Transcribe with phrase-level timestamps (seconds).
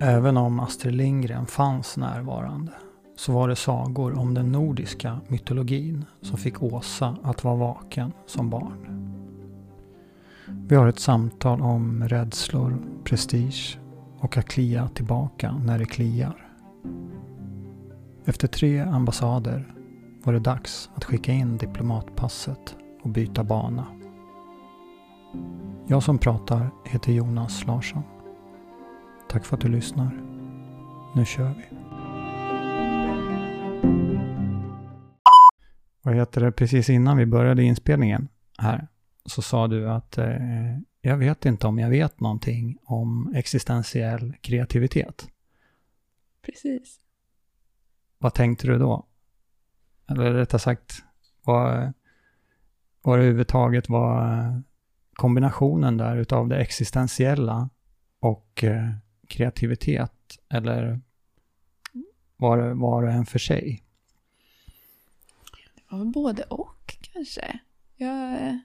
[0.00, 0.14] Mm.
[0.14, 2.72] Även om Astrid Lindgren fanns närvarande
[3.16, 8.50] så var det sagor om den nordiska mytologin som fick Åsa att vara vaken som
[8.50, 9.08] barn.
[10.68, 13.78] Vi har ett samtal om rädslor, prestige
[14.18, 16.48] och att klia tillbaka när det kliar.
[18.24, 19.74] Efter tre ambassader
[20.24, 23.86] var det dags att skicka in diplomatpasset och byta bana.
[25.86, 28.02] Jag som pratar heter Jonas Larsson.
[29.30, 30.10] Tack för att du lyssnar.
[31.16, 31.64] Nu kör vi.
[36.02, 38.28] Vad heter det, precis innan vi började inspelningen
[38.58, 38.88] här
[39.24, 45.28] så sa du att eh, jag vet inte om jag vet någonting om existentiell kreativitet.
[46.42, 47.00] Precis.
[48.18, 49.06] Vad tänkte du då?
[50.06, 51.04] Eller rättare sagt,
[51.44, 51.92] vad,
[53.02, 54.62] vad överhuvudtaget var
[55.12, 57.70] kombinationen där utav det existentiella
[58.20, 58.90] och eh,
[59.28, 60.38] kreativitet?
[60.48, 61.00] Eller
[62.36, 63.84] var, var det en för sig?
[65.74, 67.58] Det var väl både och kanske.
[67.96, 68.58] Jag,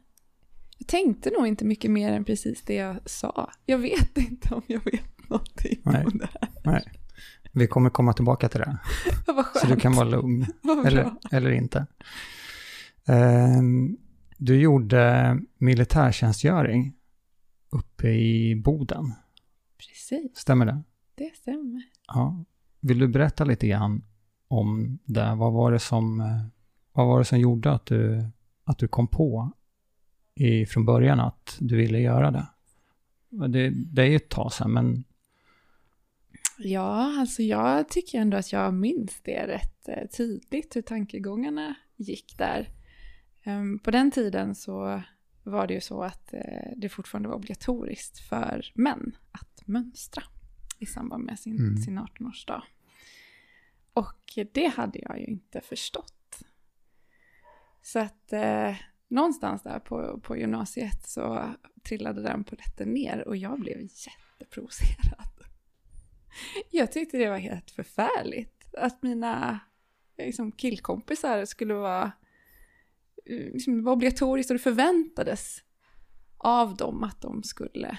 [0.78, 3.52] jag tänkte nog inte mycket mer än precis det jag sa.
[3.66, 6.06] Jag vet inte om jag vet någonting Nej.
[6.06, 6.50] om det här.
[6.64, 6.84] Nej.
[7.52, 8.78] Vi kommer komma tillbaka till det.
[9.62, 10.46] Så du kan vara lugn.
[10.86, 11.86] Eller, eller inte.
[13.06, 13.98] Ehm,
[14.38, 16.94] du gjorde militärtjänstgöring
[17.70, 19.14] uppe i Boden.
[20.14, 20.84] Precis, Stämmer det?
[21.16, 21.82] det stämmer.
[22.08, 22.46] Ja.
[22.80, 24.04] Vill du berätta lite grann
[24.48, 25.36] om det?
[25.36, 26.46] Vad var det som, eh,
[26.92, 28.26] vad var det som gjorde att du,
[28.64, 29.52] att du kom på
[30.36, 32.48] i, från början att du ville göra det?
[33.48, 35.04] Det, det är ju ett tag sedan, men
[36.58, 42.38] Ja, alltså jag tycker ändå att jag minns det rätt eh, tydligt hur tankegångarna gick
[42.38, 42.70] där.
[43.44, 45.02] Ehm, På den tiden så
[45.44, 50.24] var det ju så att eh, det fortfarande var obligatoriskt för män att mönstra
[50.80, 51.78] i samband med sin, Mm.
[51.78, 52.64] sin 18-årsdag.
[53.94, 56.44] Och det hade jag ju inte förstått.
[57.82, 58.76] Så att eh,
[59.08, 61.54] någonstans där på, på gymnasiet så
[61.84, 65.30] trillade den polletten ner och jag blev jätteprovocerad.
[66.72, 69.60] Jag tyckte det var helt förfärligt att mina
[70.18, 72.12] liksom, killkompisar skulle vara
[73.26, 75.64] eh, liksom, det var obligatoriskt och det förväntades
[76.38, 77.98] av dem att de skulle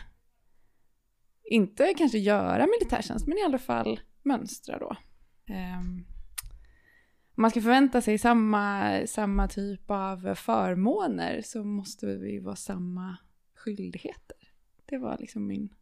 [1.45, 4.97] inte kanske göra militärtjänst men i alla fall mönstra då.
[5.47, 6.05] Ehm,
[7.37, 13.17] om man ska förvänta sig samma, samma typ av förmåner så måste vi vara samma
[13.55, 14.37] skyldigheter.
[14.87, 15.75] Det var liksom min...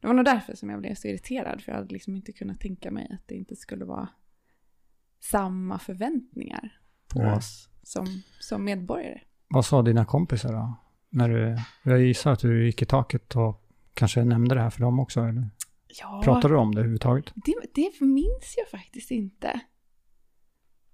[0.00, 2.60] Det var nog därför som jag blev så irriterad, för jag hade liksom inte kunnat
[2.60, 4.08] tänka mig att det inte skulle vara
[5.20, 7.32] samma förväntningar på Nej.
[7.32, 8.06] oss som,
[8.40, 9.20] som medborgare.
[9.48, 10.74] vad sa dina kompisar då?
[11.08, 13.65] När du, jag gissar att du gick i taket och
[13.96, 15.48] kanske nämnde det här för dem också, eller?
[16.00, 17.32] Ja, Pratade du om det överhuvudtaget?
[17.34, 19.60] det, det minns jag faktiskt inte.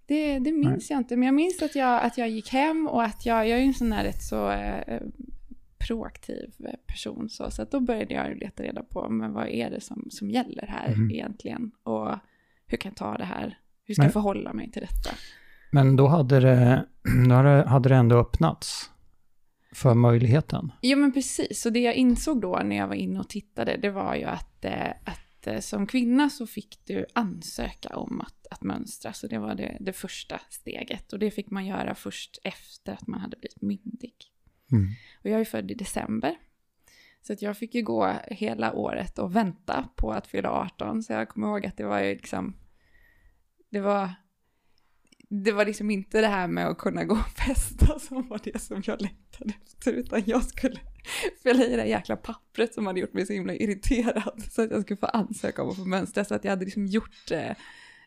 [0.07, 3.03] Det, det minns jag inte, men jag minns att jag, att jag gick hem och
[3.05, 5.03] att jag, jag är ju en sån här rätt så eh,
[5.89, 6.51] proaktiv
[6.87, 7.29] person.
[7.29, 10.31] Så, så att då började jag leta reda på men vad är det som, som
[10.31, 11.11] gäller här Mhm.
[11.11, 11.71] egentligen.
[11.83, 12.09] Och
[12.67, 13.59] hur kan jag ta det här?
[13.85, 15.11] Hur ska Men- jag förhålla mig till detta?
[15.71, 16.87] Men då hade det,
[17.29, 17.35] då
[17.69, 18.91] hade det ändå öppnats
[19.73, 20.73] för möjligheten.
[20.81, 23.91] Ja men precis, så det jag insåg då när jag var inne och tittade det
[23.91, 28.63] var ju att, eh, att eh, som kvinna så fick du ansöka om att, att
[28.63, 29.13] mönstra.
[29.13, 33.07] Så det var det, det första steget och det fick man göra först efter att
[33.07, 34.15] man hade blivit myndig.
[34.73, 34.89] Mm.
[35.25, 36.37] Och jag är född i december.
[37.23, 41.03] Så att jag fick ju gå hela året och vänta på att fylla 18.
[41.03, 42.57] Så jag kommer ihåg att det var ju liksom...
[43.71, 44.11] Det var...
[45.35, 48.59] Det var liksom inte det här med att kunna gå och festa som var det
[48.63, 49.93] som jag längtade efter.
[49.93, 50.81] Utan jag skulle
[51.43, 54.43] fylla i det här jäkla pappret som hade gjort mig så himla irriterad.
[54.51, 56.25] Så att jag skulle få ansöka om att få mönstra.
[56.25, 57.57] Så att jag hade liksom gjort, eh,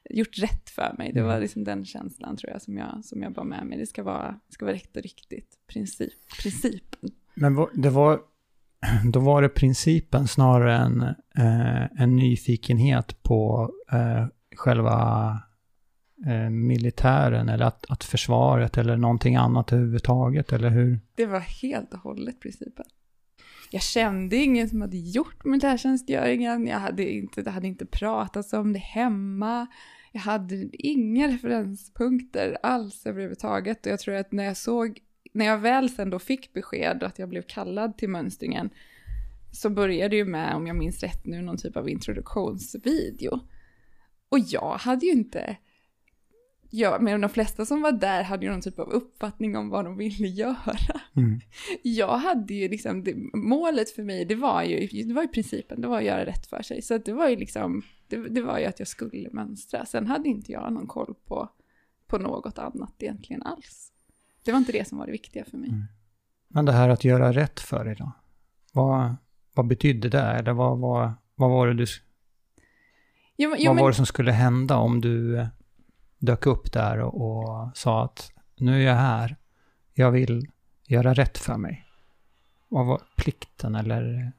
[0.10, 1.14] gjort rätt för mig.
[1.14, 3.78] Det var liksom den känslan tror jag som jag, som jag bar med mig.
[3.78, 5.50] Det ska vara, det ska vara rätt och riktigt.
[5.68, 7.12] Princip, principen.
[7.34, 8.20] Men det var,
[9.12, 11.02] då var det principen snarare än
[11.38, 15.40] eh, en nyfikenhet på eh, själva
[16.26, 21.00] eh, militären eller att, att försvaret eller någonting annat överhuvudtaget, eller hur?
[21.16, 22.86] Det var helt och hållet principen.
[23.72, 26.68] Jag kände ingen som hade gjort militärtjänstgöringen.
[26.68, 29.68] Jag hade inte, det hade inte pratats om det hemma.
[30.12, 33.86] Jag hade inga referenspunkter alls överhuvudtaget.
[33.86, 35.00] Och jag tror att när jag såg,
[35.34, 38.70] när jag väl sen då fick besked och att jag blev kallad till mönstringen
[39.52, 43.40] så började ju med, om jag minns rätt nu, någon typ av introduktionsvideo.
[44.30, 45.58] Och jag hade ju inte
[46.70, 49.86] Ja, men de flesta som var där hade ju någon typ av uppfattning om vad
[49.86, 51.02] de ville göra.
[51.16, 51.40] Mm.
[51.84, 55.82] Jag hade ju liksom, det, målet för mig, det var ju, det var ju principen,
[55.82, 56.82] det var att göra rätt för sig.
[56.82, 59.86] Så det var ju liksom, det, det var ju att jag skulle mönstra.
[59.86, 61.50] Sen hade inte jag någon koll på,
[62.08, 63.92] på något annat egentligen alls.
[64.44, 65.70] Det var inte det som var det viktiga för mig.
[65.70, 65.84] Mm.
[66.48, 68.12] Men det här att göra rätt för dig då?
[68.74, 69.16] Vad,
[69.56, 70.22] vad betydde det?
[70.22, 71.86] Eller vad, vad, vad var det du...
[73.38, 75.46] Jo, jo, vad men- var det som skulle hända om du
[76.26, 79.38] dök upp där och, och sa att nu är jag här,
[79.94, 80.48] jag vill
[80.88, 81.86] göra rätt för mig?
[82.68, 84.32] Vad var plikten eller?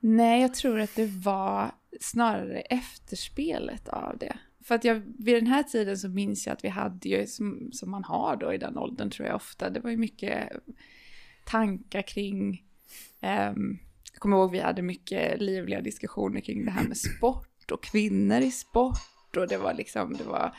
[0.00, 1.70] Nej, jag tror att det var
[2.00, 4.36] snarare efterspelet av det.
[4.64, 7.70] För att jag, vid den här tiden så minns jag att vi hade ju, som,
[7.72, 10.50] som man har då i den åldern tror jag ofta, det var ju mycket
[11.44, 12.62] tankar kring,
[13.20, 13.78] ehm,
[14.12, 18.40] jag kommer ihåg vi hade mycket livliga diskussioner kring det här med sport och kvinnor
[18.40, 20.54] i sport och det var liksom, det var,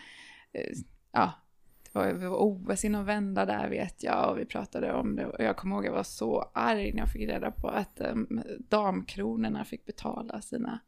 [0.53, 0.73] eh,
[1.11, 1.31] ja,
[1.83, 5.15] det var, det var OS i någon vända där vet jag och vi pratade om
[5.15, 7.67] det och jag kommer ihåg att jag var så arg när jag fick reda på
[7.67, 10.79] att um, damkronorna fick betala sina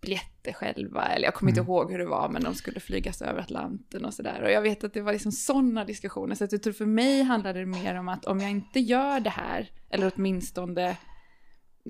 [0.00, 1.70] biljetter själva, eller jag kommer inte Mm.
[1.70, 4.42] ihåg hur det var, men de skulle flygas över Atlanten och sådär.
[4.42, 7.22] Och jag vet att det var liksom sådana diskussioner, så att jag tror för mig
[7.22, 10.96] handlade det mer om att om jag inte gör det här, eller åtminstone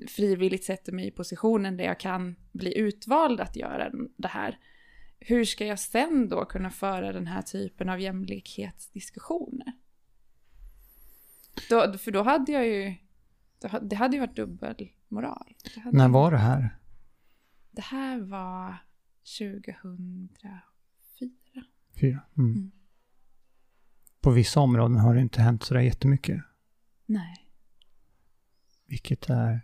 [0.07, 4.57] frivilligt sätter mig i positionen där jag kan bli utvald att göra det här,
[5.19, 9.73] hur ska jag sen då kunna föra den här typen av jämlikhetsdiskussioner?
[11.69, 12.95] Då, för då hade jag ju,
[13.81, 15.53] det hade ju varit dubbelmoral.
[15.91, 16.79] När var det här?
[17.71, 18.77] det här var
[19.39, 20.61] 2004.
[21.99, 22.21] Fyra.
[22.37, 22.51] Mm.
[22.51, 22.71] Mm.
[24.21, 26.43] På vissa områden har det inte hänt sådär jättemycket,
[27.05, 27.51] Nej.
[28.85, 29.61] vilket är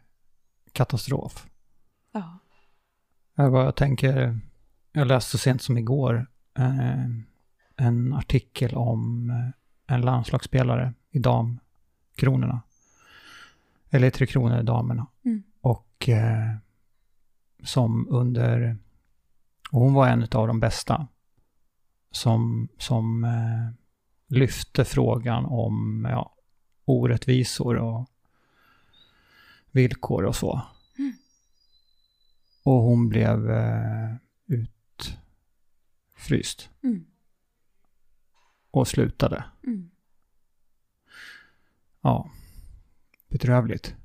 [0.71, 1.47] katastrof.
[2.11, 2.39] Ja.
[3.35, 4.39] Jag, bara tänker,
[4.95, 6.27] jag läste så sent som igår
[6.57, 7.05] eh,
[7.75, 12.61] en artikel om eh, en landslagsspelare i damkronorna.
[13.89, 15.07] Eller i Tre Kronor damerna.
[15.25, 15.43] Mm.
[15.61, 16.55] Och eh,
[17.63, 18.77] som under,
[19.71, 21.07] och hon var en av de bästa
[22.11, 23.69] som, som eh,
[24.37, 26.35] lyfte frågan om ja,
[26.85, 28.09] orättvisor och
[29.71, 30.61] villkor och så.
[30.97, 31.13] Mm.
[32.63, 34.15] Och hon blev eh,
[36.15, 37.05] utfryst Mm.
[38.71, 39.43] och slutade.
[39.63, 39.89] Mm.
[42.01, 42.29] Ja,
[43.29, 43.95] bedrövligt.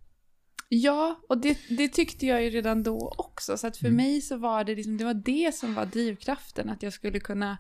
[0.69, 3.57] Ja, och det, det tyckte jag ju redan då också.
[3.57, 3.97] Så att för Mm.
[3.97, 6.69] mig så var det liksom, det var det som var drivkraften.
[6.71, 7.59] Att jag skulle kunna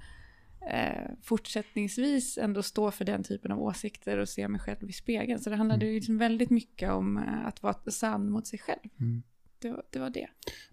[0.70, 5.40] eh, fortsättningsvis ändå stå för den typen av åsikter och se mig själv i spegeln.
[5.40, 8.80] Så det handlade ju liksom väldigt mycket om eh, att vara sann mot sig själv.
[9.00, 9.22] Mm.
[9.58, 10.28] Det, var- det var det.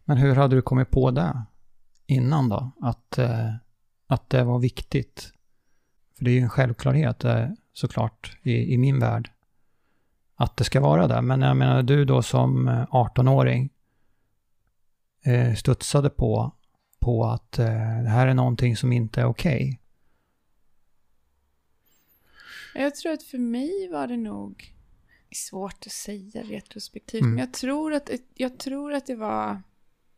[0.06, 1.41] Men hur hade du kommit på det
[2.06, 2.71] innan då?
[2.81, 3.53] Att, eh,
[4.07, 5.33] att det var viktigt?
[6.18, 9.31] För det är ju en självklarhet eh, såklart i, i min värld.
[10.36, 11.21] Att det ska vara det.
[11.21, 13.69] Men jag menar du då som eh, 18-åring
[15.25, 16.51] eh, studsade på,
[17.00, 17.65] på att eh,
[18.04, 19.80] det här är någonting som inte är okej.
[22.75, 24.74] Jag tror att för mig var det nog
[25.31, 27.36] svårt att säga retrospektivt, Mm.
[27.36, 29.62] men jag tror, att, jag tror att det var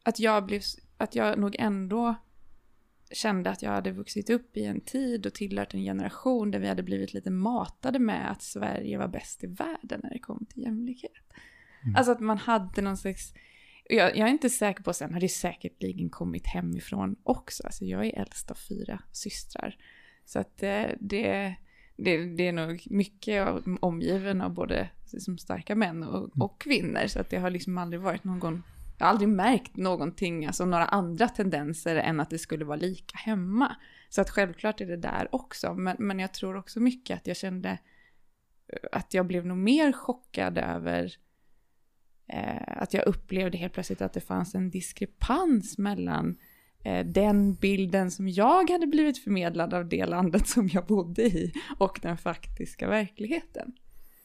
[0.03, 0.62] att jag blev,
[0.97, 2.15] att jag nog ändå
[3.11, 6.67] kände att jag hade vuxit upp i en tid och tillhört en generation där vi
[6.67, 10.63] hade blivit lite matade med att Sverige var bäst i världen när det kom till
[10.63, 11.11] jämlikhet.
[11.83, 11.95] Mm.
[11.95, 13.33] Alltså att man hade någon slags,
[13.89, 18.06] jag, jag är inte säker på, sen har det säkerligen kommit hemifrån också, alltså jag
[18.06, 19.78] är äldst av fyra systrar.
[20.25, 21.56] Så att eh, det,
[21.97, 23.47] det, det är nog mycket
[23.80, 27.07] omgiven av både som starka män och, och kvinnor.
[27.07, 28.63] Så att det har liksom aldrig varit någon,
[28.99, 33.18] jag har aldrig märkt någonting, alltså några andra tendenser än att det skulle vara lika
[33.18, 33.75] hemma.
[34.09, 37.37] Så att självklart är det där också, men, men jag tror också mycket att jag
[37.37, 41.13] kände eh, att jag blev nog mer chockad över
[42.27, 46.37] eh, att jag upplevde helt plötsligt att det fanns en diskrepans mellan
[46.83, 51.53] eh, den bilden som jag hade blivit förmedlad av det landet som jag bodde i
[51.77, 53.73] och den faktiska verkligheten.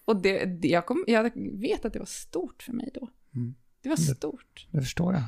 [0.04, 3.08] Och det, det, jag, kom, jag vet att det var stort för mig då.
[3.34, 3.54] Mm.
[3.84, 4.66] Det var Det- stort.
[4.70, 5.22] Det förstår jag.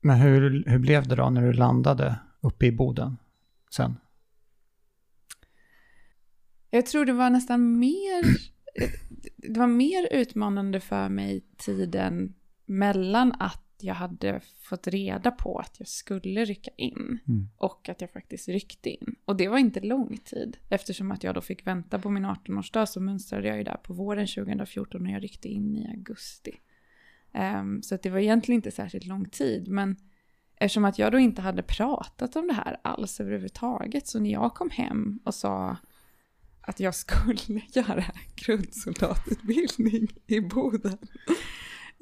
[0.00, 3.16] Men hur, hur blev det då när du landade uppe i Boden
[3.70, 3.96] sen?
[6.70, 8.24] Jag tror det var nästan mer,
[9.36, 12.34] det var mer utmanande för mig tiden
[12.66, 17.48] mellan att jag hade fått reda på att jag skulle rycka in Mm.
[17.56, 19.16] och att jag faktiskt ryckte in.
[19.24, 20.56] Och det var inte lång tid.
[20.68, 23.94] Eftersom att jag då fick vänta på min 18-årsdag så mönstrade jag ju där på
[23.94, 26.52] våren 2014 när jag ryckte in i augusti.
[27.32, 29.68] Ehm, så det var egentligen inte särskilt lång tid.
[29.68, 29.96] Men
[30.56, 34.06] Eftersom att jag då inte hade pratat om det här alls överhuvudtaget.
[34.06, 35.76] Så när jag kom hem och sa
[36.60, 38.04] att jag skulle göra
[38.34, 40.98] grundsoldatutbildning i Boden.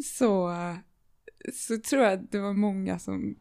[0.04, 0.56] Så,
[1.52, 3.36] så tror jag att det var många som,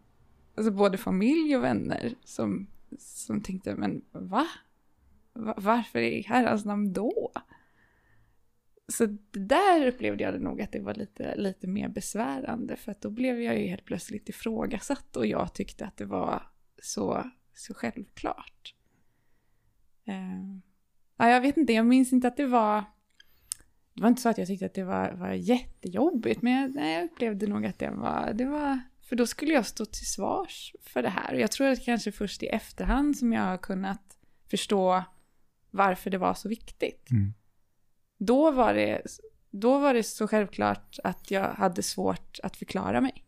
[0.55, 2.67] alltså både familj och vänner som,
[2.97, 4.47] som tänkte, men va?
[5.57, 7.31] Varför i herrans namn då?
[8.87, 13.01] Så där upplevde jag det nog att det var lite, lite mer besvärande för att
[13.01, 16.43] då blev jag ju helt plötsligt ifrågasatt och jag tyckte att det var
[16.81, 18.75] så, så självklart.
[20.07, 20.57] Uh,
[21.17, 22.83] ja, jag vet inte, jag minns inte att det var...
[24.01, 26.95] Det var inte så att jag tyckte att det var, var jättejobbigt, men jag, nej,
[26.95, 28.79] jag upplevde nog att det var, det var...
[29.01, 31.33] För då skulle jag stå till svars för det här.
[31.33, 34.01] Och jag tror att kanske först i efterhand som jag har kunnat
[34.49, 35.03] förstå
[35.71, 37.11] varför det var så viktigt.
[37.11, 37.33] Mm.
[38.19, 39.01] Då, var det,
[39.51, 43.25] då var det så självklart att jag hade svårt att förklara mig.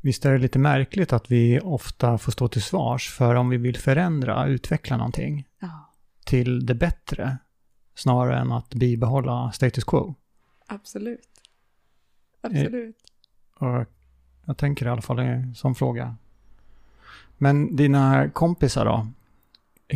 [0.00, 3.56] Visst är det lite märkligt att vi ofta får stå till svars för om vi
[3.56, 5.92] vill förändra, utveckla någonting ja.
[6.24, 7.38] till det bättre
[7.96, 10.14] snarare än att bibehålla status quo.
[10.66, 11.28] Absolut.
[12.40, 12.96] Absolut.
[13.54, 13.86] Och
[14.44, 15.18] jag tänker i alla fall
[15.54, 16.16] sån fråga.
[17.38, 19.06] Men dina kompisar då?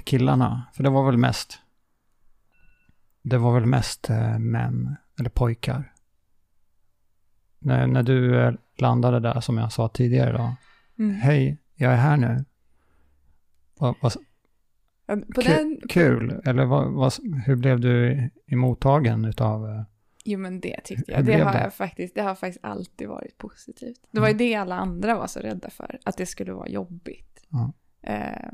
[0.04, 0.62] Killarna?
[0.75, 1.61] För det var väl mest
[3.23, 5.92] det var väl mest eh, män eller pojkar.
[7.59, 10.54] När, när du eh, landade där som jag sa tidigare då.
[10.99, 11.16] Mm.
[11.16, 12.45] Hej, jag är här nu.
[13.78, 14.11] Va, va,
[15.16, 15.80] på den...
[15.88, 17.12] Kul, eller vad, vad,
[17.46, 19.68] hur blev du emottagen utav...
[19.68, 19.82] Eh,
[20.24, 21.24] jo men det tyckte jag.
[21.24, 24.00] Det har, jag faktiskt, det har faktiskt alltid varit positivt.
[24.10, 24.38] Det var ju mm.
[24.38, 27.46] det alla andra var så rädda för, att det skulle vara jobbigt.
[27.52, 27.72] Mm.
[28.02, 28.52] Eh,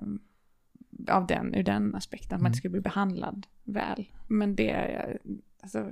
[1.09, 2.59] av den, ur den aspekten, att man inte mm.
[2.59, 4.11] skulle bli behandlad väl.
[4.29, 5.19] Men det,
[5.63, 5.91] alltså,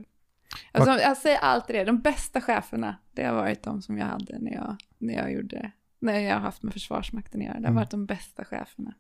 [0.72, 4.38] alltså jag säger alltid det, de bästa cheferna, det har varit de som jag hade
[4.38, 7.54] när jag, när jag gjorde, när jag har haft med Försvarsmakten att göra.
[7.54, 7.74] Det har mm.
[7.74, 8.94] varit de bästa cheferna.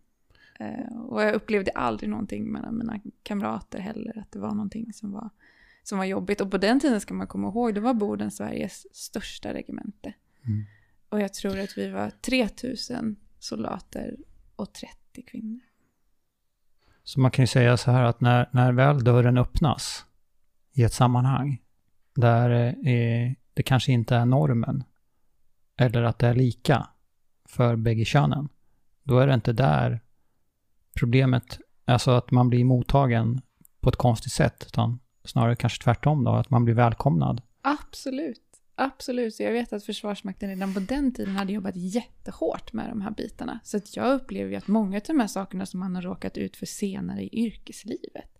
[0.60, 5.12] Uh, och jag upplevde aldrig någonting mellan mina kamrater heller, att det var någonting som
[5.12, 5.30] var,
[5.82, 6.40] som var jobbigt.
[6.40, 10.14] Och på den tiden ska man komma ihåg, det var Boden Sveriges största regemente.
[10.46, 10.64] Mm.
[11.08, 14.16] Och jag tror att vi var 3000 soldater
[14.56, 15.60] och 30 kvinnor.
[17.04, 20.04] Så man kan ju säga så här att när, när väl dörren öppnas
[20.72, 21.62] i ett sammanhang
[22.14, 22.50] där
[22.88, 24.84] eh, det kanske inte är normen
[25.76, 26.88] eller att det är lika
[27.44, 28.48] för bägge könen,
[29.02, 30.00] då är det inte där
[30.94, 33.40] problemet, alltså att man blir mottagen
[33.80, 37.42] på ett konstigt sätt, utan snarare kanske tvärtom då, att man blir välkomnad.
[37.60, 38.40] Absolut.
[38.76, 43.00] Absolut, så jag vet att Försvarsmakten redan på den tiden hade jobbat jättehårt med de
[43.00, 43.60] här bitarna.
[43.64, 46.36] Så att jag upplever ju att många av de här sakerna som man har råkat
[46.36, 48.30] ut för senare i yrkeslivet,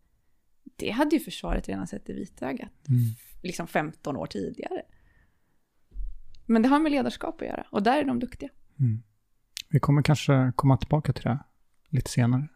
[0.77, 3.01] det hade ju försvaret redan sett i vitögat, mm.
[3.43, 4.83] liksom 15 år tidigare.
[6.47, 8.51] Men det har med ledarskap att göra och där är de duktiga.
[8.81, 9.03] Mm.
[9.69, 11.39] Vi kommer kanske komma tillbaka till det
[11.95, 12.49] lite senare.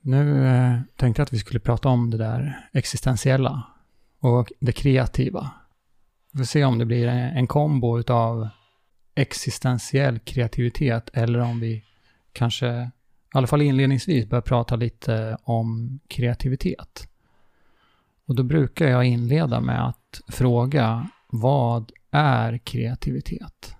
[0.00, 3.62] Nu eh, tänkte jag att vi skulle prata om det där existentiella
[4.18, 5.50] och det kreativa.
[6.32, 8.48] Vi får se om det blir en kombo av
[9.14, 11.84] existentiell kreativitet eller om vi
[12.32, 12.90] kanske, i
[13.34, 17.08] alla fall inledningsvis, börjar prata lite om kreativitet.
[18.24, 23.76] Och då brukar jag inleda med att fråga vad är kreativitet?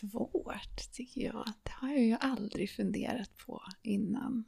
[0.00, 1.52] Svårt tycker jag.
[1.62, 4.44] Det har jag ju aldrig funderat på innan.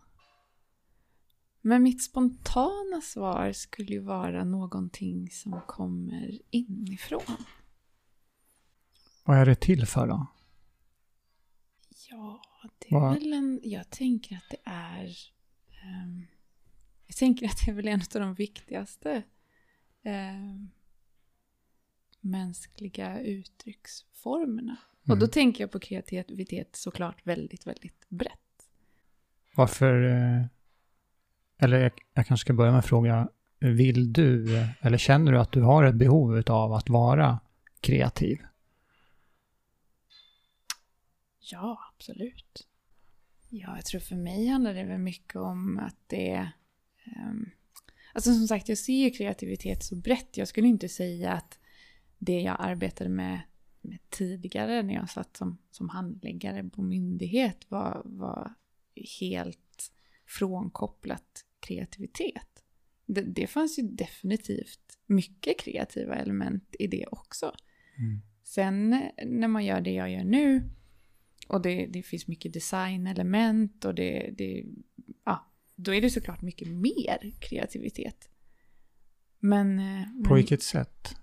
[1.60, 7.36] Men mitt spontana svar skulle ju vara någonting som kommer inifrån.
[9.24, 10.26] Vad är det till för då?
[12.10, 12.42] Ja,
[12.78, 13.14] det är Vad?
[13.14, 13.60] väl en...
[13.62, 15.04] Jag tänker att det är...
[15.84, 16.26] Um,
[17.06, 19.22] jag tänker att det är väl en av de viktigaste
[20.04, 20.70] um,
[22.20, 24.76] mänskliga uttrycksformerna.
[25.08, 25.30] Och då mm.
[25.30, 28.40] tänker jag på kreativitet såklart väldigt, väldigt brett.
[29.56, 30.46] Varför eh,
[31.58, 34.46] eller jag, jag kanske ska börja med att fråga, vill du,
[34.80, 37.40] eller känner du att du har ett behov av att vara
[37.80, 38.38] kreativ?
[41.40, 42.66] Ja, absolut.
[43.48, 46.50] Ja, jag tror för mig handlar det väl mycket om att det...
[47.16, 47.50] Um,
[48.12, 50.36] alltså som sagt, jag ser ju kreativitet så brett.
[50.36, 51.58] Jag skulle inte säga att
[52.18, 53.40] det jag arbetade med
[54.11, 58.55] tidigare när jag satt som, som handläggare på myndighet var, var
[59.21, 59.93] helt
[60.26, 62.64] frånkopplat kreativitet.
[63.07, 67.52] Det, det fanns ju definitivt mycket kreativa element i det också.
[67.99, 68.21] Mm.
[68.45, 70.71] Sen när man gör det jag gör nu
[71.49, 74.64] och det, det finns mycket designelement och det, det,
[75.25, 78.28] ja, då är det såklart mycket mer kreativitet.
[79.38, 79.78] Men...
[79.78, 81.16] Eh, På vilket sätt?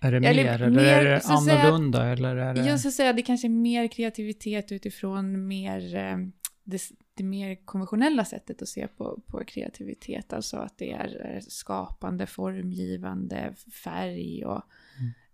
[0.00, 2.06] Är det mer eller mer, är det att säga- annorlunda?
[2.06, 2.66] eller är det...
[2.66, 6.16] Jag skulle säga att det kanske är mer kreativitet utifrån mer eh,
[6.64, 6.82] det,
[7.14, 10.32] det mer konventionella sättet att se på, på kreativitet.
[10.32, 14.62] Alltså att det är eh, skapande, formgivande, färg och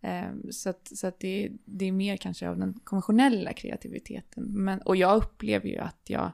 [0.00, 4.44] eh, så att, så att det, det är mer kanske av den konventionella kreativiteten.
[4.44, 6.32] Men, och jag upplever ju att jag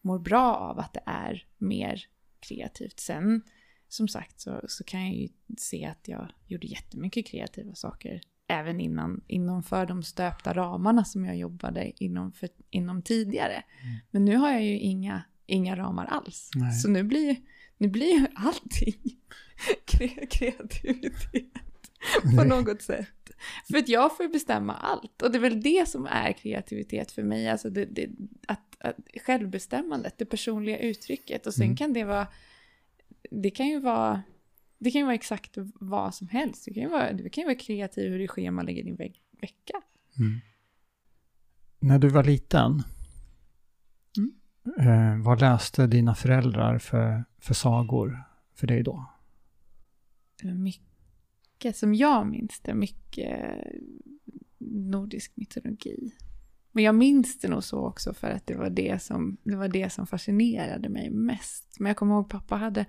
[0.00, 2.04] mår bra av att det är mer
[2.40, 3.00] kreativt.
[3.00, 3.42] Sen
[3.88, 5.28] som sagt så, så kan jag ju
[5.58, 11.24] se att jag gjorde jättemycket kreativa saker även innan, inom för de stöpta ramarna som
[11.24, 13.62] jag jobbade inom, för, inom tidigare.
[14.10, 16.50] Men nu har jag ju inga, inga ramar alls.
[16.54, 16.72] Nej.
[16.72, 17.36] Så nu blir,
[17.78, 18.94] nu blir ju allting
[19.86, 21.52] kre- kreativitet
[22.36, 23.08] på något sätt.
[23.70, 25.22] För att jag får bestämma allt.
[25.22, 27.48] Och det är väl det som är kreativitet för mig.
[27.48, 28.08] Alltså det, det,
[28.48, 31.46] att, att självbestämmandet, det personliga uttrycket.
[31.46, 31.76] Och sen Mm.
[31.76, 32.26] kan det vara...
[33.30, 34.22] Det kan ju vara...
[34.78, 36.64] Det kan ju vara exakt vad som helst.
[36.64, 39.82] Du kan ju vara, du kan ju vara kreativ hur du schemalägger din veck, vecka.
[40.18, 40.40] Mm.
[41.80, 42.82] När du var liten,
[44.16, 44.88] Mm.
[44.88, 48.22] eh, vad läste dina föräldrar för, för sagor
[48.54, 49.12] för dig då?
[50.42, 53.64] Det mycket, som jag minns det, mycket
[54.58, 56.12] nordisk mytologi.
[56.72, 59.68] Men jag minns det nog så också för att det var det som, det var
[59.68, 61.76] det som fascinerade mig mest.
[61.80, 62.86] Men jag kommer ihåg pappa hade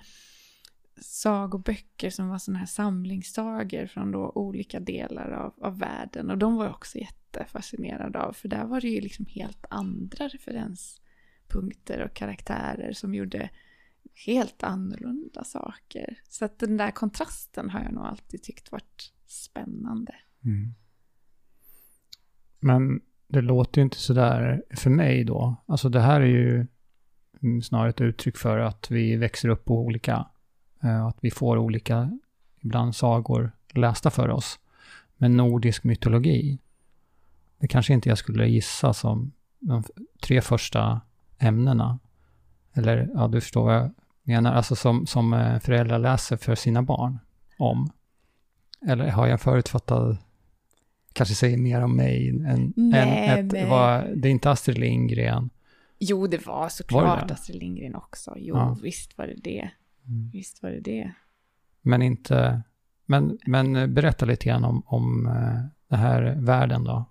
[1.02, 6.30] sagoböcker som var sådana här samlingssagor från då olika delar av, av världen.
[6.30, 10.28] Och de var jag också jättefascinerad av, för där var det ju liksom helt andra
[10.28, 13.50] referenspunkter och karaktärer som gjorde
[14.26, 16.22] helt annorlunda saker.
[16.30, 20.16] Så att den där kontrasten har jag nog alltid tyckt varit spännande.
[20.46, 20.74] Mm.
[22.60, 25.56] Men det låter ju inte sådär för mig då.
[25.66, 26.68] Alltså det här är ju
[27.64, 30.28] snarare ett uttryck för att vi växer upp på olika,
[30.80, 32.12] att vi får olika,
[32.60, 34.60] ibland sagor lästa för oss.
[35.18, 36.60] Men nordisk mytologi,
[37.60, 39.84] det kanske inte jag skulle gissa som de
[40.22, 41.02] tre första
[41.40, 42.00] ämnena.
[42.74, 43.92] Eller, ja du förstår vad jag
[44.24, 47.20] menar, alltså som, som eh, föräldrar läser för sina barn
[47.58, 47.92] om.
[48.88, 50.18] Eller har jag en förutfattad,
[51.14, 55.50] kanske säger mer om mig än, Nej, än ett, vad, det är inte Astrid Lindgren.
[56.00, 57.34] Jo, det var Var såklart det?
[57.34, 58.34] Astrid Lindgren också.
[58.38, 58.78] Jo, Ja.
[58.84, 59.70] visst var det det.
[60.34, 61.14] Visst var det det.
[61.82, 62.62] Men inte,
[63.06, 67.06] men, men berätta lite grann om, om eh, den här världen då.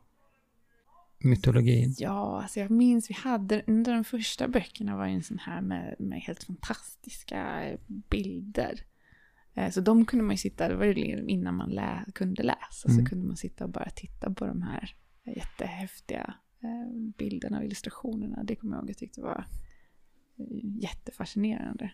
[1.20, 1.94] Mytologin.
[1.98, 5.60] Ja, alltså jag minns vi hade, under de första böckerna var ju en sån här
[5.60, 8.80] med, med helt fantastiska bilder.
[9.54, 12.42] Eh, Så de kunde man ju sitta, det var ju liksom innan man lä, kunde
[12.42, 12.98] läsa, Mm.
[13.04, 18.42] så kunde man sitta och bara titta på de här jättehäftiga eh, bilderna och illustrationerna.
[18.44, 19.44] Det kommer jag ihåg jag tyckte var
[20.80, 21.90] jättefascinerande.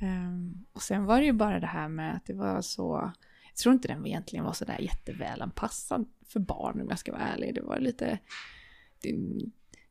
[0.00, 3.12] Ehm, Och sen var det ju bara det här med att det var så,
[3.48, 7.54] jag tror inte den egentligen var sådär jättevälanpassad för barn om jag ska vara ärlig.
[7.54, 8.18] Det var lite,
[9.02, 9.16] det,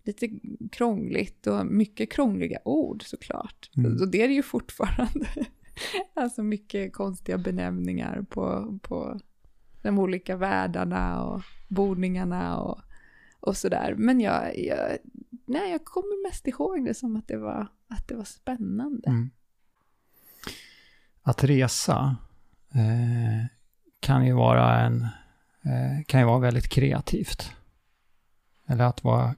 [0.03, 0.29] lite
[0.71, 3.69] krångligt och mycket krångliga ord såklart.
[3.77, 4.01] Mm.
[4.01, 5.27] Och det är det ju fortfarande.
[6.13, 9.19] alltså mycket konstiga benämningar på, på
[9.81, 12.79] de olika världarna och boningarna och,
[13.39, 13.95] och sådär.
[13.97, 14.97] Men jag, jag,
[15.45, 19.09] nej, jag kommer mest ihåg det som att det var, att det var spännande.
[19.09, 19.29] Mm.
[21.27, 22.15] Att resa
[22.73, 23.45] eh,
[23.99, 25.01] kan ju vara en,
[25.61, 27.51] eh, kan ju vara väldigt kreativt.
[28.67, 29.35] Eller att vara,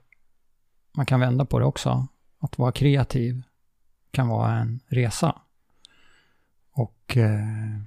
[0.91, 2.08] man kan vända på det också.
[2.39, 3.43] Att vara kreativ
[4.12, 5.41] kan vara en resa.
[6.71, 7.80] Och eh,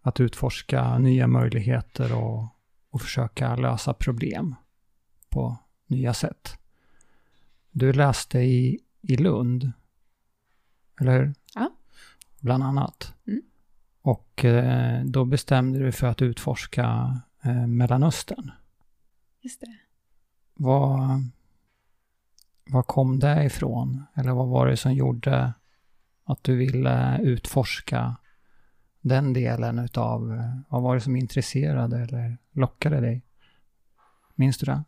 [0.00, 2.48] att utforska nya möjligheter och,
[2.90, 4.54] och försöka lösa problem
[5.28, 6.58] på nya sätt.
[7.70, 9.72] Du läste i, i Lund,
[11.00, 11.34] eller hur?
[12.44, 13.14] Bland annat.
[13.26, 13.42] Mm.
[14.02, 18.50] Och eh, då bestämde du för att utforska eh, Mellanöstern.
[19.40, 19.76] Just det.
[20.54, 21.00] Vad,
[22.64, 24.04] vad kom det ifrån?
[24.14, 25.52] Eller vad var det som gjorde
[26.24, 28.16] att du ville utforska
[29.00, 33.22] den delen utav, eh, vad var det som intresserade eller lockade dig?
[34.34, 34.84] Minns du det?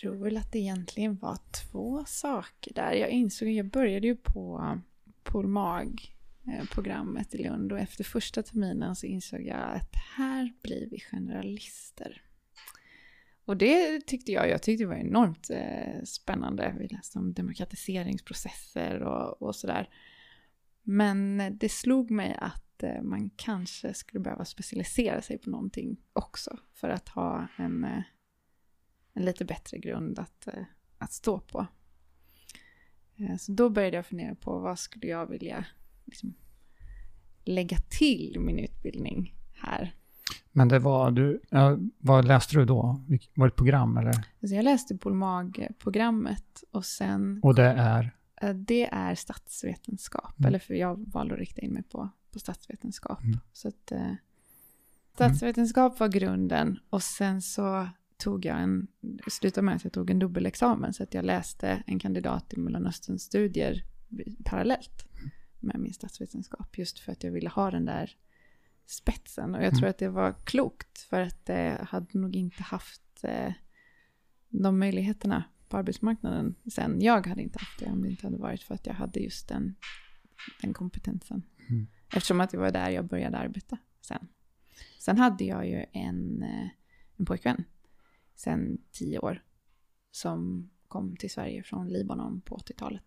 [0.00, 2.92] tror väl att det egentligen var två saker där.
[2.92, 4.58] Jag insåg, jag började ju på
[5.22, 12.22] Pol.mag-programmet i Lund och efter första terminen så insåg jag att här blir vi generalister.
[13.44, 16.74] Och det tyckte jag, jag tyckte det var enormt eh, spännande.
[16.78, 19.88] Vi läste om demokratiseringsprocesser och, och sådär.
[20.82, 26.58] Men det slog mig att eh, man kanske skulle behöva specialisera sig på någonting också
[26.72, 28.02] för att ha en, eh,
[29.14, 30.64] en lite bättre grund att, eh,
[30.98, 31.66] att stå på.
[33.20, 35.64] Eh, Så då började jag fundera på vad skulle jag vilja
[36.04, 36.34] liksom,
[37.44, 39.94] lägga till min utbildning här.
[40.52, 41.40] Men det var, du,
[41.98, 43.04] vad läste du då?
[43.34, 44.08] Var det ett program eller?
[44.10, 47.40] Alltså jag läste Polmag-programmet och sen...
[47.42, 48.16] Och det är?
[48.40, 50.48] Eh, det är statsvetenskap, mm.
[50.48, 53.22] eller för jag valde att rikta in mig på, på statsvetenskap.
[53.22, 53.38] Mm.
[53.52, 54.12] Så att, eh,
[55.14, 57.88] statsvetenskap var grunden och sen så
[58.20, 58.86] tog jag en,
[59.28, 63.84] slutade med att jag tog en dubbelexamen så att jag läste en kandidat i Mellanöstern-studier
[64.44, 65.06] parallellt
[65.60, 68.16] med min statsvetenskap just för att jag ville ha den där
[68.86, 69.90] spetsen och jag tror mm.
[69.90, 73.52] att det var klokt för att jag hade nog inte haft eh,
[74.48, 77.00] de möjligheterna på arbetsmarknaden sen.
[77.00, 79.48] Jag hade inte haft det om det inte hade varit för att jag hade just
[79.48, 79.74] den,
[80.62, 81.42] den kompetensen.
[81.68, 81.86] Mm.
[82.08, 84.28] Eftersom att det var där jag började arbeta sen.
[84.98, 86.68] Sen hade jag ju en, eh,
[87.16, 87.64] en pojkvän
[88.40, 89.42] sen tio år
[90.10, 93.04] som kom till Sverige från Libanon på 80-talet.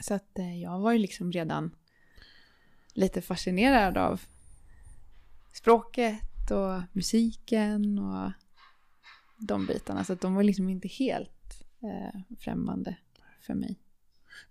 [0.00, 1.74] Så att eh, jag var ju liksom redan
[2.92, 4.20] lite fascinerad av
[5.52, 8.32] språket och musiken och
[9.38, 10.04] de bitarna.
[10.04, 12.96] Så att de var liksom inte helt eh, främmande
[13.40, 13.78] för mig.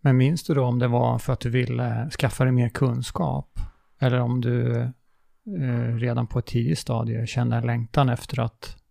[0.02, 3.60] Men minns du då om det var för att du ville skaffa dig mer kunskap?
[4.00, 8.84] Eller om du eh, redan på ett tidigt stadie kände en längtan efter att,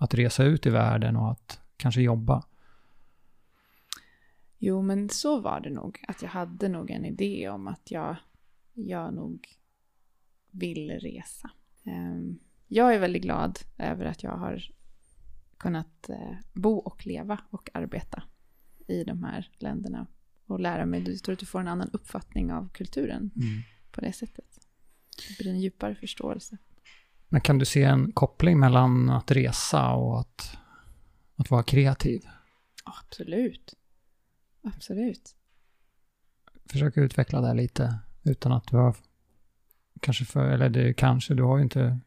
[0.00, 2.44] att resa ut i världen och att kanske jobba?
[4.58, 6.04] Jo, men så var det nog.
[6.08, 8.16] Att jag hade nog en idé om att jag,
[8.74, 9.48] jag nog
[10.50, 11.50] vill resa.
[11.84, 14.62] Ehm, jag är väldigt glad över att jag har
[15.56, 18.22] kunnat eh, bo och leva och arbeta
[18.86, 20.06] i de här länderna
[20.46, 21.10] och lära mig.
[21.10, 23.60] Jag tror att du får en annan uppfattning av kulturen mm.
[23.90, 24.60] på det sättet.
[25.28, 26.58] Det blir en djupare förståelse.
[27.32, 30.58] Men kan du se en koppling mellan att resa och att,
[31.36, 32.22] att vara kreativ?
[32.84, 33.74] Absolut.
[34.62, 35.36] Absolut.
[36.66, 38.96] Försök utveckla det lite utan att du har
[40.00, 41.98] kanske för, eller det kanske, du har ju inte,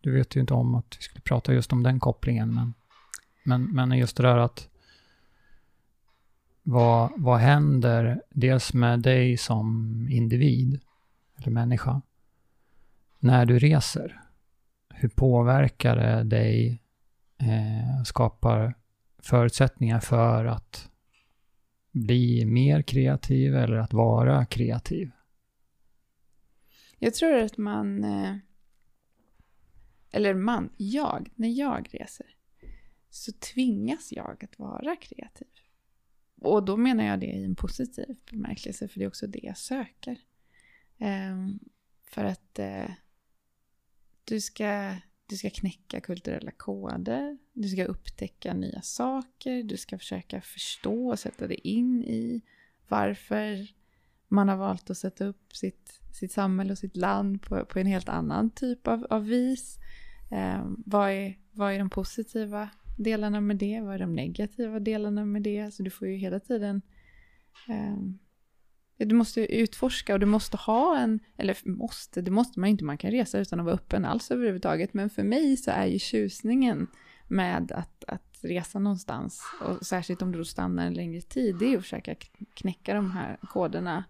[0.00, 2.74] du vet ju inte om att vi skulle prata just om den kopplingen, men,
[3.44, 4.68] men, men just det där att
[6.62, 10.80] vad, vad händer dels med dig som individ
[11.36, 12.02] eller människa
[13.18, 14.23] när du reser?
[14.94, 16.82] Hur påverkar det dig,
[17.38, 18.74] eh, skapar
[19.18, 20.90] förutsättningar för att
[21.92, 25.10] bli mer kreativ eller att vara kreativ?
[26.98, 28.36] Jag tror att man, eh,
[30.10, 32.26] eller man, jag, när jag reser
[33.10, 35.48] så tvingas jag att vara kreativ.
[36.40, 39.58] Och då menar jag det i en positiv bemärkelse, för det är också det jag
[39.58, 40.18] söker.
[40.98, 41.58] Um,
[42.04, 42.94] för att uh,
[44.24, 50.40] du ska du ska knäcka kulturella koder, du ska upptäcka nya saker, du ska försöka
[50.40, 52.42] förstå och sätta dig in i
[52.88, 53.66] varför
[54.28, 57.86] man har valt att sätta upp sitt, sitt samhälle och sitt land på, på en
[57.86, 59.78] helt annan typ av, av vis.
[60.32, 63.80] Eh, vad, är, vad är de positiva delarna med det?
[63.80, 65.74] Vad är de negativa delarna med det?
[65.74, 66.82] Så du får ju hela tiden
[67.68, 67.96] eh,
[68.96, 72.98] du måste utforska och du måste ha en, eller måste, det måste man inte, man
[72.98, 74.94] kan resa utan att vara öppen alls överhuvudtaget.
[74.94, 76.86] Men för mig så är ju tjusningen
[77.28, 81.72] med att, att resa någonstans, och särskilt om du då stannar en längre tid, det
[81.72, 82.14] är att försöka
[82.54, 84.04] knäcka de här koderna,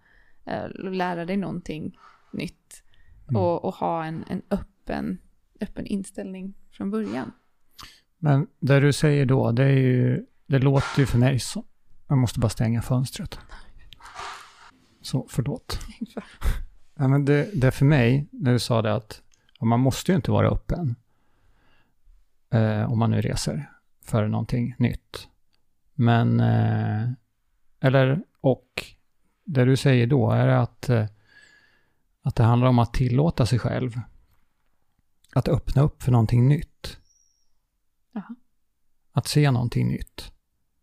[0.44, 1.98] eh, lära dig någonting
[2.32, 2.82] nytt
[3.28, 3.42] mm.
[3.42, 5.18] och, och, ha en, en öppen,
[5.60, 7.32] öppen inställning från början.
[8.18, 11.64] Men det du säger då, det är ju, det låter ju för mig som,
[12.08, 13.38] jag måste bara stänga fönstret.
[15.04, 15.78] Så förlåt.
[16.94, 19.22] ja, men det, det för mig, när du sa det att
[19.60, 20.96] man måste ju inte vara öppen
[22.50, 23.70] eh, om man nu reser
[24.02, 25.28] för någonting nytt.
[25.94, 27.08] Men, eh,
[27.80, 28.84] eller, och
[29.44, 31.06] det du säger då är att, eh,
[32.22, 34.00] att det handlar om att tillåta sig själv
[35.34, 36.98] att öppna upp för någonting nytt.
[38.16, 38.34] Aha.
[39.12, 40.33] Att se någonting nytt.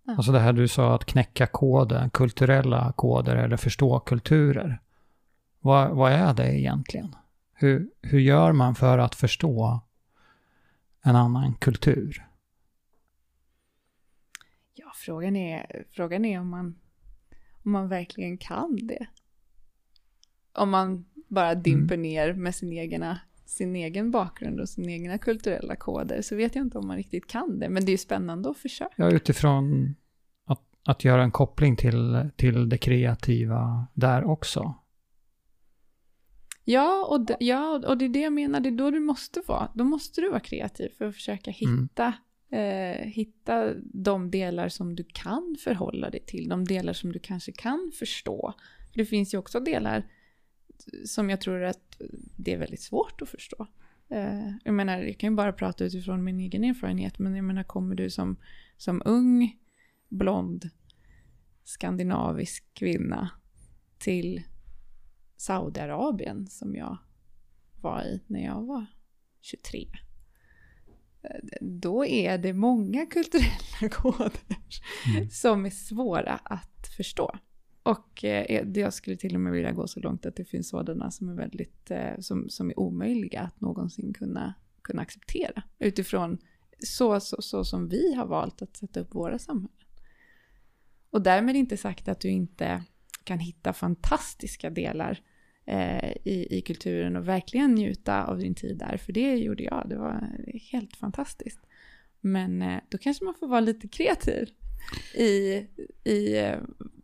[0.03, 0.15] Ja.
[0.15, 4.81] Alltså det här du sa att knäcka koder, kulturella koder eller förstå kulturer.
[5.59, 7.15] Vad, vad är det egentligen?
[7.53, 9.81] Hur, hur gör man för att förstå
[11.01, 12.25] en annan kultur?
[14.73, 16.79] Ja, frågan är, frågan är om, man,
[17.63, 19.07] om man verkligen kan det.
[20.53, 22.01] Om man bara dimper mm.
[22.01, 23.19] ner med sin, egna,
[23.51, 27.27] sin egen bakgrund och sina egna kulturella koder så vet jag inte om man riktigt
[27.27, 27.69] kan det.
[27.69, 28.93] Men det är ju spännande att försöka.
[28.95, 29.95] Ja, utifrån
[30.83, 34.75] att göra en koppling till, till det kreativa där också.
[36.63, 39.41] Ja och, det, ja, och det är det jag menar, det är då du måste
[39.47, 39.71] vara.
[39.75, 41.79] Då måste du vara kreativ för att försöka mm.
[41.81, 42.13] hitta,
[42.51, 42.99] mm.
[42.99, 47.51] eh, hitta de delar som du kan förhålla dig till, de delar som du kanske
[47.51, 48.53] kan förstå.
[48.93, 50.05] det finns ju också delar
[51.05, 52.01] som jag tror att
[52.37, 53.67] det är väldigt svårt att förstå.
[54.09, 57.63] Eh, jag menar, jag kan ju bara prata utifrån min egen erfarenhet, men jag menar,
[57.63, 58.37] kommer du som,
[58.77, 59.57] som ung,
[60.09, 60.69] blond,
[61.63, 63.29] skandinavisk kvinna
[63.97, 64.43] till
[65.37, 66.97] Saudiarabien som jag
[67.81, 68.85] var i när jag var
[69.41, 69.87] 23.
[71.61, 74.31] Då är det många kulturella koder
[75.15, 75.29] mm.
[75.29, 77.39] som är svåra att förstå.
[77.83, 80.69] Och eh, eh, jag skulle till och med vilja gå så långt att det finns
[80.69, 85.63] sådana som är väldigt, eh, som, som är omöjliga att någonsin kunna, kunna acceptera.
[85.79, 86.37] Utifrån
[86.79, 89.75] så, så, så som vi har valt att sätta upp våra samhällen.
[91.09, 92.83] Och därmed inte sagt att du inte
[93.23, 95.21] kan hitta fantastiska delar
[95.65, 98.97] eh, i, i kulturen och verkligen njuta av din tid där.
[98.97, 100.37] För det gjorde jag, det var
[100.71, 101.59] helt fantastiskt.
[102.21, 104.49] Men eh, då kanske man får vara lite kreativ
[105.15, 105.65] i,
[106.03, 106.57] i eh,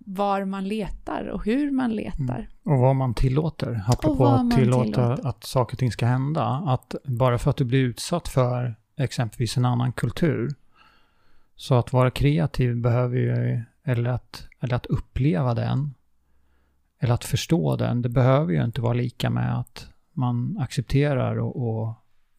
[0.09, 2.37] var man letar och hur man letar.
[2.37, 2.47] Mm.
[2.63, 3.83] Och vad man tillåter.
[3.87, 5.27] Apropå att tillåta tillåter.
[5.27, 6.45] att saker och ting ska hända.
[6.45, 10.55] Att bara för att du blir utsatt för exempelvis en annan kultur.
[11.55, 15.93] Så att vara kreativ behöver ju, eller att, eller att uppleva den,
[16.99, 21.67] eller att förstå den, det behöver ju inte vara lika med att man accepterar och,
[21.67, 21.93] och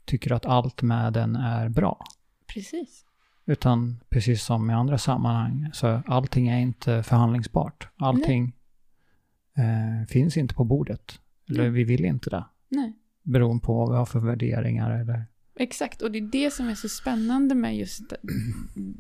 [0.05, 2.05] tycker att allt med den är bra.
[2.47, 3.05] Precis.
[3.49, 7.89] Utan precis som i andra sammanhang, så allting är inte förhandlingsbart.
[7.97, 8.53] Allting
[9.57, 11.21] eh, finns inte på bordet.
[11.51, 11.71] Eller Nej.
[11.71, 12.45] vi vill inte det.
[12.69, 12.93] Nej.
[13.23, 15.25] Beroende på vad vi har för värderingar eller...
[15.57, 18.13] Exakt, och det är det som är så spännande med just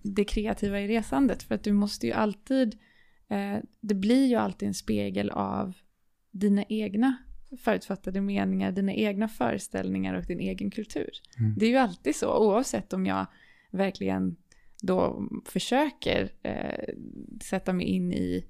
[0.02, 1.42] det kreativa i resandet.
[1.42, 2.78] För att du måste ju alltid
[3.28, 5.74] eh, det blir ju alltid en spegel av
[6.30, 7.16] dina egna
[7.60, 11.10] förutfattade meningar, dina egna föreställningar och din egen kultur.
[11.38, 11.54] Mm.
[11.58, 13.26] Det är ju alltid så, oavsett om jag
[13.70, 14.36] verkligen
[14.82, 16.94] då försöker eh,
[17.42, 18.44] sätta mig in i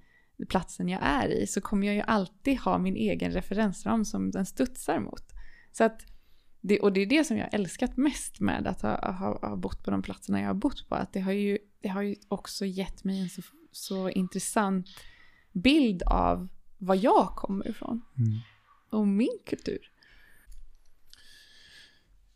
[0.48, 4.46] platsen jag är i, så kommer jag ju alltid ha min egen referensram som den
[4.46, 5.24] studsar mot.
[5.72, 6.00] Så att,
[6.60, 9.84] det, och det är det som jag älskat mest med att ha, ha, ha bott
[9.84, 12.64] på de platserna jag har bott på, att det har ju, det har ju också
[12.64, 14.86] gett mig en så så intressant
[15.52, 18.02] bild av var jag kommer ifrån.
[18.18, 18.38] Mm.
[18.90, 19.90] Och min kultur.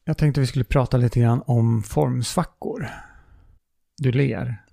[0.05, 2.89] Jag tänkte vi skulle prata lite grann om formsvackor.
[3.97, 4.65] Du ler.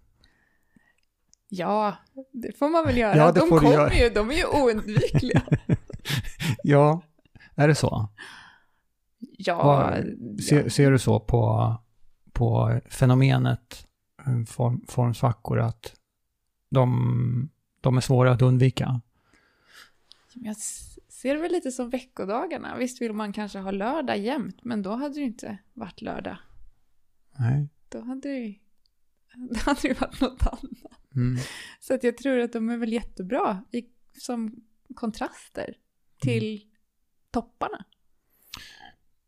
[1.49, 1.95] Ja,
[2.33, 3.17] det får man väl göra.
[3.17, 3.93] Ja, de kommer göra.
[3.93, 5.41] ju, de är ju oundvikliga.
[6.63, 7.01] ja,
[7.55, 8.09] är det så?
[9.19, 9.63] Ja.
[9.63, 10.05] Var,
[10.49, 11.75] ser, ser, du så på,
[12.31, 13.87] på fenomenet
[14.25, 15.93] eh, form, formsvackor att
[16.69, 17.49] de,
[17.81, 19.01] de är svåra att undvika.
[20.33, 20.57] Jag
[21.21, 22.77] ser det väl lite som veckodagarna.
[22.77, 26.37] Visst vill man kanske ha lördag jämt, men då hade det inte varit lördag.
[27.37, 27.69] Nej.
[27.89, 28.55] Då hade det,
[29.35, 31.15] då hade det varit något annat.
[31.15, 31.37] Mm.
[31.79, 33.85] Så att jag tror att de är väl jättebra i,
[34.17, 34.55] som
[34.95, 35.73] kontraster
[36.21, 36.69] till mm.
[37.31, 37.85] topparna.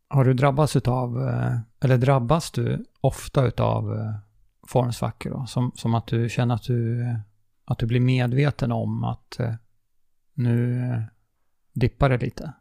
[0.08, 4.14] Har du drabbats utav, eh, eller drabbas du ofta utav eh,
[4.66, 5.46] formsvackor då?
[5.46, 7.16] Som, som att du känner att du eh,
[7.64, 9.40] att du blir medveten om att
[10.34, 10.82] nu
[11.72, 12.52] dippar det lite?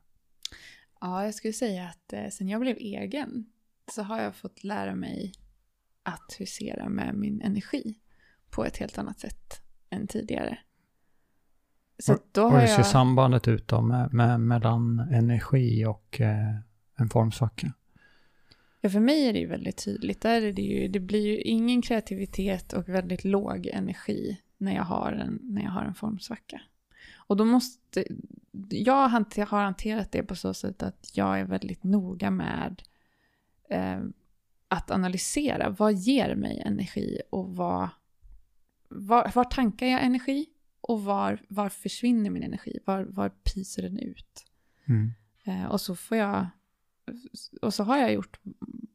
[1.02, 3.45] Ja, jag skulle säga att eh, sen jag blev egen
[3.91, 5.34] så har jag fått lära mig
[6.04, 7.97] att husera med min energi
[8.50, 10.58] på ett helt annat sätt än tidigare.
[12.00, 12.86] Så då har och hur ser jag...
[12.86, 16.56] sambandet ut då med, med, mellan energi och eh,
[16.95, 17.74] en formsvacka?
[18.82, 20.21] Ja, för mig är det ju väldigt tydligt.
[20.21, 24.84] Där är det, ju, det blir ju ingen kreativitet och väldigt låg energi när jag
[24.84, 26.62] har en, när jag har en formsvacka.
[27.32, 28.06] Och då måste,
[28.70, 29.08] jag
[29.46, 32.82] har hanterat det på så sätt att jag är väldigt noga med
[33.70, 34.00] eh,
[34.67, 37.89] att analysera vad ger mig energi och vad,
[38.89, 40.46] var, var tankar jag energi
[40.82, 44.46] och var, var försvinner min energi, var, var pyser den ut.
[44.86, 45.13] Mm.
[45.44, 46.48] Eh, och så får jag,
[47.62, 48.39] och så har jag gjort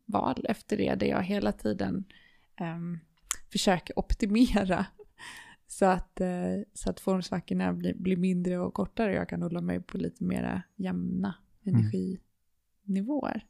[0.05, 2.05] val efter det, där jag hela tiden
[2.61, 2.79] eh,
[3.53, 4.87] försöker optimera
[5.67, 6.29] så att, eh,
[6.75, 10.25] så att formsvackorna blir, blir mindre och kortare och jag kan hålla mig på lite
[10.25, 11.35] mera jämna
[11.67, 11.81] mm.
[11.81, 13.45] energinivåer.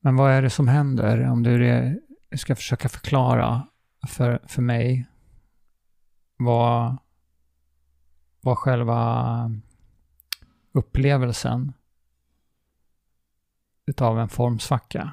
[0.00, 2.00] Men vad är det som händer om du
[2.36, 3.68] ska försöka förklara
[4.08, 5.08] för, för mig
[6.36, 6.96] vad,
[8.40, 9.50] vad själva
[10.72, 11.72] upplevelsen
[13.86, 15.12] utav en formsvacka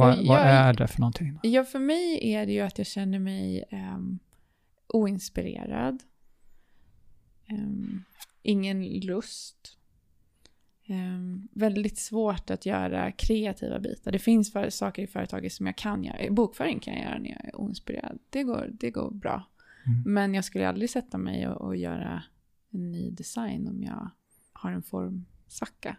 [0.00, 1.38] vad, jag, vad är det för någonting?
[1.42, 4.18] Ja, för mig är det ju att jag känner mig um,
[4.86, 6.02] oinspirerad.
[7.50, 8.04] Um,
[8.42, 9.76] ingen lust.
[10.88, 14.12] Um, väldigt svårt att göra kreativa bitar.
[14.12, 16.30] Det finns för, saker i företaget som jag kan göra.
[16.30, 18.18] Bokföring kan jag göra när jag är oinspirerad.
[18.30, 19.46] Det går, det går bra.
[19.86, 20.02] Mm.
[20.14, 22.22] Men jag skulle aldrig sätta mig och, och, göra
[22.70, 24.10] en ny design om jag
[24.52, 25.96] har en formsvacka.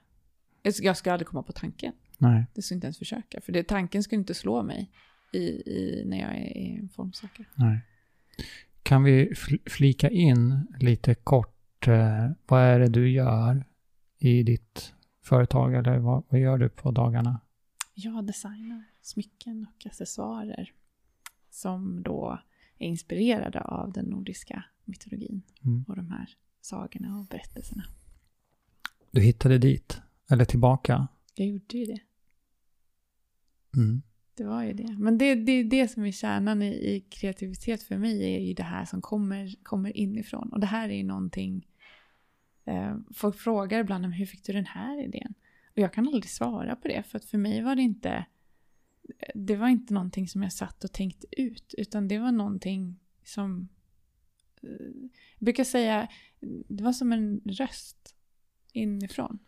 [0.61, 1.93] Jag Jag ska aldrig komma på tanken.
[2.21, 2.45] Nej.
[2.53, 3.41] Det ska inte ens försöka.
[3.41, 4.91] För det, tanken skulle inte slå mig
[5.33, 5.39] i,
[5.71, 7.47] i, när jag är formsökare.
[7.55, 7.79] Nej.
[8.83, 13.65] Kan vi fl- flika in lite kort, eh, vad är det du gör
[14.19, 17.39] i ditt företag eller vad, vad gör du på dagarna?
[17.93, 20.71] Jag designar smycken och accessoarer
[21.49, 22.39] som då
[22.77, 25.85] är inspirerade av den nordiska mytologin Mm.
[25.87, 26.29] och de här
[26.61, 27.83] sagorna och berättelserna.
[29.11, 31.07] Du hittade dit, eller tillbaka.
[31.35, 31.99] Jag gjorde ju det.
[33.77, 34.01] Mm.
[34.35, 34.95] Det var ju det.
[34.97, 38.53] Men det, det är det som är kärnan i, i kreativitet för mig, är ju
[38.53, 40.53] det här som kommer, kommer inifrån.
[40.53, 41.67] Och det här är ju någonting,
[42.65, 45.33] eh, folk frågar ibland om hur fick du den här idén?
[45.71, 48.25] Och jag kan aldrig svara på det, för att för mig var det inte,
[49.19, 52.99] eh, det var inte någonting som jag satt och tänkte ut, utan det var någonting
[53.23, 53.69] som,
[54.61, 54.69] eh,
[55.37, 56.07] jag brukar säga,
[56.67, 58.15] det var som en röst
[58.73, 59.39] inifrån.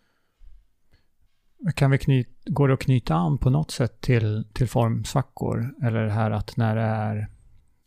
[1.75, 5.75] Kan vi knyt, går det att knyta an på något sätt till, till formsvackor?
[5.83, 7.15] Eller det här att när det, är,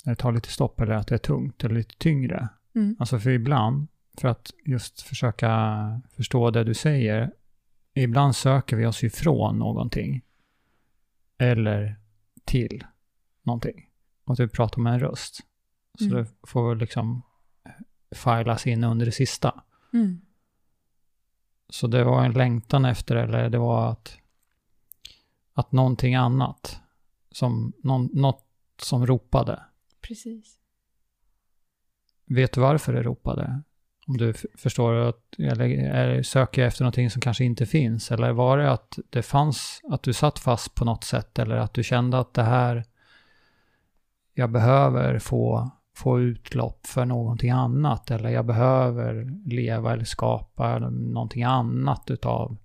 [0.05, 2.49] när det tar lite stopp eller att det är tungt eller lite tyngre?
[2.75, 2.97] Mm.
[2.99, 5.51] Alltså för ibland, för att just försöka
[6.17, 7.31] förstå det du säger,
[7.95, 10.23] ibland söker vi oss ifrån någonting.
[11.39, 11.97] Eller
[12.45, 12.85] till
[13.43, 13.87] någonting.
[14.25, 15.41] Och du pratar om en röst.
[15.99, 16.17] Så Mm.
[16.17, 17.23] det får liksom
[18.15, 19.63] filas in under det sista.
[19.93, 20.21] Mm.
[21.69, 24.19] Så det var en längtan efter, eller det var att,
[25.53, 26.81] att någonting annat,
[27.31, 28.47] som, någon, något
[28.83, 29.63] som ropade.
[30.01, 30.59] Precis.
[32.27, 33.63] Vet du varför det ropade?
[34.07, 38.11] Om du förstår att, eller söker jag efter någonting som kanske inte finns?
[38.11, 41.39] Eller var det att det fanns, att du satt fast på något sätt?
[41.39, 42.85] Eller att du kände att det här,
[44.35, 48.11] jag behöver få, få utlopp för någonting annat?
[48.11, 52.57] Eller jag behöver leva eller skapa någonting annat utav,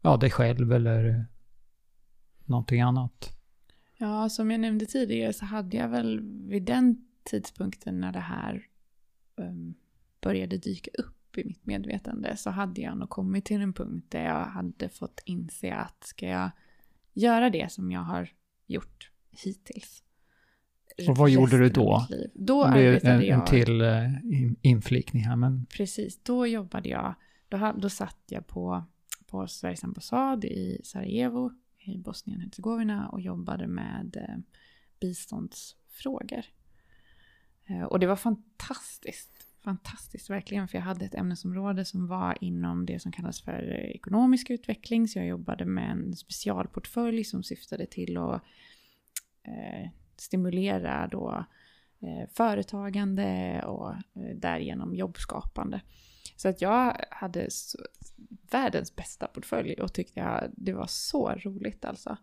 [0.00, 1.26] ja, dig själv eller
[2.44, 3.38] någonting annat?
[3.96, 8.20] Ja, alltså, som jag nämnde tidigare så hade jag väl vid den tidpunkten när det
[8.20, 8.66] här
[9.36, 9.74] um,
[10.20, 14.24] började dyka upp i mitt medvetande så hade jag nog kommit till en punkt där
[14.24, 16.50] jag hade fått inse att ska jag
[17.12, 18.30] göra det som jag har
[18.66, 20.02] gjort hittills.
[21.08, 22.06] Och vad gjorde du då?
[22.34, 23.38] Då Det arbetade en, jag...
[23.38, 27.14] en till eh, in- inflikning här, men Precis, då jobbade jag,
[27.48, 28.84] då, då satt jag på,
[29.26, 34.36] på Sveriges ambassad i Sarajevo i Bosnien-Hercegovina och jobbade med eh,
[35.00, 36.44] biståndsfrågor.
[37.66, 42.86] Eh, och det var fantastiskt, fantastiskt verkligen, för jag hade ett ämnesområde som var inom
[42.86, 48.16] det som kallas för ekonomisk utveckling, så jag jobbade med en specialportfölj som syftade till
[48.16, 48.42] att
[49.42, 49.90] eh,
[50.22, 51.44] stimulera då
[52.00, 55.80] eh, företagande och eh, därigenom jobbskapande.
[56.36, 57.48] Så att jag hade
[58.50, 62.16] världens bästa portfölj och tyckte det var så roligt alltså.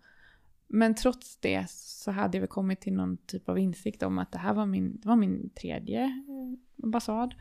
[0.67, 4.31] Men trots det så hade jag väl kommit till någon typ av insikt om att
[4.31, 7.35] det här var min, det var min tredje eh, ambassad.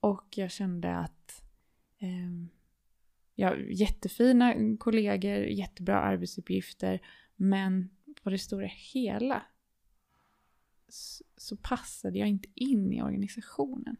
[0.00, 1.42] Och jag kände att
[1.98, 7.00] eh, har jättefina kollegor, jättebra arbetsuppgifter,
[7.36, 7.90] men
[8.22, 9.42] på det stora hela
[11.36, 13.96] så, passade jag inte in i organisationen.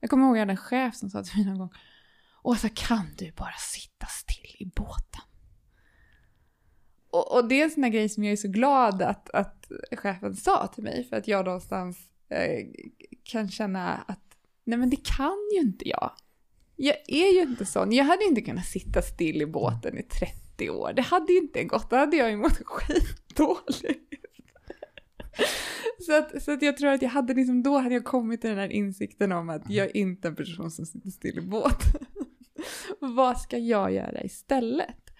[0.00, 1.72] Jag kommer ihåg att jag hade en chef som sa till mig någon gång
[2.42, 5.22] Åsa, kan du bara sitta still i båten?
[7.10, 9.70] Och, och det är en sån här grej som jag är så glad att, att
[9.92, 12.66] chefen sa till mig för att jag någonstans eh,
[13.24, 16.12] kan känna att nej men det kan ju inte jag.
[16.76, 17.92] Jag är ju inte sån.
[17.92, 20.92] Jag hade inte kunnat sitta still i båten i 30 år.
[20.92, 21.90] Det hade ju inte gått.
[21.90, 24.14] Då hade jag ju mått skitdåligt.
[26.06, 28.50] Så att, så att jag tror att jag hade liksom, då hade jag kommit till
[28.50, 32.00] den här insikten om att jag är inte en person som sitter still i båten.
[33.00, 35.10] Vad ska jag göra istället?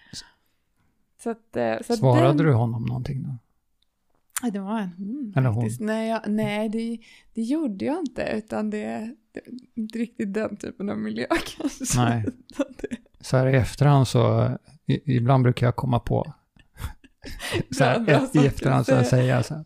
[1.23, 3.37] Så att, eh, så att svarade den, du honom någonting då?
[4.49, 5.69] Det var en hon Eller hon.
[5.79, 6.99] Nej, jag, nej det,
[7.33, 8.31] det gjorde jag inte.
[8.35, 9.41] Utan det, det
[9.75, 11.25] inte riktigt den typen av miljö
[11.57, 12.01] kanske.
[12.01, 12.25] Nej.
[13.19, 14.51] Så här i efterhand så,
[14.85, 16.33] i, ibland brukar jag komma på,
[17.71, 19.43] så här, i efterhand så här, säga.
[19.43, 19.65] säga så här,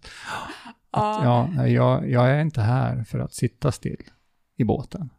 [0.95, 4.03] att ja, ja, jag, jag är inte här för att sitta still
[4.57, 5.09] i båten,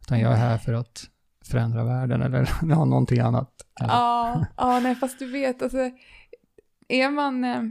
[0.00, 1.04] utan jag är här för att
[1.44, 3.50] förändra världen eller ja, någonting annat.
[3.80, 5.90] Eller, ja, ja, nej fast du vet, alltså,
[6.88, 7.62] är man, eh,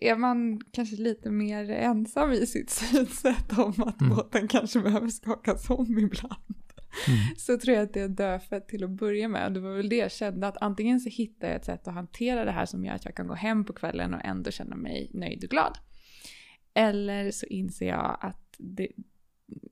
[0.00, 4.16] är man kanske lite mer ensam i sitt synsätt om att Mm.
[4.16, 6.42] båten kanske behöver skakas om ibland.
[7.08, 7.18] Mm.
[7.36, 9.46] så tror jag att det är dödfött till att börja med.
[9.46, 11.94] Och det var väl det jag kände att antingen så hittar jag ett sätt att
[11.94, 14.76] hantera det här som gör att jag kan gå hem på kvällen och ändå känna
[14.76, 15.78] mig nöjd och glad.
[16.78, 18.88] Eller så inser jag att det,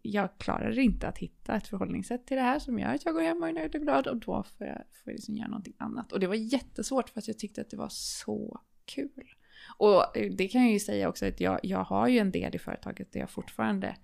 [0.02, 3.22] jag klarar inte att hitta ett förhållningssätt till det här som gör att jag går
[3.22, 5.74] hem och är nöjd och glad och då får jag, får jag liksom göra någonting
[5.78, 6.12] annat.
[6.12, 9.34] Och det var jättesvårt för att jag tyckte att det var så kul.
[9.78, 10.04] Och
[10.36, 13.12] det kan jag ju säga också att jag, jag har ju en del i företaget
[13.12, 13.96] där jag fortfarande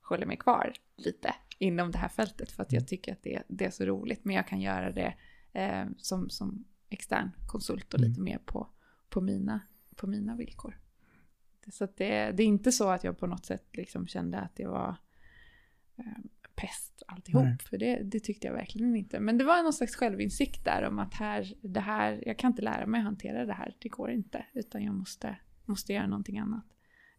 [0.00, 3.64] håller mig kvar lite inom det här fältet för att jag tycker att det, det
[3.64, 4.24] är så roligt.
[4.24, 5.14] Men jag kan göra det
[5.52, 8.24] eh, som, som extern konsult och lite mm.
[8.24, 8.68] mer på,
[9.08, 9.60] på, mina,
[9.96, 10.80] på mina villkor.
[11.72, 14.66] Så det, det, är inte så att jag på något sätt liksom kände att det
[14.66, 14.96] var
[15.98, 16.04] eh,
[16.54, 17.44] pest alltihop.
[17.44, 17.58] Nej.
[17.70, 19.20] För det, det, tyckte jag verkligen inte.
[19.20, 22.62] Men det var någon slags självinsikt där om att här, det här, jag kan inte
[22.62, 23.76] lära mig att hantera det här.
[23.78, 24.46] Det går inte.
[24.52, 26.64] Utan jag måste, måste göra någonting annat.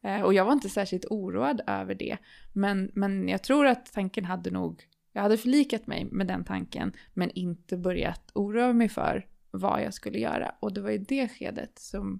[0.02, 2.18] Eh, och jag var inte särskilt oroad över det.
[2.54, 6.94] Men, men jag tror att tanken hade nog, jag hade förlikat mig med den tanken.
[7.14, 10.56] Men inte börjat oroa mig för vad jag skulle göra.
[10.60, 12.20] Och det var i det skedet som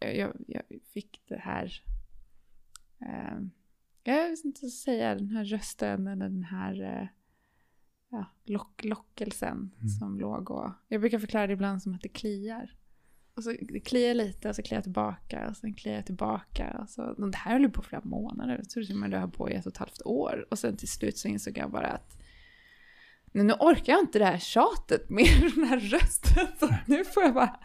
[0.00, 1.82] jag, jag fick det här...
[3.00, 3.40] Eh,
[4.02, 7.08] jag vet inte vad säga, den här rösten eller den här eh,
[8.10, 9.88] ja, lock, lockelsen mm.
[9.88, 10.70] som låg och...
[10.88, 12.76] Jag brukar förklara det ibland som att det kliar.
[13.34, 16.78] Och så det kliar lite och så kliar jag tillbaka och sen kliar jag tillbaka.
[16.82, 18.56] Och så, och det här höll på flera månader.
[18.56, 20.46] Jag tror att det höll på i ett och ett halvt år.
[20.50, 22.19] Och sen till slut så insåg jag bara att
[23.32, 25.26] nu, nu orkar jag inte det här tjatet med
[25.56, 26.46] den här rösten.
[26.60, 27.56] Så nu får jag bara,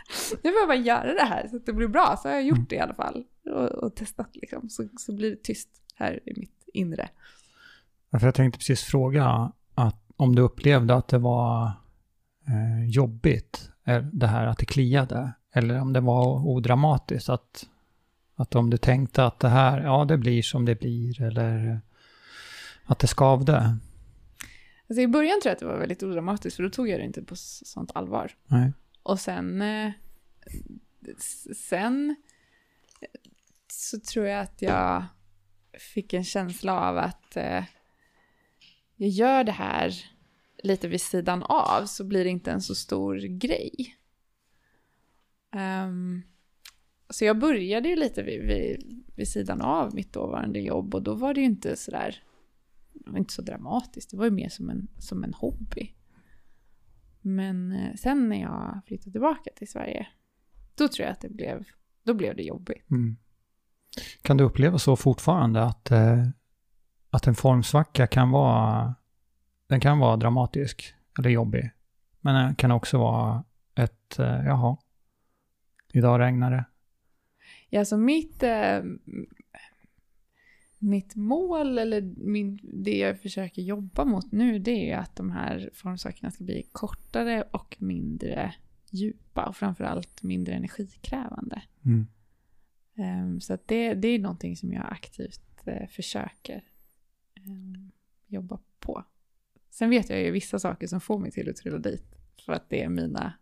[0.43, 2.19] nu får jag bara göra det här så att det blir bra.
[2.21, 2.67] Så har jag gjort mm.
[2.69, 3.23] det i alla fall.
[3.45, 4.69] Och, och testat liksom.
[4.69, 7.09] Så, så blir det tyst här i mitt inre.
[8.09, 11.71] jag tänkte precis fråga att om du upplevde att det var
[12.47, 15.33] eh, jobbigt, eh, det här att det kliade.
[15.53, 17.65] Eller om det var odramatiskt, att,
[18.35, 21.81] att om du tänkte att det här, ja det blir som det blir, eller
[22.85, 23.77] att det skavde.
[24.89, 27.05] Alltså I början tror jag att det var väldigt odramatiskt, för då tog jag det
[27.05, 28.31] inte på sånt allvar.
[28.45, 28.73] Nej.
[29.03, 29.91] Och sen, eh,
[31.55, 32.15] sen
[33.67, 35.05] så tror jag att jag
[35.93, 37.63] fick en känsla av att eh,
[38.95, 39.93] jag gör det här
[40.63, 43.95] lite vid sidan av så blir det inte en så stor grej.
[45.55, 46.23] Um,
[47.09, 51.13] så jag började ju lite vid, vid, vid, sidan av mitt dåvarande jobb och då
[51.13, 52.23] var det ju inte sådär
[53.05, 55.95] det var inte så dramatiskt, det var ju mer som en, som en hobby.
[57.21, 60.07] Men eh, sen när jag flyttade tillbaka till Sverige,
[60.75, 61.63] då tror jag att det blev,
[62.03, 62.91] då blev det jobbigt.
[62.91, 63.17] Mm.
[64.21, 66.27] Kan du uppleva så fortfarande att, eh,
[67.09, 68.95] att en formsvacka kan vara,
[69.67, 71.71] den kan vara dramatisk eller jobbig,
[72.21, 73.43] men den kan också vara
[73.75, 74.77] ett, eh, jaha,
[75.93, 76.65] idag regnar det?
[77.69, 78.79] Ja, så mitt, eh,
[80.85, 85.69] mitt mål eller min, det jag försöker jobba mot nu det är att de här
[85.73, 88.53] formsakerna ska bli kortare och mindre
[88.89, 91.61] djupa och framförallt mindre energikrävande.
[91.85, 92.07] Mm.
[92.97, 96.63] Um, så att det, det är någonting som jag aktivt uh, försöker
[97.47, 97.91] um,
[98.27, 99.03] jobba på.
[99.69, 102.15] Sen vet jag ju vissa saker som får mig till att trilla dit
[102.45, 103.33] för att det är mina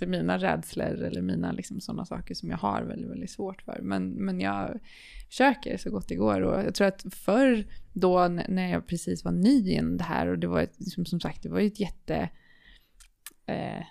[0.00, 3.62] det är mina rädslor eller mina liksom sådana saker som jag har väldigt, väldigt svårt
[3.62, 3.80] för.
[3.82, 4.80] Men, men jag
[5.28, 6.40] försöker så gott det går.
[6.40, 10.38] Och jag tror att förr då när jag precis var ny i det här och
[10.38, 12.30] det var ett, liksom, som sagt, det var ju ett jätte...
[13.46, 13.84] Eh,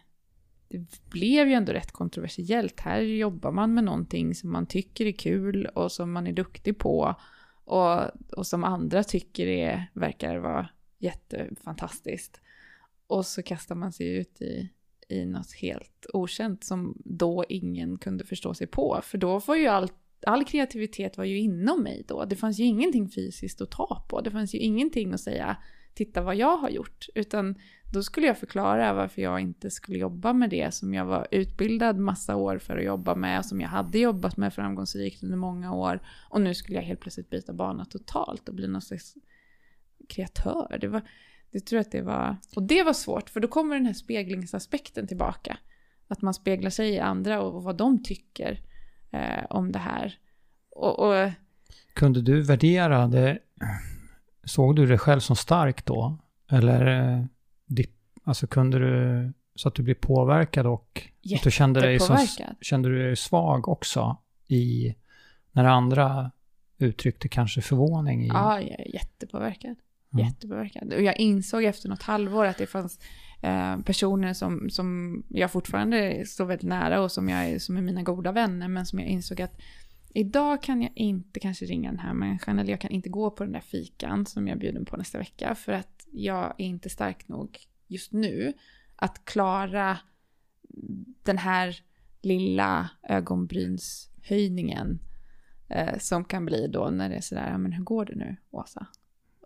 [0.67, 2.79] det blev ju ändå rätt kontroversiellt.
[2.79, 6.77] Här jobbar man med någonting som man tycker är kul och som man är duktig
[6.77, 7.15] på.
[7.63, 8.01] Och,
[8.37, 12.41] och som andra tycker är, verkar vara jättefantastiskt.
[13.07, 14.69] Och så kastar man sig ut i
[15.09, 18.99] i något helt okänt som då ingen kunde förstå sig på.
[19.03, 19.93] För då var ju allt
[20.25, 22.25] all kreativitet var ju inom mig då.
[22.25, 24.21] Det fanns ju ingenting fysiskt att ta på.
[24.21, 25.57] Det fanns ju ingenting att säga
[25.93, 27.05] titta vad jag har gjort.
[27.15, 27.55] Utan
[27.93, 31.97] då skulle jag förklara varför jag inte skulle jobba med det som jag var utbildad
[31.97, 33.45] massa år för att jobba med.
[33.45, 35.99] Som jag hade jobbat med framgångsrikt under många år.
[36.29, 39.15] Och nu skulle jag helt plötsligt byta bana totalt och bli någon slags
[40.09, 40.77] kreatör.
[40.81, 41.01] Det var,
[41.51, 42.35] det tror jag att det var...
[42.55, 45.57] Och det var svårt, för då kommer den här speglingsaspekten tillbaka.
[46.07, 48.59] Att man speglar sig i andra och vad de tycker
[49.11, 50.17] eh, om det här.
[50.69, 51.31] Och, och,
[51.93, 53.39] Kunde du värdera det?
[54.43, 56.17] Såg du det själv som stark då?
[56.51, 56.85] Eller
[57.19, 57.25] eh,
[58.23, 62.17] alltså kunde du, så att du blev påverkad och att du kände dig, som,
[62.61, 64.95] kände du dig svag också i,
[65.51, 66.31] när andra
[66.77, 68.23] uttryckte kanske förvåning?
[68.23, 68.27] I...
[68.27, 69.75] Ja, jag är jättepåverkad.
[70.13, 70.25] Mm.
[70.25, 70.93] Jättepåverkad.
[70.93, 72.99] Och jag insåg efter något halvår att det fanns
[73.41, 77.81] eh, personer som, som jag fortfarande står väldigt nära och som, jag är, som är
[77.81, 79.61] mina goda vänner, men som jag insåg att
[80.13, 83.43] idag kan jag inte kanske ringa den här människan eller jag kan inte gå på
[83.43, 87.27] den där fikan som jag bjuder på nästa vecka för att jag är inte stark
[87.27, 88.53] nog just nu
[88.95, 89.97] att klara
[91.23, 91.79] den här
[92.21, 94.99] lilla ögonbrynshöjningen
[95.69, 98.87] eh, som kan bli då när det är sådär, men hur går det nu, Åsa?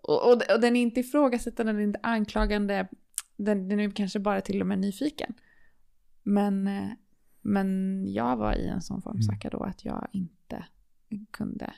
[0.08, 2.88] Och, och, och den är inte ifrågasättande, den är inte anklagande,
[3.36, 5.34] den, den är kanske bara till och med nyfiken.
[6.22, 6.88] Men, eh,
[7.42, 10.64] men jag var i en sån formsvacka då att jag inte
[11.30, 11.74] kunde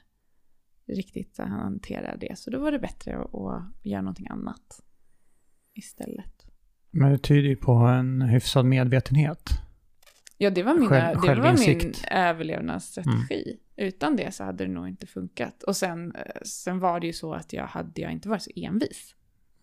[0.86, 2.38] riktigt hantera det.
[2.38, 4.80] Så då var det bättre att, att göra någonting annat
[5.74, 6.46] istället.
[6.90, 9.50] Men det tyder ju på en hyfsad medvetenhet.
[10.38, 13.58] Ja, det var, mina, det var min överlevnadsstrategi.
[13.76, 15.62] Utan det så hade det nog inte funkat.
[15.62, 18.50] Och sen, eh, sen var det ju så att jag hade jag inte varit så
[18.56, 19.14] envis.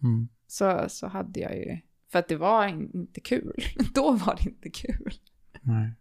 [0.04, 0.28] Mm.
[0.48, 1.78] Så, så hade jag ju,
[2.12, 3.56] för att det var in- inte kul.
[3.94, 5.14] Då var det inte kul.
[5.62, 5.94] Nej.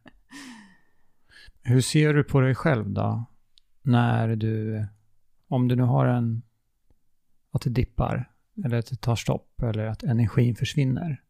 [1.62, 3.24] Hur ser du på dig själv då?
[3.82, 4.86] När du,
[5.48, 6.42] om du nu har en,
[7.50, 8.32] att det dippar,
[8.64, 11.22] eller att det tar stopp, eller att energin försvinner.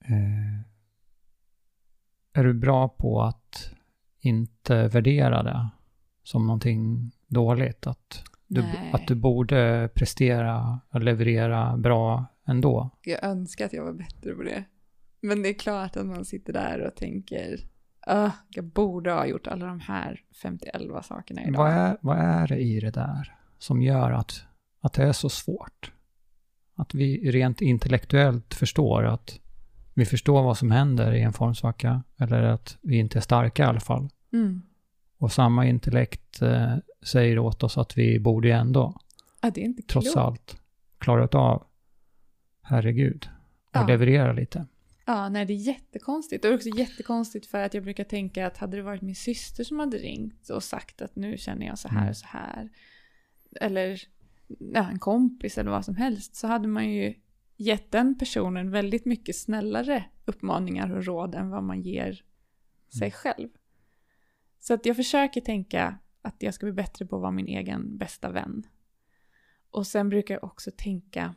[0.00, 0.60] Eh,
[2.32, 3.70] är du bra på att
[4.22, 5.68] inte värdera det
[6.22, 7.86] som någonting dåligt?
[7.86, 8.90] Att du, Nej.
[8.92, 12.90] att du borde prestera och leverera bra ändå?
[13.02, 14.64] Jag önskar att jag var bättre på det.
[15.20, 17.58] Men det är klart att man sitter där och tänker,
[18.06, 21.58] "Ah, jag borde ha gjort alla de här 51 sakerna idag.
[21.58, 24.42] Vad är, vad är det i det där som gör att,
[24.80, 25.92] att det är så svårt?
[26.74, 29.40] Att vi rent intellektuellt förstår att
[29.94, 33.66] vi förstår vad som händer i en formsvacka, eller att vi inte är starka i
[33.66, 34.08] alla fall.
[34.32, 34.62] Mm.
[35.18, 38.98] Och samma intellekt eh, säger åt oss att vi borde ju ändå,
[39.42, 40.16] Ja, det är inte trots klokt.
[40.16, 40.56] allt,
[40.98, 41.66] klarat av,
[42.62, 43.28] herregud,
[43.70, 43.86] och Ja.
[43.86, 44.66] leverera lite.
[45.06, 46.44] Ja, nej det är jättekonstigt.
[46.44, 49.14] Och det är också jättekonstigt för att jag brukar tänka att hade det varit min
[49.14, 52.08] syster som hade ringt och sagt att nu känner jag så här Mm.
[52.10, 52.68] och så här.
[53.60, 54.00] Eller
[54.58, 56.36] ja, en kompis eller vad som helst.
[56.36, 57.14] Så hade man ju
[57.62, 62.24] gett den personen väldigt mycket snällare uppmaningar och råd än vad man ger
[62.98, 63.48] sig själv.
[64.60, 67.98] Så att jag försöker tänka att jag ska bli bättre på att vara min egen
[67.98, 68.66] bästa vän.
[69.70, 71.34] Och sen brukar jag också tänka,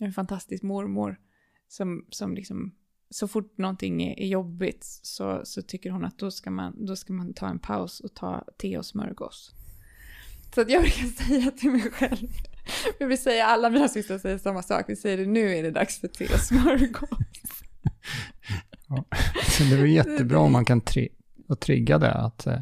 [0.00, 1.20] en fantastisk mormor
[1.68, 2.74] som, som liksom
[3.10, 6.96] så fort någonting är, är jobbigt så, så tycker hon att då ska, man, då
[6.96, 9.50] ska man ta en paus och ta te och smörgås.
[10.54, 12.28] Så att jag brukar säga till mig själv,
[12.98, 15.70] jag vill säga alla mina systrar säger samma sak, vi säger det nu är det
[15.70, 17.10] dags för te och smörgås.
[19.58, 21.12] Så det är jättebra om man kan tri-
[21.48, 22.60] och trigga det, att eh,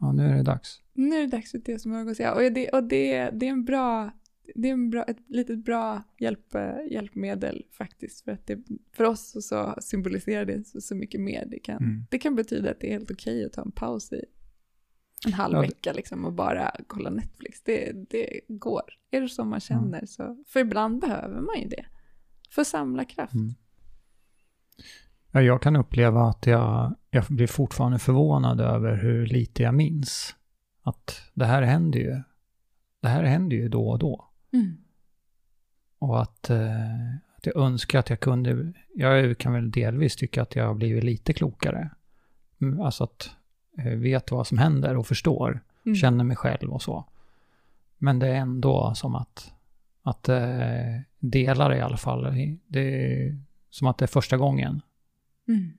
[0.00, 0.78] ja, nu är det dags.
[0.94, 2.32] Nu är det dags för te och smörgås, ja.
[2.32, 4.10] Och, det, och det, det är en bra,
[4.54, 6.54] det är en bra, ett litet bra hjälp,
[6.90, 8.24] hjälpmedel faktiskt.
[8.24, 8.58] För, att det,
[8.96, 11.44] för oss så, symboliserar det så, så mycket mer.
[11.46, 12.06] Det kan, Mm.
[12.10, 14.24] det kan betyda att det är helt okej att ta en paus i
[15.26, 17.62] en halv Ja, vecka liksom och bara kolla Netflix.
[17.62, 18.82] Det, det går.
[19.10, 20.44] Är det som man känner så.
[20.48, 21.84] För ibland behöver man ju det.
[22.50, 23.34] För att samla kraft.
[23.34, 23.54] Mm.
[25.32, 30.34] Ja, jag kan uppleva att jag, jag blir fortfarande förvånad över hur lite jag minns.
[30.82, 32.22] Att det här händer ju.
[33.00, 34.28] Det här händer ju då och då.
[34.52, 34.76] Mm.
[35.98, 40.56] Och att, eh, att jag önskar att jag kunde, jag kan väl delvis tycka att
[40.56, 41.90] jag har blivit lite klokare.
[42.60, 43.30] Mm, Alltså att
[43.84, 45.96] vet vad som händer och förstår, Mm.
[45.96, 47.04] känner mig själv och så.
[47.98, 49.54] Men det är ändå som att,
[50.02, 52.22] att eh, delar i alla fall,
[52.66, 53.38] det är
[53.70, 54.82] som att det är första gången.
[55.48, 55.72] Mm.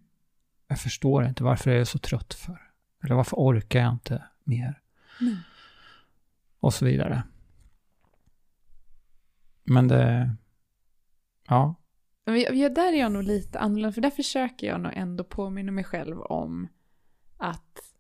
[0.67, 2.61] Jag förstår inte varför jag är så trött för.
[3.03, 4.79] Eller varför orkar jag inte mer?
[5.21, 5.35] Mm.
[6.59, 7.23] Och så vidare.
[9.63, 10.35] Men det...
[11.47, 11.75] Ja.
[12.25, 15.83] Jag- där är jag nog lite annorlunda, för där försöker jag nog ändå påminna mig
[15.83, 16.67] själv om
[17.37, 17.90] att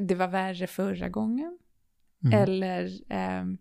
[0.00, 1.58] det var värre förra gången.
[2.24, 2.42] Mm.
[2.42, 3.58] Eller ehm,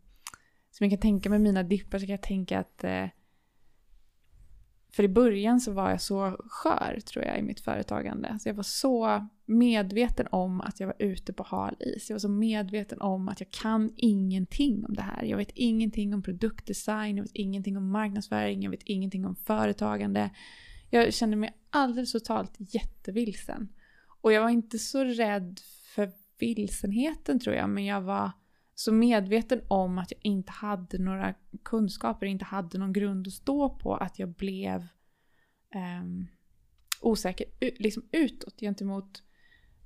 [0.72, 3.08] som jag kan tänka med mina dippar så kan jag tänka att eh,
[4.92, 8.30] för i början så var jag så skör tror jag i mitt företagande.
[8.30, 12.10] Alltså jag var så medveten om att jag var ute på hal is.
[12.10, 15.24] Jag var så medveten om att jag kan ingenting om det här.
[15.24, 20.30] Jag vet ingenting om produktdesign, jag vet ingenting om marknadsföring, jag vet ingenting om företagande.
[20.90, 23.70] Jag kände mig alldeles totalt jättevilsen.
[24.22, 25.60] Och jag var inte så rädd
[26.42, 28.32] vilsenheten tror jag, men jag var
[28.76, 31.34] så medveten om att jag inte hade några
[31.64, 34.88] kunskaper, inte hade någon grund att stå på, att jag blev
[35.76, 36.28] ehm,
[37.02, 37.46] osäker
[37.80, 39.24] liksom utåt gentemot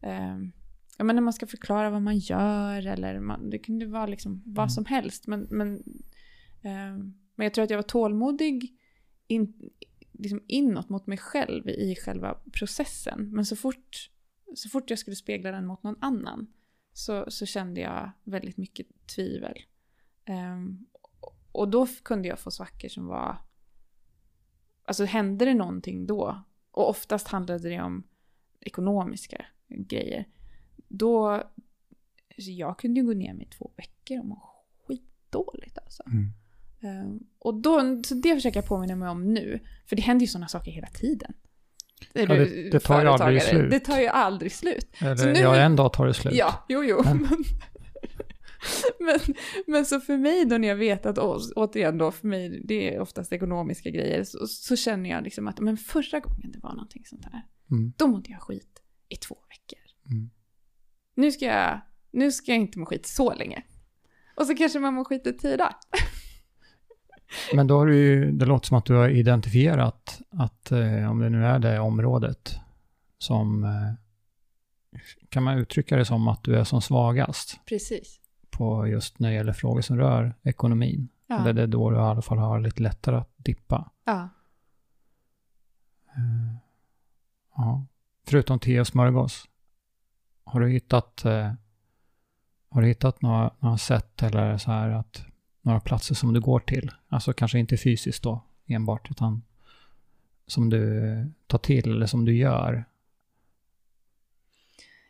[0.04, 0.52] um,
[0.98, 4.44] ja, men när man ska förklara vad man gör eller man, det kunde vara liksom
[4.46, 4.70] vad Mm.
[4.70, 5.28] som helst.
[5.28, 5.84] Men, men,
[6.62, 8.78] ehm, men jag tror att jag var tålmodig
[9.28, 9.70] in,
[10.12, 13.30] liksom inåt mot mig själv i själva processen.
[13.32, 14.10] Men så fort,
[14.56, 16.48] så fort jag skulle spegla den mot någon annan
[16.94, 19.58] så, så kände jag väldigt mycket tvivel.
[20.26, 20.86] Ehm,
[21.52, 23.38] och då kunde jag få svackor som var...
[24.86, 28.04] Alltså hände det någonting då, och oftast handlade det om
[28.60, 30.28] ekonomiska grejer,
[30.88, 31.44] då...
[32.38, 34.42] Så jag kunde ju gå ner mig i två veckor och mår
[34.88, 36.04] skitdåligt alltså.
[36.08, 36.32] Mm.
[36.82, 39.60] Ehm, och då, så det försöker jag påminna mig om nu.
[39.86, 41.34] För det händer ju sådana saker hela tiden.
[42.14, 43.72] Ja, det- det tar ju aldrig slut.
[43.72, 44.88] Det tar ju aldrig slut.
[45.00, 46.34] Så Eller nu- ja, en dag tar det slut.
[46.34, 47.02] Ja, jo, jo.
[47.06, 47.44] Men- Men,
[49.00, 49.20] men,
[49.68, 52.96] men så för mig då när jag vet att, å- återigen då, för mig, det
[52.96, 56.74] är oftast ekonomiska grejer, så, så känner jag liksom att, men förra gången det var
[56.74, 57.42] någonting sånt här,
[57.72, 57.94] Mm.
[57.98, 60.14] då mådde jag skit i två veckor.
[60.16, 60.30] Mm.
[61.16, 61.82] Nu ska jag,
[62.12, 63.64] nu ska jag inte må skit så länge.
[64.36, 65.76] Och så kanske man mår skit i tio dagar.
[67.54, 71.20] Men då har du ju, det låter som att du har identifierat att, eh, om
[71.20, 72.60] det nu är det området,
[73.18, 78.20] som, eh, kan man uttrycka det som att du är som svagast Precis.
[78.50, 81.10] på just när det gäller frågor som rör ekonomin?
[81.28, 81.40] Ja.
[81.40, 83.92] Eller det är då du i alla fall har lite lättare att dippa?
[84.06, 84.30] ja.
[86.16, 86.56] Eh,
[87.58, 87.86] Ja.
[88.28, 89.46] Förutom te och smörgås,
[90.44, 91.24] har du hittat,
[92.70, 95.26] har du hittat några, några sätt eller så här att
[95.66, 96.92] några platser som du går till?
[97.08, 99.44] Alltså kanske inte fysiskt då enbart, utan
[100.48, 102.86] som du tar till eller som du gör.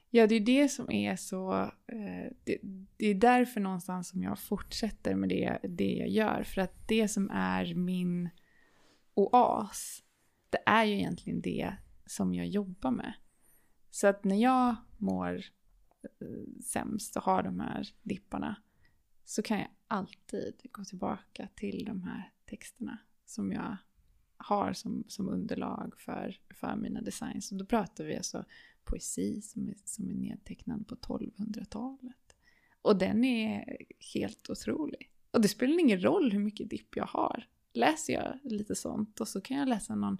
[0.10, 1.62] Ja, det är det som är så...
[1.88, 2.58] Eh, det,
[2.98, 6.44] det är därför någonstans som jag fortsätter med det, det jag gör.
[6.44, 8.30] För att det som är min
[9.14, 10.04] oas,
[10.50, 11.74] det är ju egentligen det
[12.06, 13.14] som jag jobbar med.
[13.92, 15.36] Så att när jag mår
[16.04, 18.56] eh, sämst och har de här dipparna
[19.26, 23.78] så kan jag alltid gå tillbaka till de här texterna som jag
[24.38, 27.52] har som, som underlag för, för mina designs.
[27.52, 28.46] Och då pratar vi alltså
[28.84, 32.36] poesi som är, som är nedtecknad på 1200-talet.
[32.82, 33.78] Och den är
[34.14, 35.12] helt otrolig.
[35.32, 37.48] Och det spelar ingen roll hur mycket dipp jag har.
[37.74, 40.18] Läser jag lite sånt och så kan jag läsa någon,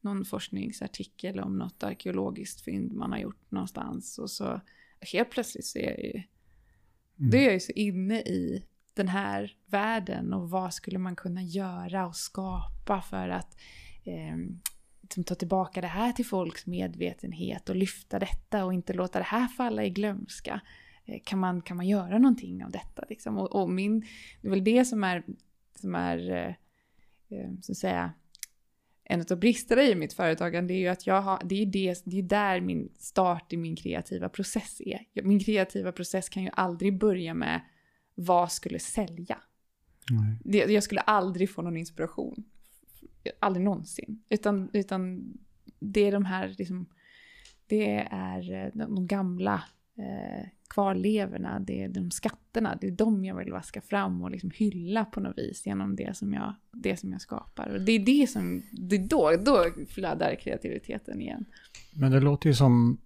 [0.00, 4.60] någon forskningsartikel om något arkeologiskt fynd man har gjort någonstans och så
[5.00, 6.22] helt plötsligt så är jag ju,
[7.18, 7.30] Mm.
[7.30, 8.64] då är jag ju så inne i
[8.98, 13.56] den här världen och vad skulle man kunna göra och skapa för att
[14.04, 14.36] eh,
[15.02, 19.24] liksom ta tillbaka det här till folks medvetenhet och lyfta detta och inte låta det
[19.24, 20.60] här falla i glömska.
[21.04, 23.04] Eh, kan, man, kan man göra någonting av detta?
[23.08, 23.38] Liksom?
[23.38, 24.00] Och, och min,
[24.40, 25.22] det är väl det som är,
[25.80, 26.54] som är eh,
[27.38, 28.12] eh, så att säga,
[29.04, 32.02] en av bristerna i mitt företagande är ju att jag har, det är ju det,
[32.04, 35.22] det är där min start i min kreativa process är.
[35.22, 37.60] Min kreativa process kan ju aldrig börja med
[38.18, 39.38] vad skulle sälja.
[40.10, 40.72] Nej.
[40.72, 42.44] Jag skulle aldrig få någon inspiration.
[43.40, 44.22] Aldrig någonsin.
[44.28, 45.32] Utan, utan
[45.78, 46.86] det är de här, liksom,
[47.66, 49.62] det är eh, de, gamla
[49.98, 54.50] eh, kvarlevorna, det är de skatterna, det är de jag vill vaska fram och liksom
[54.54, 57.68] hylla på något vis genom det som jag, det som jag skapar.
[57.68, 61.44] Och det är det som, det är då, då flödar kreativiteten igen.
[61.94, 63.00] Men det låter ju som,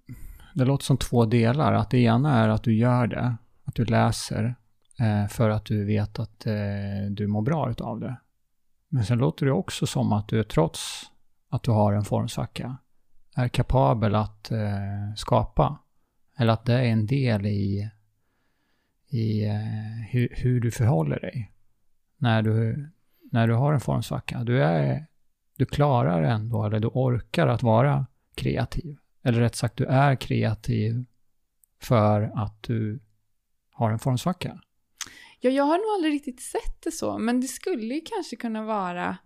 [0.55, 1.73] det låter som två delar.
[1.73, 4.55] Att det ena är att du gör det, att du läser
[5.03, 8.17] Eh, för att du vet att eh, du mår bra utav det.
[8.89, 11.03] Men sen låter det också som att du trots
[11.49, 12.77] att du har en formsvacka
[13.37, 15.79] är kapabel att eh, skapa.
[16.37, 17.91] Eller att det är en del i,
[19.09, 21.53] i eh, hur, hur du förhåller dig
[22.17, 22.89] när du,
[23.31, 24.45] när du har en formsvacka.
[24.45, 25.07] Du, är,
[25.57, 28.97] du klarar ändå, eller du orkar att vara kreativ.
[29.23, 31.05] Eller rätt sagt, du är kreativ
[31.81, 33.01] för att du
[33.73, 34.61] har en formsvacka.
[35.45, 38.63] Ja, jag har nog aldrig riktigt sett det så, men det skulle ju kanske kunna
[38.65, 39.17] vara...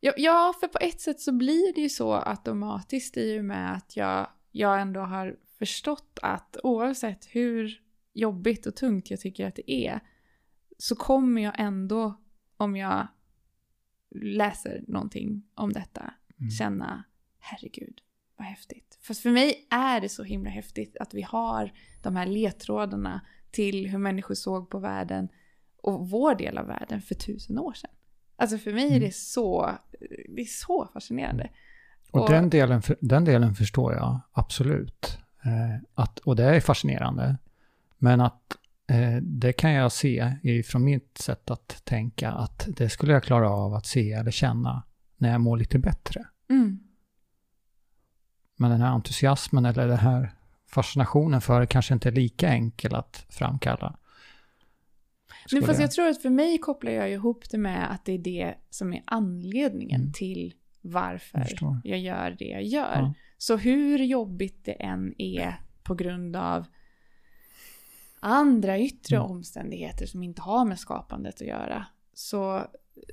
[0.00, 3.72] Ja, ja, för på ett sätt så blir det ju så automatiskt i och med
[3.72, 7.82] att jag, jag ändå har förstått att oavsett hur
[8.12, 10.00] jobbigt och tungt jag tycker att det är
[10.78, 12.20] så kommer jag ändå,
[12.56, 13.06] om jag
[14.10, 16.50] läser någonting om detta, Mm.
[16.50, 17.04] känna
[17.38, 18.00] herregud,
[18.36, 18.98] vad häftigt.
[19.02, 23.26] Fast för mig är det så himla häftigt att vi har de här ledtrådarna
[23.56, 25.28] till hur människor såg på världen
[25.82, 27.90] och vår del av världen för tusen år sedan.
[28.36, 29.00] Alltså för mig är Mm.
[29.00, 29.70] det så,
[30.36, 31.50] det är så fascinerande.
[32.10, 35.18] Och, Och- den, delen, den delen förstår jag absolut.
[35.44, 37.38] Eh, att, och det är fascinerande.
[37.98, 38.56] Men att
[38.90, 40.36] eh, det kan jag se
[40.66, 44.82] från mitt sätt att tänka att det skulle jag klara av att se eller känna
[45.16, 46.26] när jag mår lite bättre.
[46.50, 46.78] Mm.
[48.56, 50.30] Men den här entusiasmen eller den här
[50.66, 53.96] fascinationen för det kanske inte är lika enkel att framkalla.
[55.52, 58.18] Men fast jag- tror att för mig kopplar jag ihop det med att det är
[58.18, 60.12] det som är anledningen Mm.
[60.12, 62.96] till varför Jag jag gör det jag gör.
[62.98, 63.14] Ja.
[63.38, 66.66] Så hur jobbigt det än är på grund av
[68.20, 69.30] andra yttre Mm.
[69.30, 72.66] omständigheter som inte har med skapandet att göra så,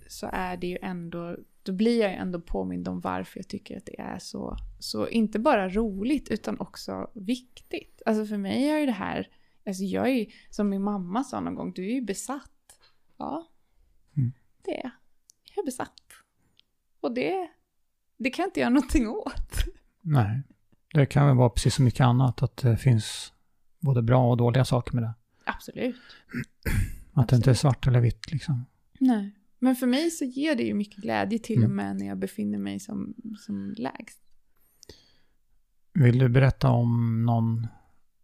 [0.08, 3.78] så är det ju ändå, då blir jag ju ändå påmind om varför jag tycker
[3.78, 8.02] att det är så, så inte bara roligt utan också viktigt.
[8.06, 9.28] Alltså för mig har ju det här
[9.66, 12.80] Alltså jag är som min mamma sa någon gång, du är ju besatt.
[13.18, 13.48] Ja,
[14.18, 14.32] Mm.
[14.62, 14.92] det är jag.
[15.64, 16.02] Är besatt.
[17.00, 17.48] Och det,
[18.18, 19.54] det kan jag inte göra någonting åt.
[20.02, 20.42] Nej,
[20.94, 23.34] det kan väl vara precis som mycket annat, att det finns
[23.80, 25.14] både bra och dåliga saker med det.
[25.46, 25.96] Absolut.
[27.14, 28.66] Att det inte är svart eller vitt liksom.
[29.00, 29.32] Nej.
[29.64, 31.76] Men för mig så ger det ju mycket glädje till och Mm.
[31.76, 34.20] med när jag befinner mig som, som lägst.
[35.94, 37.68] Vill du berätta om någon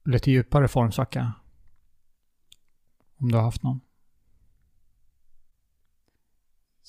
[0.05, 1.33] lite djupare formsvacka?
[3.17, 3.79] Om du har haft någon?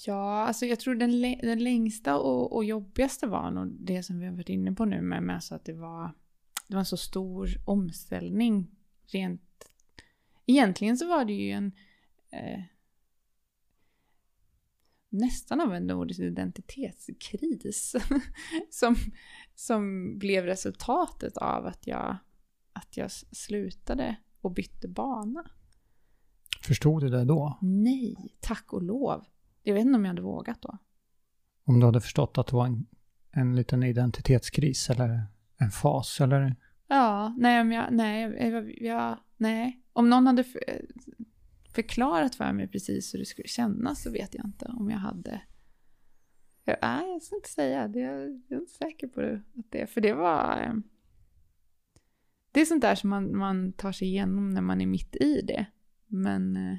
[0.07, 4.27] Ja, alltså jag tror den, den längsta och, och jobbigaste var nog det som vi
[4.27, 6.15] har varit inne på nu med, med alltså att det var,
[6.69, 8.71] det var en så stor omställning
[9.07, 9.71] rent...
[10.47, 11.73] Egentligen så var det ju en
[12.31, 12.63] eh,
[15.11, 17.97] nästan av en nordisk identitetskris
[18.71, 18.97] som,
[19.55, 22.17] som blev resultatet av att jag,
[22.73, 25.51] att jag slutade och bytte bana.
[26.63, 27.59] Förstod du det då?
[27.61, 29.25] Nej, tack och lov.
[29.63, 30.79] Jag vet inte om jag hade vågat då.
[31.65, 32.87] Om du hade förstått att det var en,
[33.31, 36.57] en liten identitetskris eller en fas eller?
[36.89, 39.83] Ja, nej, jag, nej, jag, jag, nej.
[39.93, 40.45] Om någon hade
[41.75, 45.43] förklarat för mig precis hur det skulle kännas så vet jag inte om jag hade.
[46.65, 48.01] Jag, nej, jag ska inte säga det.
[48.01, 49.43] Jag är inte säker på det.
[49.59, 50.57] Att det för det var...
[50.57, 50.83] Ehm,
[52.53, 55.41] det är sånt där som man, man tar sig igenom när man är mitt i
[55.43, 55.67] det.
[56.07, 56.77] Men eh,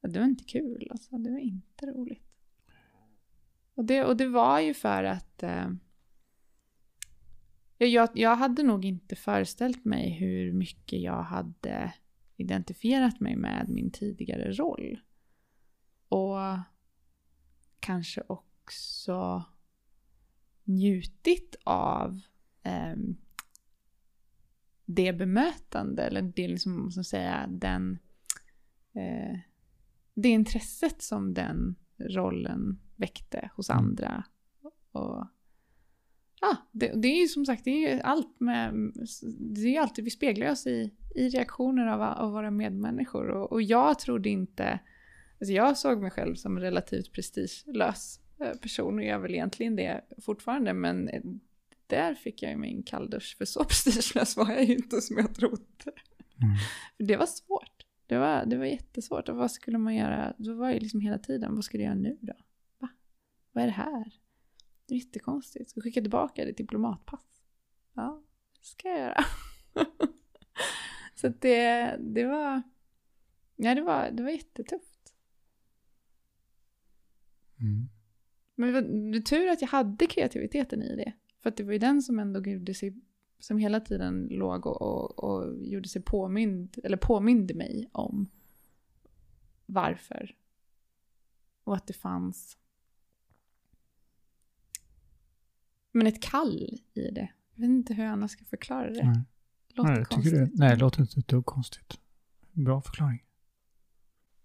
[0.00, 1.18] ja, det var inte kul alltså.
[1.18, 2.22] Det var inte roligt.
[3.74, 5.70] Och det, och det var ju för att eh,
[7.78, 11.92] Jag, jag hade nog inte föreställt mig hur mycket jag hade
[12.36, 15.00] identifierat mig med min tidigare roll.
[16.08, 16.38] Och
[17.80, 19.44] kanske också
[20.64, 22.20] njutit av
[22.62, 23.16] ehm,
[24.84, 27.98] det bemötande, eller det liksom, som säga, den,
[28.94, 29.38] eh,
[30.14, 33.84] det intresset som den rollen väckte hos Mm.
[33.84, 34.24] andra.
[34.92, 35.26] Och
[36.40, 38.92] Ja, det, det är ju som sagt, det är ju allt med,
[39.54, 43.62] det är alltid, vi speglar oss i, i reaktioner av, av våra medmänniskor och, och
[43.62, 44.78] jag trodde inte,
[45.40, 49.34] alltså jag såg mig själv som en relativt prestigelös eh, person och jag är väl
[49.34, 51.22] egentligen det fortfarande men eh,
[51.86, 55.34] där fick jag ju min kalldusch för så prestigelös var jag ju inte som jag
[55.34, 55.64] trodde.
[56.42, 56.56] Mm.
[56.98, 57.86] Det var svårt.
[58.06, 61.18] Det var, det var jättesvårt och vad skulle man göra, då var jag liksom hela
[61.18, 62.34] tiden, vad ska du göra nu då?
[62.78, 62.88] Va?
[63.52, 64.12] Vad är det här?
[64.86, 65.70] Det är jättekonstigt.
[65.70, 67.24] Ska skicka tillbaka ditt diplomatpass?
[67.94, 68.22] Ja,
[68.60, 69.24] det ska jag göra.
[71.14, 72.62] Så det, det var...
[73.56, 75.14] Ja, det var, det var jättetufft.
[77.60, 77.88] Mm.
[78.54, 81.12] Men det var det tur att jag hade kreativiteten i det.
[81.40, 82.94] För att det var ju den som ändå gjorde sig...
[83.38, 86.78] Som hela tiden låg och, och, och gjorde sig påmind...
[86.84, 88.30] Eller påminde mig om
[89.66, 90.36] varför.
[91.64, 92.58] Och att det fanns...
[95.92, 97.32] Men ett kall i det.
[97.54, 99.06] Jag vet inte hur jag annars ska förklara det.
[99.06, 99.22] Nej.
[99.74, 100.34] Låter Nej, konstigt.
[100.34, 101.98] det, nej, det låter inte ett dugg konstigt.
[102.52, 103.22] Bra förklaring.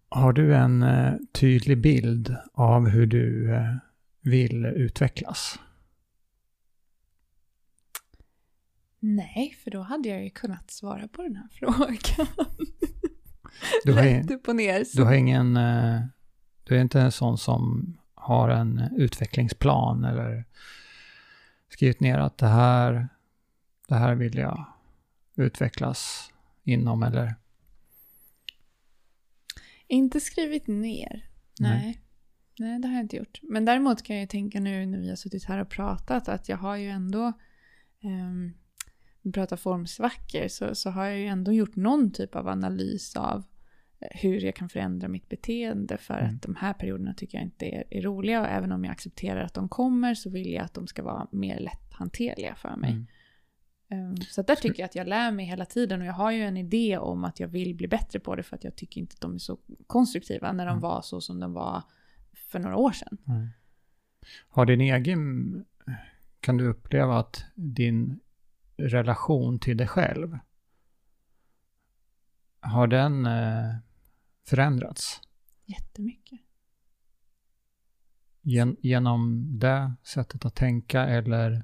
[0.09, 3.75] Har du en eh, tydlig bild av hur du eh,
[4.21, 5.59] vill utvecklas?
[8.99, 11.97] Nej, för då hade jag ju kunnat svara på den här frågan.
[13.83, 14.83] Du har, Rätt upp och ner.
[14.95, 15.57] du har ingen...
[15.57, 16.01] Eh,
[16.63, 20.45] du är inte en sån som har en utvecklingsplan eller
[21.69, 23.09] skrivit ner att det här,
[23.87, 24.65] det här vill jag
[25.43, 26.31] utvecklas
[26.63, 27.35] inom eller...
[29.87, 31.25] Inte skrivit ner.
[31.59, 32.01] Nej.
[32.59, 33.39] Nej, det har jag inte gjort.
[33.41, 36.49] Men däremot kan jag ju tänka nu när vi har suttit här och pratat att
[36.49, 37.33] jag har ju ändå,
[38.03, 38.53] um,
[39.21, 43.43] vi pratar formsvackor, så, så har jag ju ändå gjort någon typ av analys av
[43.99, 46.35] eh, hur jag kan förändra mitt beteende för Mm.
[46.35, 49.43] att de här perioderna tycker jag inte är, är roliga och även om jag accepterar
[49.43, 52.91] att de kommer så vill jag att de ska vara mer lätthanterliga för mig.
[52.91, 53.07] Mm.
[53.91, 56.41] Um, Så där tycker jag att jag lär mig hela tiden och jag har ju
[56.43, 59.13] en idé om att jag vill bli bättre på det för att jag tycker inte
[59.13, 60.81] att de är så konstruktiva när de Mm.
[60.81, 61.83] var så som de var
[62.33, 63.17] för några år sedan.
[63.27, 63.47] Mm.
[64.49, 65.65] Har din egen...
[66.39, 68.19] Kan du uppleva att din
[68.77, 70.37] relation till dig själv
[72.61, 73.75] har den eh,
[74.47, 75.21] förändrats
[75.65, 76.39] Jättemycket.
[78.41, 81.63] gen, genom det sättet att tänka eller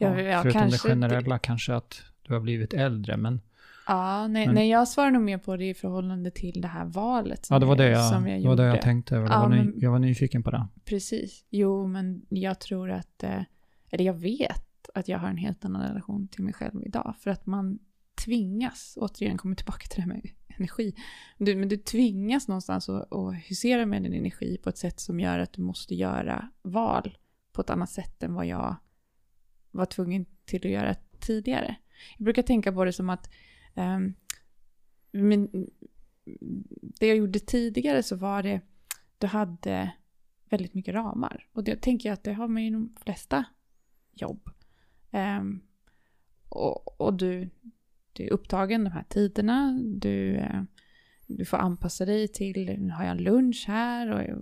[0.00, 3.40] Ja, ja, förutom kanske det generella kanske att du har blivit äldre men
[3.86, 6.84] Ja, nej, Men- nej, jag svarar nog mer på det i förhållande till det här
[6.84, 9.26] valet som, ja det var det jag, jag, jag det var det jag tänkte över.
[9.28, 10.66] Ja, jag, var ny, men- jag var nyfiken på det.
[10.84, 11.44] Precis.
[11.50, 13.42] Jo, men jag tror att, eh,
[13.90, 17.14] eller jag vet att jag har en helt annan relation till mig själv idag.
[17.20, 17.78] För att man
[18.24, 20.94] tvingas, återigen kommer tillbaka till det här med energi,
[21.38, 25.20] du, men du tvingas någonstans att, att husera med din energi på ett sätt som
[25.20, 27.18] gör att du måste göra val
[27.52, 28.76] på ett annat sätt än vad jag
[29.70, 31.76] var tvungen till att göra tidigare.
[32.18, 33.30] Jag brukar tänka på det som att
[33.74, 34.14] um,
[35.12, 35.70] min,
[36.80, 38.60] det jag gjorde tidigare så var det,
[39.18, 39.92] du hade
[40.50, 41.46] väldigt mycket ramar.
[41.52, 43.44] Och det tänker jag att det har man ju i de flesta
[44.12, 44.50] jobb.
[45.10, 45.62] Um,
[46.48, 47.50] och, och du,
[48.12, 50.62] du är upptagen de här tiderna, du, eh,
[51.26, 54.38] du får anpassa dig till, nu har jag lunch här och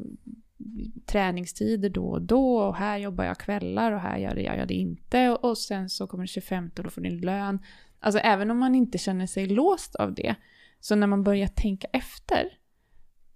[1.06, 4.74] träningstider då och då och här jobbar jag kvällar och här gör jag, jag det
[4.74, 7.58] inte och, och sen så kommer det 25 och då får din lön.
[8.00, 10.34] Alltså även om man inte känner sig låst av det,
[10.80, 12.58] så när man börjar tänka efter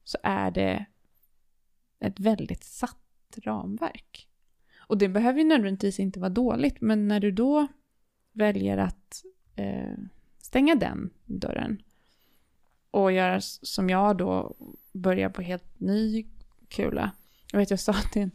[0.04, 0.86] så är det
[2.00, 4.28] ett väldigt satt ramverk.
[4.78, 7.66] Och det behöver ju nödvändigtvis inte vara dåligt, men när du då
[8.32, 9.24] väljer att
[9.56, 9.94] eh,
[10.38, 11.82] stänga den dörren
[12.90, 14.56] och göra som jag då,
[14.92, 16.26] börja på helt ny
[16.72, 17.12] kula.
[17.52, 18.30] Jag vet, jag sa till en,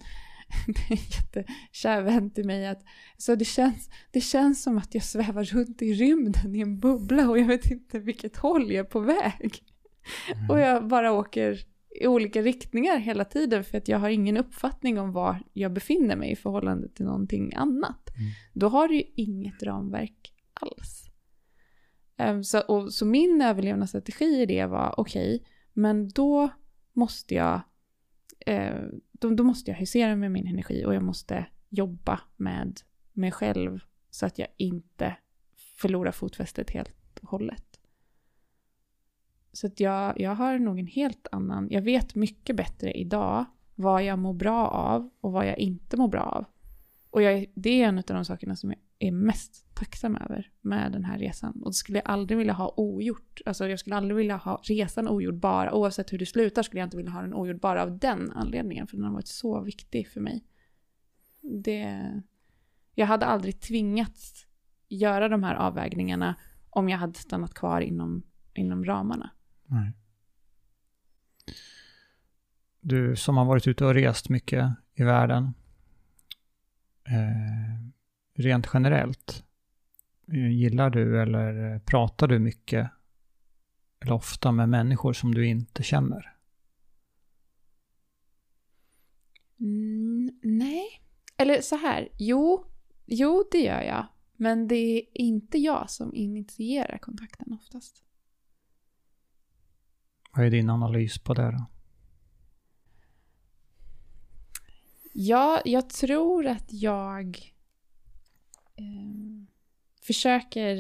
[0.90, 2.84] en jättekär vän till mig att
[3.18, 7.30] så det, känns, det känns som att jag svävar runt i rymden i en bubbla
[7.30, 9.64] och jag vet inte vilket håll jag är på väg.
[10.34, 10.50] Mm.
[10.50, 11.60] Och jag bara åker
[12.02, 16.16] i olika riktningar hela tiden för att jag har ingen uppfattning om var jag befinner
[16.16, 18.10] mig i förhållande till någonting annat.
[18.10, 18.32] Mm.
[18.54, 21.04] Då har du ju inget ramverk alls.
[22.20, 26.50] Um, så, och, så min överlevnadsstrategi i det var okej, okay, men då
[26.94, 27.62] måste jag
[28.48, 32.80] eh, då, då, måste jag husera med min energi och jag måste jobba med
[33.14, 33.80] mig själv
[34.10, 35.16] så att jag inte
[35.78, 37.80] förlorar fotfästet helt och hållet.
[39.52, 43.46] Så att jag, jag har nog en helt annan, jag vet mycket bättre idag
[43.76, 46.46] vad jag mår bra av och vad jag inte mår bra av.
[47.10, 50.92] Och jag, det är en av de sakerna som jag är mest tacksam över med
[50.92, 51.62] den här resan.
[51.62, 53.42] Och det skulle jag aldrig vilja ha ogjort.
[53.46, 56.88] Alltså jag skulle aldrig vilja ha resan ogjord bara, oavsett hur det slutar skulle jag
[56.88, 58.88] inte vilja ha den ogjord bara av den anledningen.
[58.88, 60.44] För den har varit så viktig för mig.
[61.42, 62.22] Det,
[62.96, 64.48] jag hade aldrig tvingats
[64.88, 66.36] göra de här avvägningarna
[66.70, 68.24] om jag hade stannat kvar inom,
[68.54, 69.32] inom ramarna.
[69.66, 69.94] Nej.
[72.80, 75.54] Du som har varit ute och rest mycket i världen.
[77.08, 77.87] Eh,
[78.38, 79.44] rent generellt,
[80.28, 82.90] eh, gillar du eller pratar du mycket
[84.00, 86.34] eller ofta med människor som du inte känner?
[89.60, 91.02] Mm, nej.
[91.38, 92.66] Eller så här, jo,
[93.06, 94.08] jo det gör jag.
[94.36, 98.04] Men det är inte jag som initierar kontakten oftast.
[100.32, 101.66] Vad är din analys på det då?
[105.14, 107.57] Ja, jag tror att jag
[108.78, 109.44] eh,
[110.02, 110.78] försöker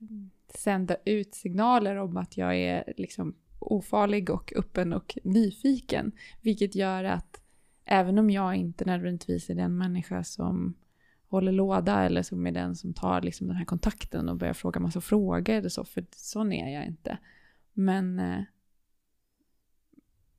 [0.00, 6.12] ehm, sända ut signaler om att jag är liksom ofarlig och öppen och nyfiken.
[6.40, 7.42] Vilket gör att
[7.84, 10.74] även om jag inte nödvändigtvis är den människa som
[11.28, 14.80] håller låda eller som är den som tar liksom den här kontakten och börjar fråga
[14.80, 17.18] massa frågor eller så, för sån är jag inte.
[17.72, 18.42] Men, eh,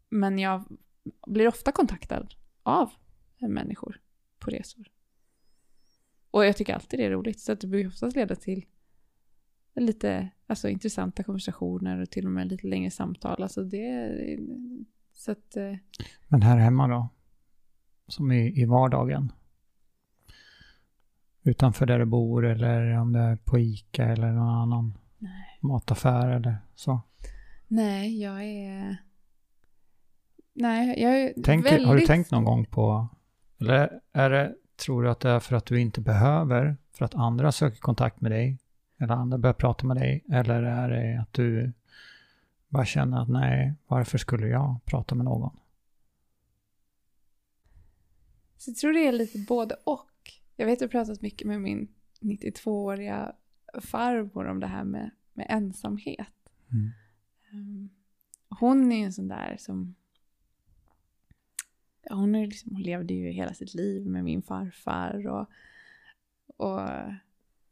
[0.10, 0.64] men jag
[1.28, 2.28] blir ofta kontaktad
[2.64, 2.92] av
[3.40, 4.00] människor
[4.44, 4.88] på resor.
[6.32, 8.66] Och jag tycker alltid det är roligt, så att det brukar oftast leda till
[9.76, 13.44] lite alltså, intressanta konversationer och till och med lite längre samtal.
[13.44, 14.18] Alltså det,
[15.14, 15.76] så att, eh.
[16.28, 17.10] Men här hemma då?
[18.08, 19.32] Som i, i vardagen?
[21.44, 25.60] Utanför där du bor eller om det är på ICA eller någon annan Nej.
[25.62, 27.02] mataffär eller så?
[27.68, 28.98] Nej, jag är...
[30.54, 31.88] Nej, jag är Tänker, väldigt...
[31.88, 33.08] Har du tänkt någon gång på...
[33.64, 37.16] Eller är det, tror du att det är för att du inte behöver, för att
[37.16, 38.58] andra söker kontakt med dig?
[38.98, 40.24] Eller andra börjar prata med dig?
[40.32, 41.74] Eller är det att du
[42.70, 45.58] bara känner att nej, varför skulle jag prata med någon?
[48.58, 50.10] Så jag tror det är lite både och.
[50.56, 51.88] Jag vet att jag har pratat mycket med min
[52.22, 53.36] 92-åriga
[53.82, 56.28] farmor om det här med, med ensamhet.
[56.72, 56.92] Mm.
[57.54, 57.90] Um,
[58.50, 59.96] hon är en sån där som...
[62.10, 65.50] Hon, är liksom, hon levde ju hela sitt liv med min farfar och,
[66.58, 66.90] och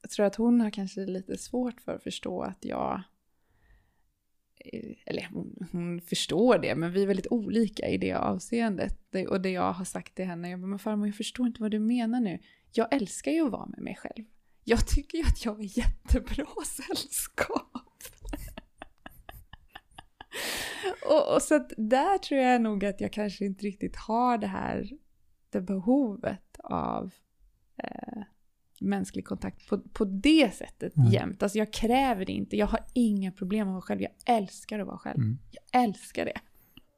[0.02, 3.02] jag tror att hon har kanske lite svårt för att förstå att jag
[4.58, 9.00] eh, eller hon, hon, förstår det, men vi är väldigt olika i det avseendet.
[9.10, 11.62] Det, och det jag har sagt till henne, jag bara, men farmor jag förstår inte
[11.62, 12.40] vad du menar nu.
[12.72, 14.26] Jag älskar ju att vara med mig själv.
[14.64, 17.71] Jag tycker ju att jag är jättebra sällskap.
[21.10, 24.48] och, och, så att där tror jag nog att jag kanske inte riktigt har det
[24.48, 24.90] här,
[25.50, 27.12] det behovet av
[27.78, 28.24] eh,
[28.82, 31.10] mänsklig kontakt på, på det sättet Mm.
[31.12, 31.44] jämt.
[31.44, 32.58] Alltså jag kräver det inte.
[32.58, 34.02] Jag har inga problem att vara själv.
[34.02, 35.18] Jag älskar att vara själv.
[35.20, 35.38] Mm.
[35.52, 36.40] Jag älskar det.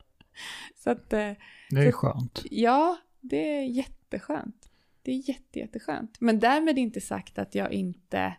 [0.84, 1.32] Så att, eh,
[1.70, 2.44] Det är Så- skönt.
[2.52, 4.70] ja, det är jätteskönt.
[5.02, 6.18] Det är jätte, jätteskönt.
[6.22, 8.36] Men därmed inte sagt att jag inte,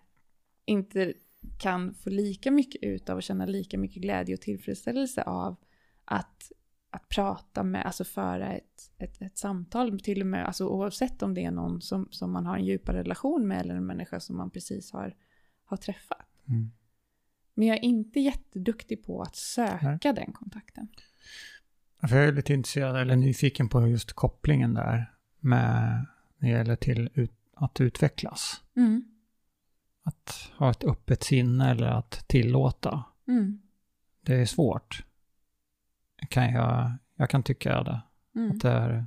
[0.65, 1.13] inte
[1.59, 5.57] kan få lika mycket ut av och känna lika mycket glädje och tillfredsställelse av
[6.05, 6.53] att,
[6.91, 11.35] att prata med, alltså föra ett, ett, ett samtal, till och med, alltså oavsett om
[11.35, 14.37] det är någon som, som man har en djupare relation med eller en människa som
[14.37, 15.17] man precis har,
[15.65, 16.27] har träffat.
[16.49, 16.71] Mm.
[17.55, 20.89] Men jag är inte jätteduktig på att söka den kontakten.
[22.09, 26.07] För jag är lite intresserad eller nyfiken på just kopplingen där med
[26.39, 28.63] när det gäller till ut, att utvecklas.
[28.77, 29.14] Mm.
[30.07, 33.05] Att ha ett öppet sinne eller att tillåta.
[33.29, 33.61] Mm.
[34.21, 35.05] Det är svårt.
[36.29, 38.01] Kan jag, jag kan tycka det.
[38.35, 38.51] Mm.
[38.51, 39.07] Att det är,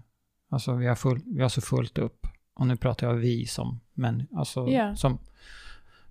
[0.49, 2.27] alltså vi har, full, vi har så fullt upp.
[2.53, 4.95] Och nu pratar jag vi som män, alltså Ja.
[4.95, 5.17] som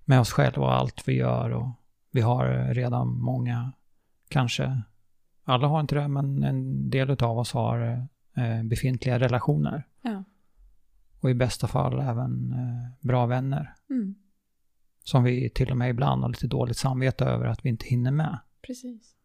[0.05, 1.49] med oss själva och allt vi gör.
[1.49, 1.69] Och
[2.11, 3.71] vi har redan många,
[4.27, 4.81] kanske,
[5.43, 9.83] alla har inte det, men en del av oss har eh, befintliga relationer.
[10.01, 10.23] Ja.
[11.19, 13.73] Och i bästa fall även eh, bra vänner.
[13.89, 14.15] Mm.
[15.07, 18.11] Som vi till och med ibland har lite dåligt samvete över att vi inte hinner
[18.11, 18.39] med.
[18.61, 19.15] Precis.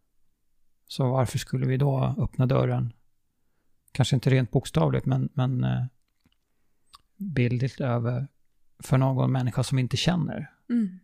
[0.86, 2.92] Så varför skulle vi då öppna dörren?
[3.92, 5.84] Kanske inte rent bokstavligt, men, men eh,
[7.16, 8.28] bildligt över
[8.78, 10.50] för någon människa som vi inte känner.
[10.70, 10.98] Mm.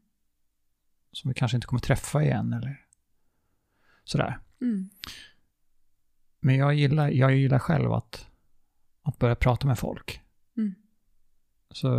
[1.13, 2.87] Som vi kanske inte kommer träffa igen eller
[4.05, 4.39] sådär.
[4.61, 4.91] Mm.
[6.41, 8.27] Men jag gillar, jag gillar själv att,
[9.03, 10.21] att börja prata med folk.
[10.57, 10.75] Mm.
[11.71, 11.91] Så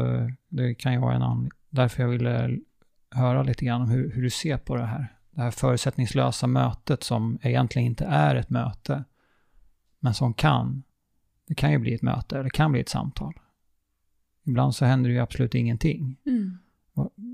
[0.47, 2.59] det kan ju vara en annan, därför jag ville
[3.11, 5.15] höra lite grann om hur, hur du ser på det här.
[5.31, 9.03] Det här förutsättningslösa mötet som egentligen inte är ett möte,
[9.99, 10.83] men som kan.
[11.47, 13.33] Det kan ju bli ett möte, eller kan bli ett samtal.
[14.43, 16.15] Ibland så händer det ju absolut ingenting.
[16.25, 16.57] Mm.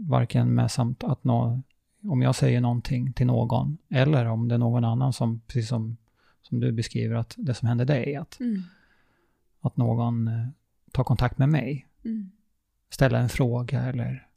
[0.08, 1.62] Varken med samt att nå,
[2.04, 5.98] om jag säger någonting till någon, eller om det är någon annan som, precis som,
[6.42, 8.62] som du beskriver, att det som händer dig, att, Mm.
[9.62, 10.48] att någon eh,
[10.92, 12.32] tar kontakt med mig, Mm.
[12.90, 14.28] ställer en fråga eller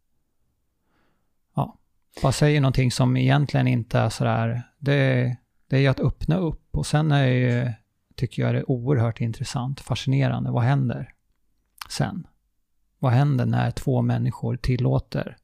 [2.22, 5.36] bara säger någonting som egentligen inte är sådär, det,
[5.66, 7.72] det är ju att öppna upp och sen är ju,
[8.14, 11.14] tycker jag det är oerhört intressant, fascinerande, vad händer
[11.90, 12.26] sen?
[12.98, 15.36] Vad händer när två människor tillåter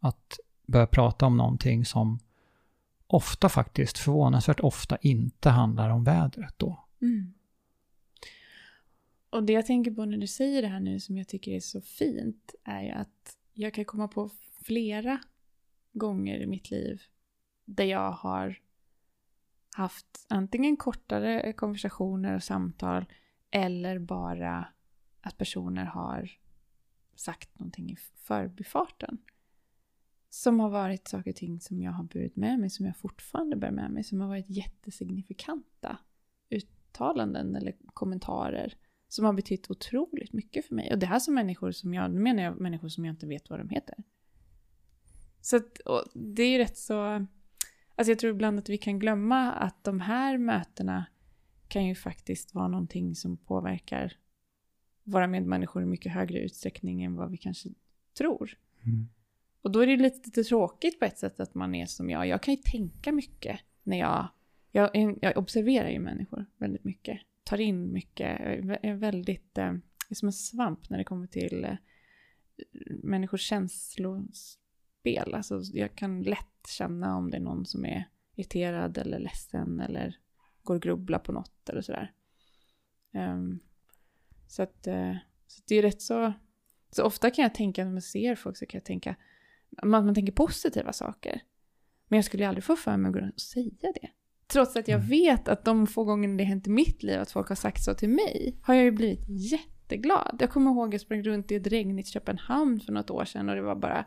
[0.00, 2.18] att börja prata om någonting som
[3.06, 6.84] ofta faktiskt, förvånansvärt ofta, inte handlar om vädret då?
[7.02, 7.34] Mm.
[9.30, 11.60] Och det jag tänker på när du säger det här nu som jag tycker är
[11.60, 14.30] så fint är ju att jag kan komma på
[14.64, 15.18] flera
[15.92, 17.02] gånger i mitt liv
[17.64, 18.58] där jag har
[19.76, 23.04] haft antingen kortare konversationer och samtal
[23.50, 24.68] eller bara
[25.20, 26.30] att personer har
[27.14, 29.18] sagt någonting i förbifarten.
[30.30, 33.56] Som har varit saker och ting som jag har burit med mig, som jag fortfarande
[33.56, 35.98] bär med mig, som har varit jättesignifikanta
[36.50, 38.74] uttalanden eller kommentarer
[39.08, 40.92] som har betytt otroligt mycket för mig.
[40.92, 43.50] Och det här som människor som jag, nu menar jag människor som jag inte vet
[43.50, 43.94] vad de heter.
[45.40, 45.80] Så att,
[46.14, 47.26] det är ju rätt så,
[47.94, 51.06] alltså jag tror ibland att vi kan glömma att de här mötena
[51.68, 54.12] kan ju faktiskt vara någonting som påverkar
[55.04, 57.68] våra medmänniskor i mycket högre utsträckning än vad vi kanske
[58.18, 58.58] tror.
[59.62, 62.26] Och då är det lite tråkigt på ett sätt att man är som jag.
[62.26, 64.28] Jag kan ju tänka mycket när jag...
[64.72, 67.20] Jag, jag observerar ju människor väldigt mycket.
[67.44, 68.40] Tar in mycket.
[68.40, 69.58] Jag är- väldigt...
[69.58, 69.74] Eh,
[70.10, 71.76] är som en svamp när det kommer till eh,
[73.02, 73.48] människors
[75.04, 75.34] känslospel.
[75.34, 80.16] Alltså jag kan lätt känna om det är någon som är irriterad eller ledsen eller
[80.62, 82.12] går och grubblar på något eller sådär.
[83.14, 83.60] Ehm,
[84.48, 85.14] så att, eh,
[85.46, 86.32] så det är rätt så...
[86.92, 89.16] Så ofta kan jag tänka, när man ser folk så kan jag tänka,
[89.82, 91.42] man, man tänker positiva saker.
[92.08, 94.08] Men jag skulle ju aldrig få för mig att gå och säga det.
[94.46, 95.08] Trots att jag Mm.
[95.10, 97.94] vet att de få gånger det hänt i mitt liv att folk har sagt så
[97.94, 100.36] till mig, har jag ju blivit jätteglad.
[100.40, 103.48] Jag kommer ihåg att jag sprang runt i ett regnigt Köpenhamn för något år sedan
[103.48, 104.04] och det var bara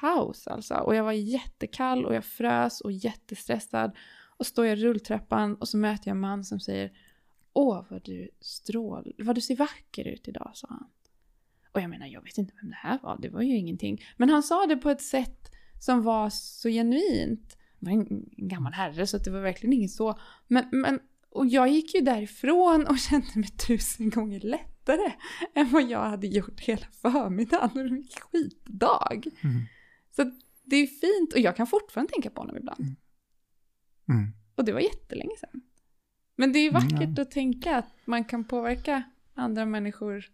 [0.00, 0.74] kaos alltså.
[0.74, 3.96] Och jag var jättekall och jag frös och jättestressad.
[4.36, 6.92] Och står jag i rulltrappan och så möter jag en man som säger
[7.52, 9.12] Åh, vad du strål...
[9.18, 10.90] Vad du ser vacker ut idag, sa han.
[11.72, 14.02] Och jag menar, jag vet inte vem det här var, det var ju ingenting.
[14.16, 17.56] Men han sa det på ett sätt som var så genuint.
[17.78, 20.18] Det var en gammal herre så det var verkligen inget så.
[20.48, 25.12] Men, men, och jag gick ju därifrån och kände mig tusen gånger lätt lättare
[25.54, 29.26] än vad jag hade gjort hela förmiddagen och en skitdag.
[29.44, 29.62] Mm.
[30.10, 30.30] Så
[30.64, 32.96] det är fint och jag kan fortfarande tänka på honom ibland.
[34.08, 34.32] Mm.
[34.54, 35.62] Och det var jättelänge sedan.
[36.36, 39.02] Men det är ju Mm, vackert att tänka att man kan påverka
[39.34, 40.24] andra människor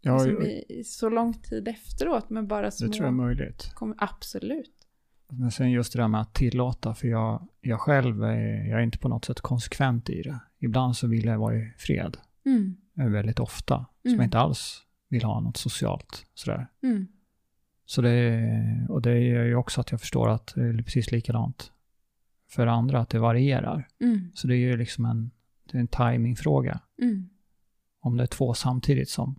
[0.00, 2.86] Ja, liksom i, så lång tid efteråt med bara små...
[2.86, 3.70] det tror jag är möjligt.
[3.74, 4.86] Kom, absolut.
[5.28, 8.82] Men sen just det där med att tillåta, för jag, jag själv är, jag är
[8.82, 10.38] inte på något sätt konsekvent i det.
[10.58, 12.76] Ibland så vill jag vara i fred, Mm.
[12.94, 14.20] Väldigt ofta, som Mm.
[14.20, 16.66] jag inte alls vill ha något socialt sådär.
[16.82, 17.06] Mm.
[17.84, 21.72] Så det, och det gör ju också att jag förstår att det är precis likadant
[22.48, 23.88] för andra, att det varierar.
[24.00, 24.30] Mm.
[24.34, 25.30] Så det är ju liksom en,
[25.64, 26.80] det är en timingfråga.
[27.02, 27.28] Mm.
[28.00, 29.38] Om det är två samtidigt som,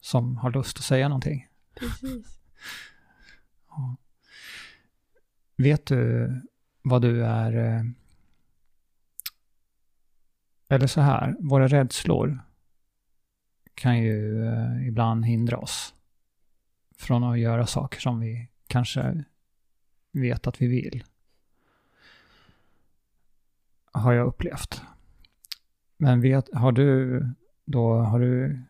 [0.00, 1.48] som har lust att säga någonting.
[1.74, 2.26] Precis.
[3.68, 3.96] Ja.
[5.56, 6.30] Vet du
[6.82, 7.52] vad du är...
[7.76, 7.82] eh,
[10.68, 12.38] Eller så här, våra rädslor
[13.74, 15.94] kan ju eh, ibland hindra oss
[16.96, 19.24] från att göra saker som vi kanske
[20.12, 21.04] vet att vi vill.
[23.92, 24.82] Har jag upplevt.
[25.96, 27.20] Men vet, har du
[27.64, 28.62] då, har du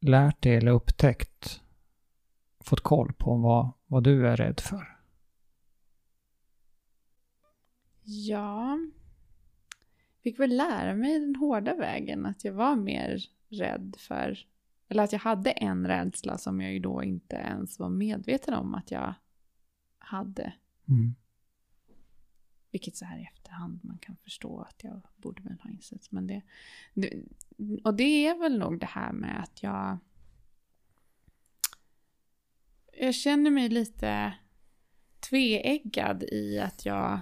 [0.00, 1.60] lärt dig eller upptäckt,
[2.60, 4.98] fått koll på vad, vad du är rädd för?
[8.02, 8.78] Ja.
[10.22, 14.38] Fick väl lära mig den hårda vägen att jag var mer rädd för,
[14.92, 18.74] eller att jag hade en rädsla som jag ju då inte ens var medveten om
[18.74, 19.14] att jag
[19.98, 20.52] hade.
[20.88, 21.14] Mm.
[22.70, 26.10] Vilket så här i efterhand man kan förstå att jag borde väl ha insett.
[26.10, 26.42] Men det,
[26.94, 27.24] det,
[27.84, 29.98] och det är väl nog det här med att jag...
[32.92, 34.34] Jag känner mig lite
[35.20, 37.20] tveeggad i att jag...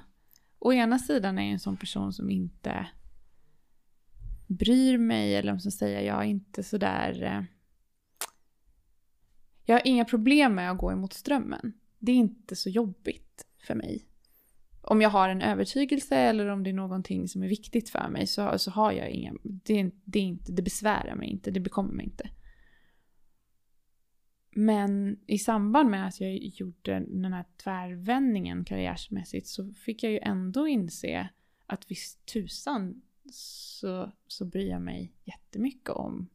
[0.58, 2.88] Å ena sidan är jag en sån person som inte
[4.46, 7.46] bryr mig, eller om så säger jag är inte sådär...
[9.64, 11.72] Jag har inga problem med att gå emot strömmen.
[11.98, 14.06] Det är inte så jobbigt för mig
[14.82, 18.26] om jag har en övertygelse eller om det är någonting som är viktigt för mig
[18.26, 21.60] så, så har jag inga, det, är- det, är inte, det besvärar mig inte, det
[21.60, 22.30] bekommer mig inte.
[24.50, 30.18] Men i samband med att jag gjorde den här tvärvändningen karriärmässigt så fick jag ju
[30.22, 31.28] ändå inse
[31.66, 33.02] att visst tusan
[33.32, 36.28] så, så bryr jag mig jättemycket om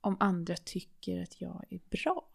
[0.00, 2.26] om andra tycker att jag är bra.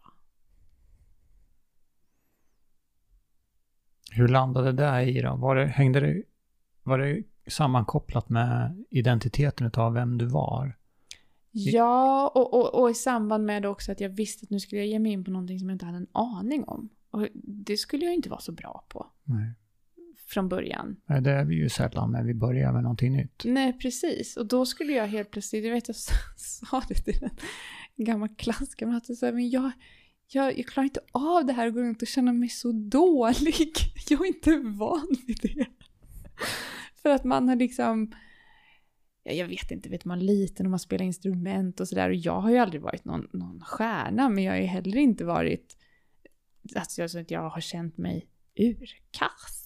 [4.10, 5.36] Hur landade det där i då?
[5.36, 6.22] Var det, hängde det,
[6.82, 10.78] var det sammankopplat med identiteten av vem du var?
[11.50, 14.80] Ja, och, och, och i samband med det också att jag visste att nu skulle
[14.80, 16.88] jag ge mig in på någonting som jag inte hade en aning om.
[17.10, 19.52] Och det skulle jag inte vara så bra på Nej.
[20.26, 20.96] Från början.
[21.06, 23.42] Nej, det är vi ju sällan när vi börjar med någonting nytt.
[23.44, 24.36] Nej, precis.
[24.36, 25.96] Och då skulle jag helt plötsligt, jag vet jag
[26.36, 27.30] sa det till
[27.96, 29.72] en gammal klasskamrat, jag sa, men jag,
[30.28, 33.54] jag, jag klarar inte av det här och går runt och känner mig så dålig.
[34.08, 35.66] Jag är inte van vid det.
[37.02, 38.12] För att man har liksom,
[39.22, 42.08] ja, jag vet inte, vet man liten och man spelar instrument och sådär.
[42.08, 45.24] Och jag har ju aldrig varit någon, någon stjärna, men jag har ju heller inte
[45.24, 45.76] varit,
[46.76, 49.65] alltså jag, så att jag har känt mig urkass.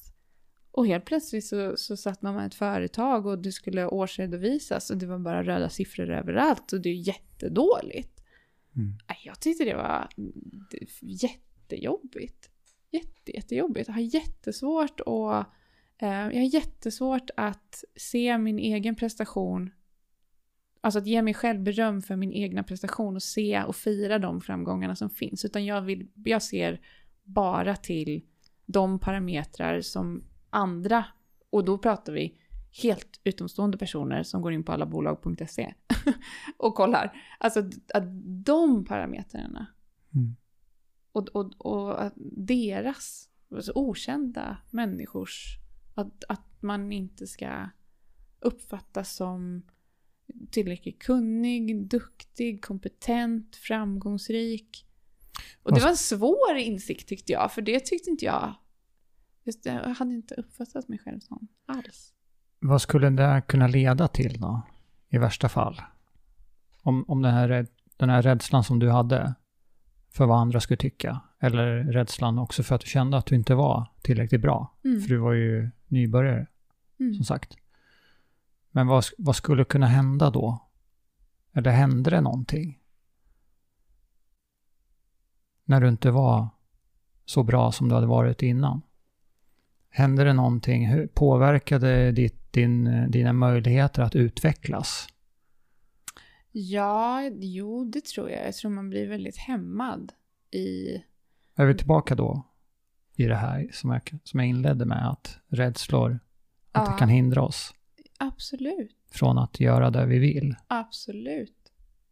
[0.72, 4.96] Och helt plötsligt så, så satt man med ett företag och det skulle årsredovisas och
[4.96, 8.20] det var bara röda siffror överallt och det är jättedåligt.
[8.76, 8.92] Mm.
[9.24, 10.08] Jag tyckte det var
[11.00, 12.50] jättejobbigt.
[12.90, 13.88] Jätte, jättejobbigt.
[13.88, 15.46] Jag har jättesvårt att
[15.98, 19.70] eh, jag har jättesvårt att se min egen prestation
[20.82, 24.40] Alltså att ge mig själv beröm för min egna prestation och se och fira de
[24.40, 25.44] framgångarna som finns.
[25.44, 26.80] Utan jag, vill, jag ser
[27.24, 28.22] bara till
[28.66, 31.04] de parametrar som andra,
[31.50, 32.38] och då pratar vi
[32.82, 35.74] helt utomstående personer som går in på allabolag.se
[36.56, 37.22] och kollar.
[37.38, 37.60] Alltså
[37.94, 38.04] att
[38.44, 39.66] de parametrarna
[40.14, 40.36] Mm.
[41.12, 45.56] och, och, och att deras, alltså okända människors,
[45.94, 47.68] att, att man inte ska
[48.40, 49.62] uppfattas som
[50.50, 54.86] tillräckligt kunnig, duktig, kompetent, framgångsrik.
[55.62, 58.54] Och det var en svår insikt tyckte jag, för det tyckte inte jag.
[59.44, 62.14] Just det, jag hade inte uppfattat mig själv som alls.
[62.60, 64.62] Vad skulle det kunna leda till då?
[65.08, 65.82] I värsta fall?
[66.82, 69.34] Om, om den, här, den här rädslan som du hade
[70.10, 71.20] för vad andra skulle tycka.
[71.38, 74.74] Eller rädslan också för att du kände att du inte var tillräckligt bra.
[74.84, 75.00] Mm.
[75.00, 76.46] För du var ju nybörjare,
[77.00, 77.14] Mm.
[77.14, 77.56] som sagt.
[78.70, 80.68] Men vad, vad skulle kunna hända då?
[81.52, 82.78] Eller hände det någonting?
[85.64, 86.48] När du inte var
[87.24, 88.82] så bra som du hade varit innan?
[89.90, 90.86] Hände det någonting?
[90.88, 95.06] Hur påverkade ditt, din, dina möjligheter att utvecklas?
[96.52, 98.46] Ja, jo, det tror jag.
[98.46, 100.12] Jag tror man blir väldigt hämmad
[100.50, 100.94] i...
[101.56, 102.46] Är vi tillbaka då
[103.16, 106.18] i det här som jag, som jag inledde med, att rädslor,
[106.72, 106.92] att Ja.
[106.92, 107.74] det kan hindra oss
[108.18, 110.54] Absolut, från att göra det vi vill?
[110.66, 111.56] absolut.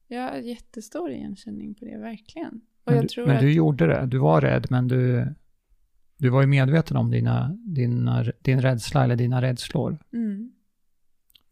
[0.07, 2.61] Jag har jättestor igenkänning på det, verkligen.
[2.85, 4.07] Och Men, du, men att, du gjorde det.
[4.07, 5.27] Du var rädd, men du,
[6.19, 9.99] du var ju medveten om dina, dina, din rädsla eller dina rädslor.
[10.13, 10.53] mm,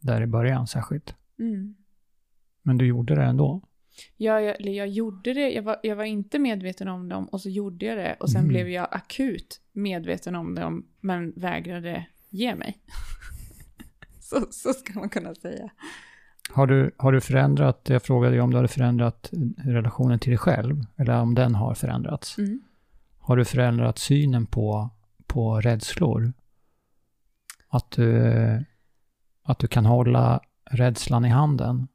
[0.00, 1.14] Där i början särskilt.
[1.38, 1.74] mm.
[2.62, 3.62] Men du gjorde det ändå.
[4.16, 7.40] Ja, jag, eller jag gjorde det, jag var, jag var inte medveten om dem och
[7.40, 8.48] så gjorde jag det och sen Mm.
[8.48, 12.78] blev jag akut medveten om dem men vägrade ge mig.
[14.20, 15.70] så, så ska man kunna säga.
[16.50, 20.38] Har du, har du förändrat, jag frågade ju om du hade förändrat relationen till dig
[20.38, 22.38] själv, eller om den har förändrats.
[22.38, 22.60] Mm.
[23.26, 24.90] Har du förändrat synen på,
[25.26, 26.32] på rädslor?
[27.68, 28.64] Att du,
[29.42, 31.88] att du kan hålla rädslan i handen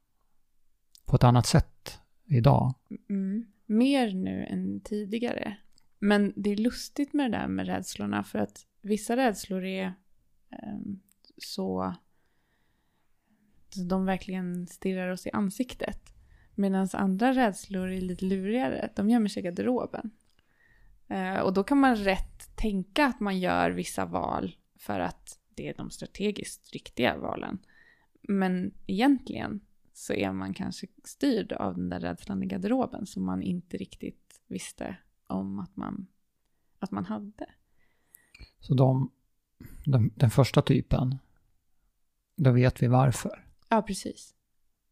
[1.06, 2.74] på ett annat sätt idag?
[3.10, 3.46] Mm.
[3.66, 5.58] Mer nu än tidigare.
[6.00, 9.86] Men det är lustigt med det där med rädslorna för att vissa rädslor är
[10.52, 10.80] eh,
[11.38, 11.96] så...
[13.70, 16.14] så De verkligen stirrar oss i ansiktet.
[16.56, 18.90] Medan andra rädslor är lite lurigare.
[18.96, 20.12] De gömmer sig i garderoben.
[21.12, 25.68] Eh, och då kan man rätt tänka att man gör vissa val för att det
[25.68, 27.60] är de strategiskt riktiga valen.
[28.22, 29.60] Men egentligen
[29.94, 34.42] så är man kanske styrd av den där rädslan i garderoben som man inte riktigt
[34.48, 34.98] visste
[35.28, 36.08] om att man,
[36.80, 37.46] att man hade.
[38.60, 39.12] Så de,
[39.86, 41.18] den, den första typen,
[42.36, 43.48] då vet vi varför.
[43.70, 44.34] Ja, precis.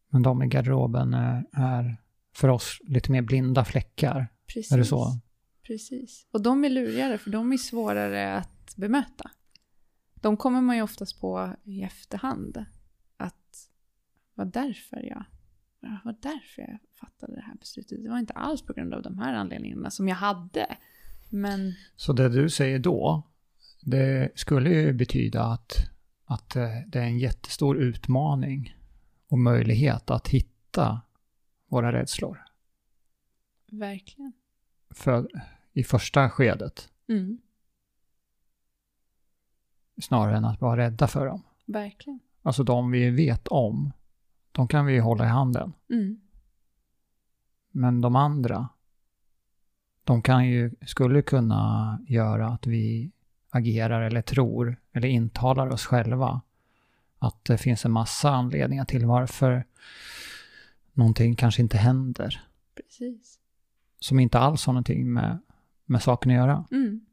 [0.08, 1.96] Men de i garderoben är, är
[2.32, 4.28] för oss lite mer blinda fläckar.
[4.46, 4.72] precis.
[4.72, 5.20] Är det så?
[5.70, 6.26] Precis.
[6.30, 9.30] Och de är lurigare för de är svårare att bemöta.
[10.14, 12.64] De kommer man ju oftast på i efterhand.
[13.16, 13.68] Att
[14.34, 15.24] var därför jag
[15.80, 18.02] det var därför jag fattade det här beslutet.
[18.02, 20.76] Det var inte alls på grund av de här anledningarna som jag hade.
[21.28, 23.28] Men Så det du säger då,
[23.82, 25.72] det skulle ju betyda att,
[26.24, 28.76] att eh, det är en jättestor utmaning
[29.28, 31.00] och möjlighet att hitta
[31.68, 32.42] våra rädslor.
[33.70, 34.32] verkligen.
[34.90, 35.28] För
[35.72, 37.38] i första skedet, Mm,
[40.00, 41.42] snarare än att vara rädda för dem.
[41.66, 42.20] verkligen.
[42.42, 43.92] Alltså de vi vet om,
[44.52, 45.72] de kan vi ju hålla i handen.
[45.90, 46.20] Mm,
[47.70, 48.68] Men de andra,
[50.04, 53.10] de kan ju, skulle kunna göra att vi
[53.50, 56.40] agerar eller tror eller intalar oss själva
[57.18, 59.64] att det finns en massa anledningar till varför
[60.92, 62.40] någonting kanske inte händer.
[62.74, 63.38] precis.
[63.98, 65.38] Som inte alls har någonting med,
[65.90, 66.64] med saken att göra.
[66.70, 67.06] Mm.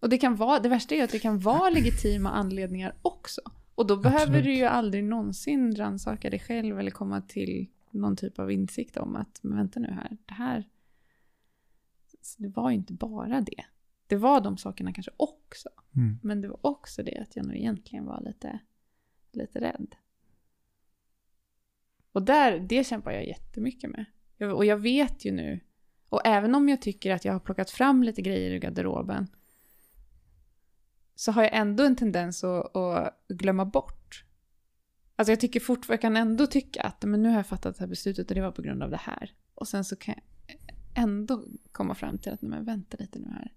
[0.00, 3.40] Och det kan vara, det värsta är att det kan vara legitima anledningar också.
[3.74, 4.44] Och då behöver Absolut.
[4.44, 9.16] du ju aldrig någonsin rannsaka dig själv eller komma till någon typ av insikt om
[9.16, 10.68] att, men vänta nu här, det här,
[12.38, 13.64] det var ju inte bara det.
[14.06, 15.68] Det var de sakerna kanske också.
[15.96, 16.18] Mm.
[16.22, 18.58] Men det var också det att jag nog egentligen var lite,
[19.32, 19.94] lite rädd.
[22.12, 24.04] Och där, det kämpar jag jättemycket med.
[24.36, 25.60] Jag- Och jag vet ju nu,
[26.12, 29.26] och även om jag tycker att jag har plockat fram lite grejer ur garderoben,
[31.14, 34.24] så har jag ändå en tendens att, att glömma bort.
[35.16, 37.82] Alltså jag tycker fortfarande, jag kan ändå tycka att men nu har jag fattat det
[37.82, 39.30] här beslutet och det var på grund av det här.
[39.54, 40.14] Och sen så kan
[40.46, 40.56] jag
[40.94, 43.52] ändå komma fram till att, nej men vänta lite nu här.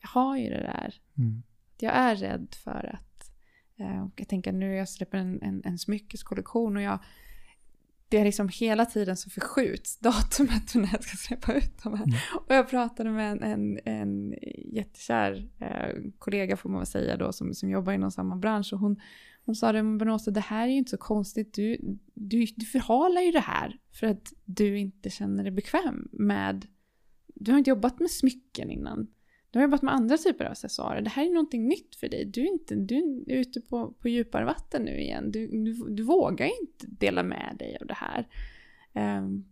[0.00, 1.42] Jag har ju det där Mm.
[1.78, 3.30] jag är rädd för att...
[3.76, 6.98] Eh, jag tänker nu jag släpper en, en, en smyckeskollektion och jag...
[8.12, 11.94] Det är liksom hela tiden så förskjuts datumet för när jag ska släppa ut de
[11.94, 12.04] här.
[12.04, 12.16] Mm.
[12.34, 14.34] Och jag pratade med en, en, en
[14.72, 18.78] jättekär eh, kollega får man väl säga då som, som jobbar inom samma bransch och
[18.78, 19.00] hon,
[19.44, 21.76] hon sa det, men Benosa det här är ju inte så konstigt, du,
[22.14, 26.66] du, du förhalar ju det här för att du inte känner dig bekväm med...
[27.34, 29.06] Du har inte jobbat med smycken innan.
[29.52, 31.00] Du har jobbat med andra typer av accessoarer.
[31.00, 32.24] Det här är någonting nytt för dig.
[32.24, 35.30] Du är, inte, du är ute på, på djupare vatten nu igen.
[35.30, 38.28] Du, du, du vågar inte dela med dig av det här.
[39.18, 39.44] Um,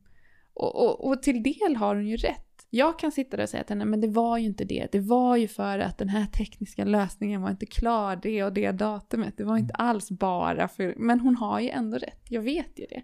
[0.55, 2.67] och, och, och till del har hon ju rätt.
[2.71, 4.89] Jag kan sitta där och säga att henne, men det var ju inte det.
[4.93, 8.73] Det var ju för att den här tekniska lösningen var inte klar det och det
[8.73, 9.37] datumet.
[9.37, 10.95] Det var inte alls bara för...
[10.97, 12.25] Men hon har ju ändå rätt.
[12.29, 13.03] Jag vet ju det.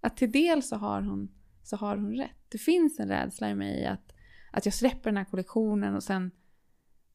[0.00, 1.28] Att till del så har hon,
[1.62, 2.46] så har hon rätt.
[2.48, 4.15] Det finns en rädsla i mig att
[4.50, 6.30] att jag släpper den här kollektionen och sen,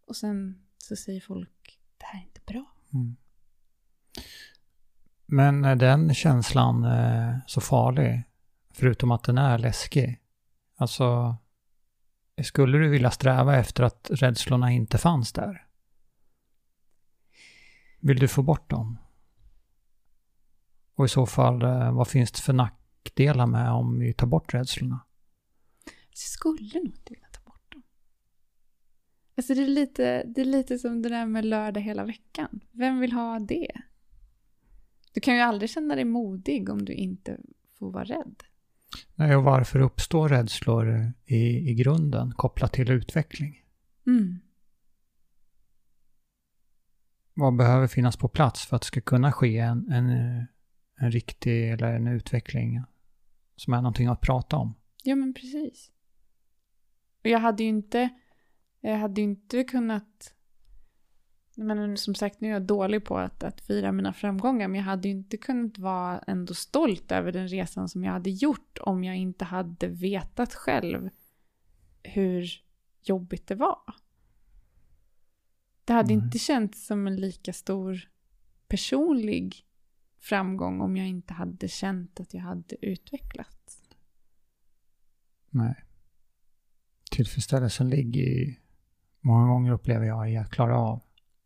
[0.08, 2.66] och sen så säger folk det här är inte bra.
[2.94, 3.16] Mm.
[5.26, 8.24] Men är den känslan eh, så farlig?
[8.74, 10.20] Förutom att den är läskig.
[10.78, 11.36] Alltså,
[12.44, 15.66] skulle du vilja sträva efter att rädslorna inte fanns där?
[18.00, 18.98] Vill du få bort dem?
[20.96, 24.54] Och i så fall, eh, vad finns det för nackdelar med om vi tar bort
[24.54, 25.00] rädslorna?
[26.12, 27.84] Jag skulle nog inte vilja ta bort dem.
[29.38, 32.60] Alltså det är, lite, det är lite som det där med lördag hela veckan.
[32.72, 33.72] Vem vill ha det?
[35.14, 37.38] Du kan ju aldrig känna dig modig om du inte
[37.80, 38.44] får vara rädd.
[39.16, 43.64] Nej, och varför uppstår rädslor i, i grunden kopplat till utveckling?
[44.08, 44.40] Mm.
[47.34, 50.10] Vad behöver finnas på plats för att det ska kunna ske en, en,
[50.96, 52.82] en riktig eller en utveckling
[53.56, 54.76] som är någonting att prata om?
[55.04, 55.92] Ja, men precis.
[57.24, 58.10] Och jag hade ju inte,
[58.80, 60.34] jag hade ju inte kunnat,
[61.56, 64.86] men som sagt nu är jag dålig på att, att fira mina framgångar, men jag
[64.86, 69.04] hade ju inte kunnat vara ändå stolt över den resan som jag hade gjort om
[69.04, 71.10] jag inte hade vetat själv
[72.04, 72.64] hur
[73.02, 73.82] jobbigt det var.
[75.86, 76.26] Det hade Nej.
[76.26, 78.10] inte känts som en lika stor
[78.68, 79.66] personlig
[80.20, 83.84] framgång om jag inte hade känt att jag hade utvecklats.
[85.50, 85.84] Nej.
[87.12, 88.60] Tillfredsställelsen ligger i,
[89.22, 91.02] många gånger upplever jag, i att klara av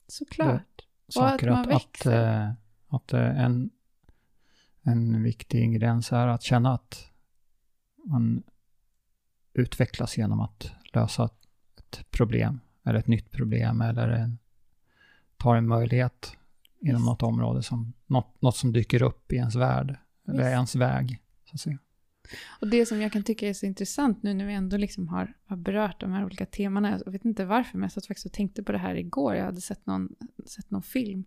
[0.07, 0.61] Såklart.
[1.09, 1.49] saker.
[1.51, 2.43] man att, att, växer.
[2.47, 2.51] eh,
[2.87, 3.69] att eh, en,
[4.81, 7.09] en viktig ingrediens är att känna att
[8.05, 8.43] man
[9.53, 11.29] utvecklas genom att lösa
[11.77, 14.37] ett problem eller ett nytt problem eller en,
[15.37, 16.37] tar en möjlighet
[16.81, 17.05] inom Visst.
[17.05, 19.95] något område som något, något som dyker upp i ens värld
[20.27, 20.47] eller Visst.
[20.49, 21.21] ens väg.
[21.45, 21.77] Så att säga.
[22.59, 25.33] Och det som jag kan tycka är så intressant nu när vi ändå liksom har,
[25.45, 26.99] har berört de här olika temana.
[27.05, 29.35] Jag vet inte varför, men jag satt faktiskt och tänkte på det här igår.
[29.35, 30.15] Jag hade sett någon,
[30.45, 31.25] sett någon film.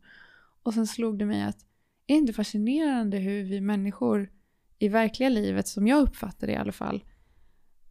[0.63, 1.59] Och sen slog det mig att
[2.07, 4.31] är det inte fascinerande hur vi människor
[4.79, 7.05] i verkliga livet, som jag uppfattar det i alla fall,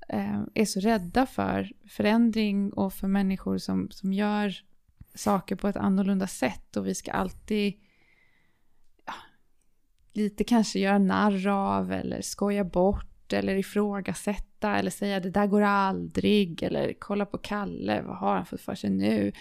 [0.10, 4.56] eh, är så rädda för förändring och för människor som, som gör
[5.16, 6.78] saker på ett annorlunda sätt.
[6.78, 7.74] Och vi ska alltid
[10.18, 15.62] lite kanske göra narr av eller skoja bort eller ifrågasätta eller säga det där går
[15.62, 19.32] aldrig eller kolla på Kalle, vad har han fått för sig nu?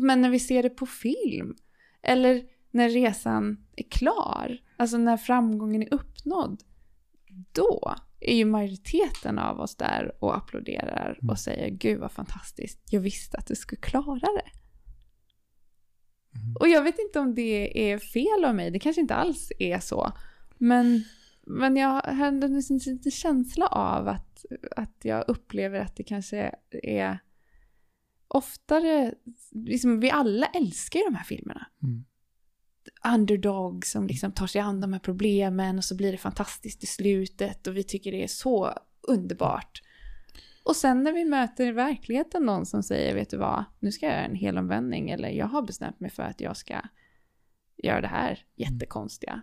[0.00, 1.56] Men när vi ser det på film
[2.02, 6.62] eller när resan är klar, alltså när framgången är uppnådd,
[7.52, 11.30] då är ju majoriteten av oss där och applåderar Mm.
[11.30, 14.50] och säger gud vad fantastiskt, jag visste att du skulle klara det.
[16.60, 19.78] Och jag vet inte om det är fel av mig, det kanske inte alls är
[19.78, 20.12] så.
[20.58, 21.04] Men,
[21.46, 24.44] men jag har ändå en liten känsla av att,
[24.76, 27.18] att jag upplever att det kanske är
[28.28, 29.14] oftare,
[29.50, 31.66] liksom, vi alla älskar ju de här filmerna.
[31.82, 32.04] Mm.
[33.14, 36.86] Underdog som liksom tar sig an de här problemen och så blir det fantastiskt i
[36.86, 39.82] slutet och vi tycker det är så underbart.
[40.68, 44.06] Och sen när vi möter i verkligheten någon som säger, vet du vad, nu ska
[44.06, 46.80] jag göra en helomvändning eller jag har bestämt mig för att jag ska
[47.76, 49.42] göra det här jättekonstiga.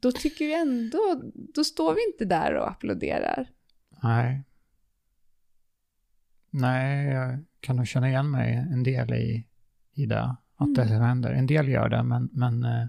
[0.00, 1.22] Då tycker vi ändå,
[1.54, 3.48] då står vi inte där och applåderar.
[4.02, 4.44] Nej.
[6.50, 9.46] Nej, jag kan nog känna igen mig en del i,
[9.92, 10.36] i det.
[10.56, 11.00] Att det Mm.
[11.02, 11.32] händer.
[11.32, 12.86] En del gör det, men, men eh,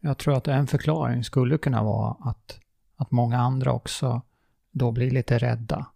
[0.00, 2.60] jag tror att en förklaring skulle kunna vara att,
[2.96, 4.22] att många andra också
[4.70, 5.86] då blir lite rädda.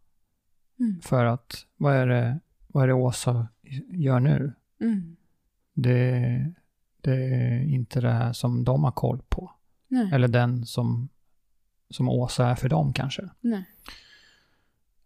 [0.82, 1.00] Mm.
[1.00, 3.48] För att, vad är det, vad är det Åsa
[3.88, 4.52] gör nu?
[4.80, 5.16] Mm.
[5.74, 6.54] Det,
[7.00, 9.52] det är inte det här som de har koll på.
[9.88, 10.10] Nej.
[10.12, 11.08] Eller den som,
[11.90, 13.28] som Åsa är för dem kanske.
[13.40, 13.64] Nej.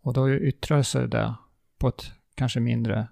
[0.01, 1.35] Och då yttrar sig det
[1.79, 3.09] på ett kanske mindre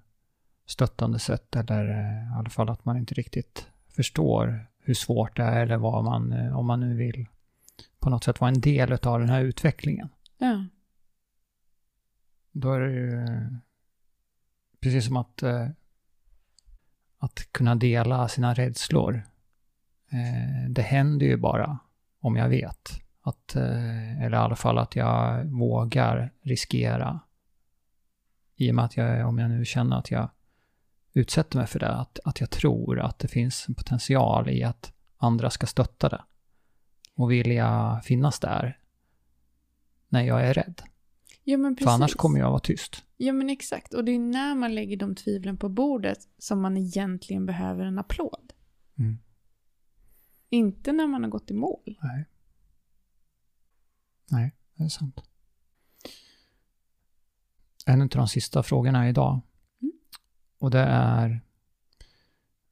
[0.66, 5.42] stöttande sätt eller eh, i alla fall att man inte riktigt förstår hur svårt det
[5.42, 7.26] är eller vad man, eh, om man nu vill
[7.98, 10.08] på något sätt vara en del av den här utvecklingen.
[10.38, 10.64] Ja.
[12.56, 13.26] Då är det ju
[14.81, 15.68] precis som att, eh,
[17.18, 19.22] att kunna dela sina rädslor.
[20.10, 21.78] Eh, det händer ju bara
[22.20, 23.01] om jag vet.
[23.20, 27.20] Att, eh, eller i alla fall att jag vågar riskera.
[28.56, 30.31] I och med att jag, om jag nu känner att jag
[31.12, 34.93] utsätter mig för det, att, att jag tror att det finns en potential i att
[35.16, 36.24] andra ska stötta det.
[37.14, 38.78] Och vilja finnas där
[40.09, 40.82] när jag är rädd
[41.44, 41.86] ja, men precis.
[41.86, 43.04] För annars kommer jag vara tyst.
[43.16, 46.76] Ja men exakt, och det är när man lägger de tvivlen på bordet som man
[46.76, 48.52] egentligen behöver en applåd.
[48.98, 49.18] Mm.
[50.48, 51.98] Inte när man har gått i mål.
[52.02, 52.24] Nej.
[54.30, 55.20] Nej, det är sant.
[57.86, 59.40] En av de sista frågorna idag.
[59.82, 59.92] Mm.
[60.58, 61.40] Och det är,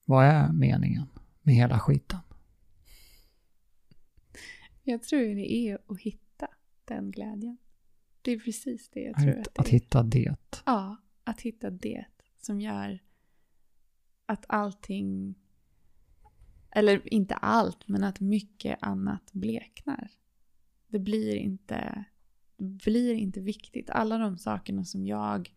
[0.05, 1.07] vad är meningen
[1.43, 2.19] med hela skiten?
[4.83, 6.49] Jag tror det är att hitta
[6.85, 7.59] den glädjen.
[8.23, 9.71] Det är precis det jag Att, tror att det att är.
[9.71, 10.37] hitta det.
[10.67, 12.05] Ja, att hitta det
[12.39, 12.99] som gör
[14.27, 15.35] att allting,
[16.71, 20.11] eller inte allt, men att mycket annat bleknar.
[20.89, 22.05] Det blir inte,
[22.57, 23.91] det blir inte viktigt.
[23.91, 25.55] Alla de sakerna som jag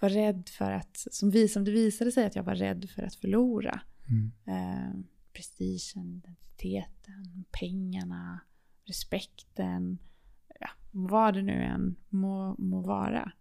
[0.00, 3.02] var rädd för att, som, vi, som det visade sig att jag var rädd för
[3.02, 3.80] att förlora.
[4.08, 4.32] Mm.
[4.46, 5.00] Eh,
[5.32, 8.40] prestigen, identiteten, pengarna,
[8.84, 9.98] respekten,
[10.90, 13.32] vad det nu än må, må vara.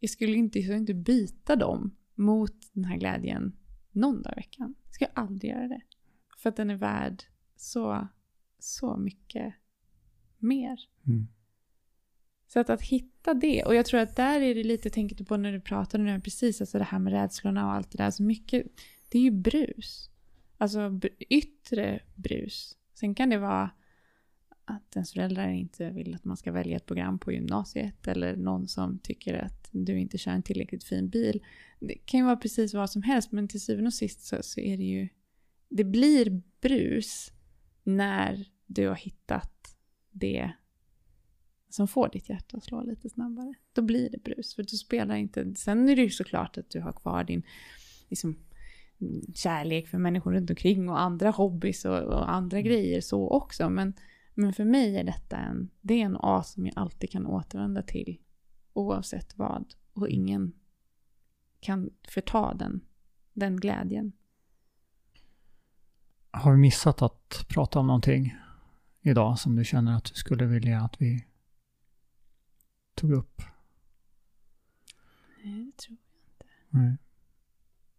[0.00, 3.56] Jag skulle inte, jag skulle inte byta dem mot den här glädjen
[3.92, 4.74] någon dag i veckan.
[4.84, 5.82] Jag skulle aldrig göra det.
[6.38, 7.22] För att den är värd
[7.56, 8.08] så,
[8.58, 9.54] så mycket
[10.38, 10.80] mer.
[11.06, 11.28] Mm.
[12.46, 15.36] Så att, att hitta det, och jag tror att där är det lite, tänkte på
[15.36, 18.22] när du pratade nu precis, alltså det här med rädslorna och allt det där, så
[18.22, 18.66] mycket,
[19.08, 20.10] det är ju brus.
[20.58, 22.76] Alltså yttre brus.
[22.94, 23.70] Sen kan det vara
[24.76, 28.68] att ens föräldrar inte vill att man ska välja ett program på gymnasiet eller någon
[28.68, 31.42] som tycker att du inte kör en tillräckligt fin bil.
[31.80, 34.60] Det kan ju vara precis vad som helst men till syvende och sist så, så
[34.60, 35.08] är det ju
[35.68, 37.32] det blir brus
[37.84, 39.76] när du har hittat
[40.10, 40.52] det
[41.68, 43.54] som får ditt hjärta att slå lite snabbare.
[43.72, 45.54] Då blir det brus, för du spelar inte...
[45.54, 47.42] Sen är det ju såklart att du har kvar din
[48.08, 48.36] liksom,
[49.34, 53.70] kärlek för människor runt omkring och andra hobbys och, och andra grejer så också.
[53.70, 53.94] Men,
[54.40, 57.82] men för mig är detta en, det är en as som jag alltid kan återvända
[57.82, 58.18] till
[58.72, 59.74] oavsett vad.
[59.92, 60.20] Och mm.
[60.20, 60.52] ingen
[61.60, 62.80] kan förta den,
[63.32, 64.12] den glädjen.
[66.30, 68.36] Har vi missat att prata om någonting
[69.00, 71.26] idag som du känner att du skulle vilja att vi
[72.94, 73.42] tog upp?
[75.44, 76.46] Nej, det tror jag inte.
[76.68, 76.96] Nej.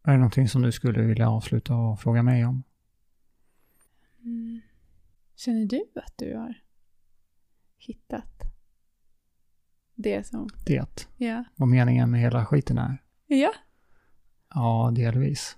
[0.04, 2.64] Är det någonting som du skulle vilja avsluta och fråga mig om?
[4.24, 4.62] Mm.
[5.46, 6.54] Känner du att du har
[7.78, 8.42] hittat
[9.96, 10.50] det som...
[10.66, 11.08] Det?
[11.18, 11.44] Ja.
[11.56, 12.98] Vad meningen med hela skiten är?
[13.28, 13.52] Ja.
[14.54, 15.58] Ja, delvis.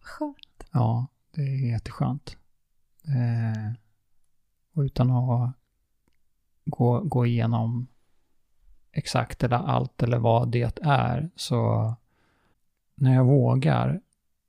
[0.00, 0.64] Skönt.
[0.72, 2.36] Ja, det är jätteskönt.
[3.04, 3.72] Eh,
[4.74, 5.52] och utan att
[6.64, 7.86] gå, gå igenom
[8.92, 11.94] exakt eller allt eller vad det är, så
[12.94, 14.00] när jag vågar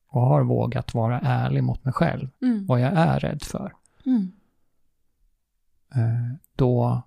[0.07, 2.65] och har vågat vara ärlig mot mig själv, mm.
[2.65, 3.73] vad jag är rädd för,
[4.05, 4.31] mm.
[5.95, 7.03] Eh, då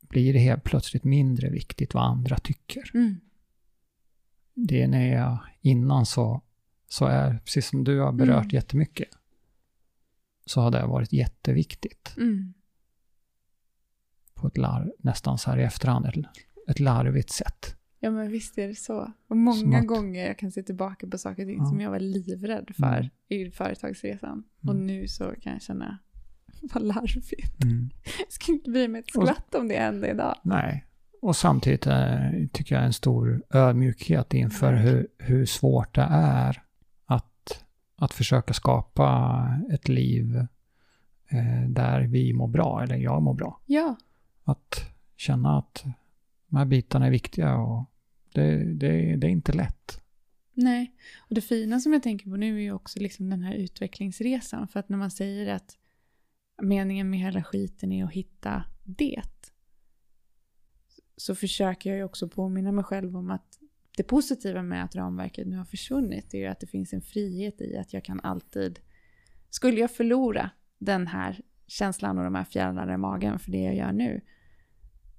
[0.00, 2.90] blir det helt plötsligt mindre viktigt vad andra tycker.
[2.94, 3.20] Mm.
[4.54, 6.42] Det är när jag innan så,
[6.88, 8.54] så är, precis som du har berört mm.
[8.54, 9.08] jättemycket,
[10.46, 12.14] så har det varit jätteviktigt.
[12.16, 12.54] Mm.
[14.34, 16.14] På ett larv, nästan så här i efterhand, ett,
[16.68, 17.76] ett larvigt sätt.
[17.98, 19.12] Ja men visst är det så.
[19.28, 21.66] Och många att, gånger jag kan se tillbaka på saker och ting ja.
[21.66, 23.08] som jag var livrädd för mm.
[23.28, 24.32] i företagsresan.
[24.32, 24.44] Mm.
[24.68, 25.98] Och nu så kan jag känna,
[26.74, 27.64] vad larvigt.
[27.64, 27.90] Mm.
[28.18, 30.34] Jag skulle inte bry mig ett skvatt om det hände idag.
[30.42, 30.84] Nej,
[31.22, 36.62] och samtidigt äh, tycker jag en stor ödmjukhet inför hur, hur svårt det är
[37.04, 37.64] att,
[37.96, 40.36] att försöka skapa ett liv
[41.28, 43.60] eh, där vi mår bra, eller jag mår bra.
[43.66, 43.96] Ja.
[44.44, 45.84] Att känna att
[46.48, 47.84] de här bitarna är viktiga och
[48.32, 50.02] det, det, det är inte lätt.
[50.54, 53.54] Nej, och det fina som jag tänker på nu är ju också liksom den här
[53.54, 54.68] utvecklingsresan.
[54.68, 55.76] För att när man säger att
[56.62, 59.22] meningen med hela skiten är att hitta det.
[61.16, 63.58] Så försöker jag ju också påminna mig själv om att
[63.96, 67.60] det positiva med att ramverket nu har försvunnit är ju att det finns en frihet
[67.60, 68.78] i att jag kan alltid...
[69.50, 73.76] Skulle jag förlora den här känslan och de här fjärilarna i magen för det jag
[73.76, 74.20] gör nu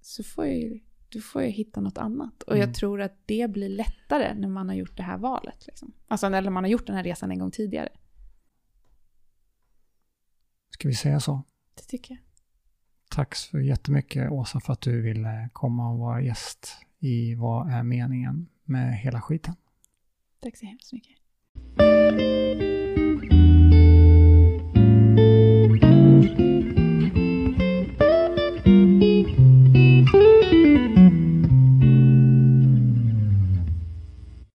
[0.01, 2.43] så får jag ju då får jag hitta något annat.
[2.43, 2.68] Och mm.
[2.68, 5.68] jag tror att det blir lättare när man har gjort det här valet.
[5.68, 5.93] Liksom.
[6.07, 7.89] Alltså när man har gjort den här resan en gång tidigare.
[10.79, 11.43] Ska vi säga så?
[11.75, 12.23] Det tycker jag.
[13.09, 17.83] Tack så jättemycket Åsa för att du ville komma och vara gäst i Vad är
[17.83, 19.55] meningen med hela skiten?
[20.39, 21.17] Tack så hemskt mycket.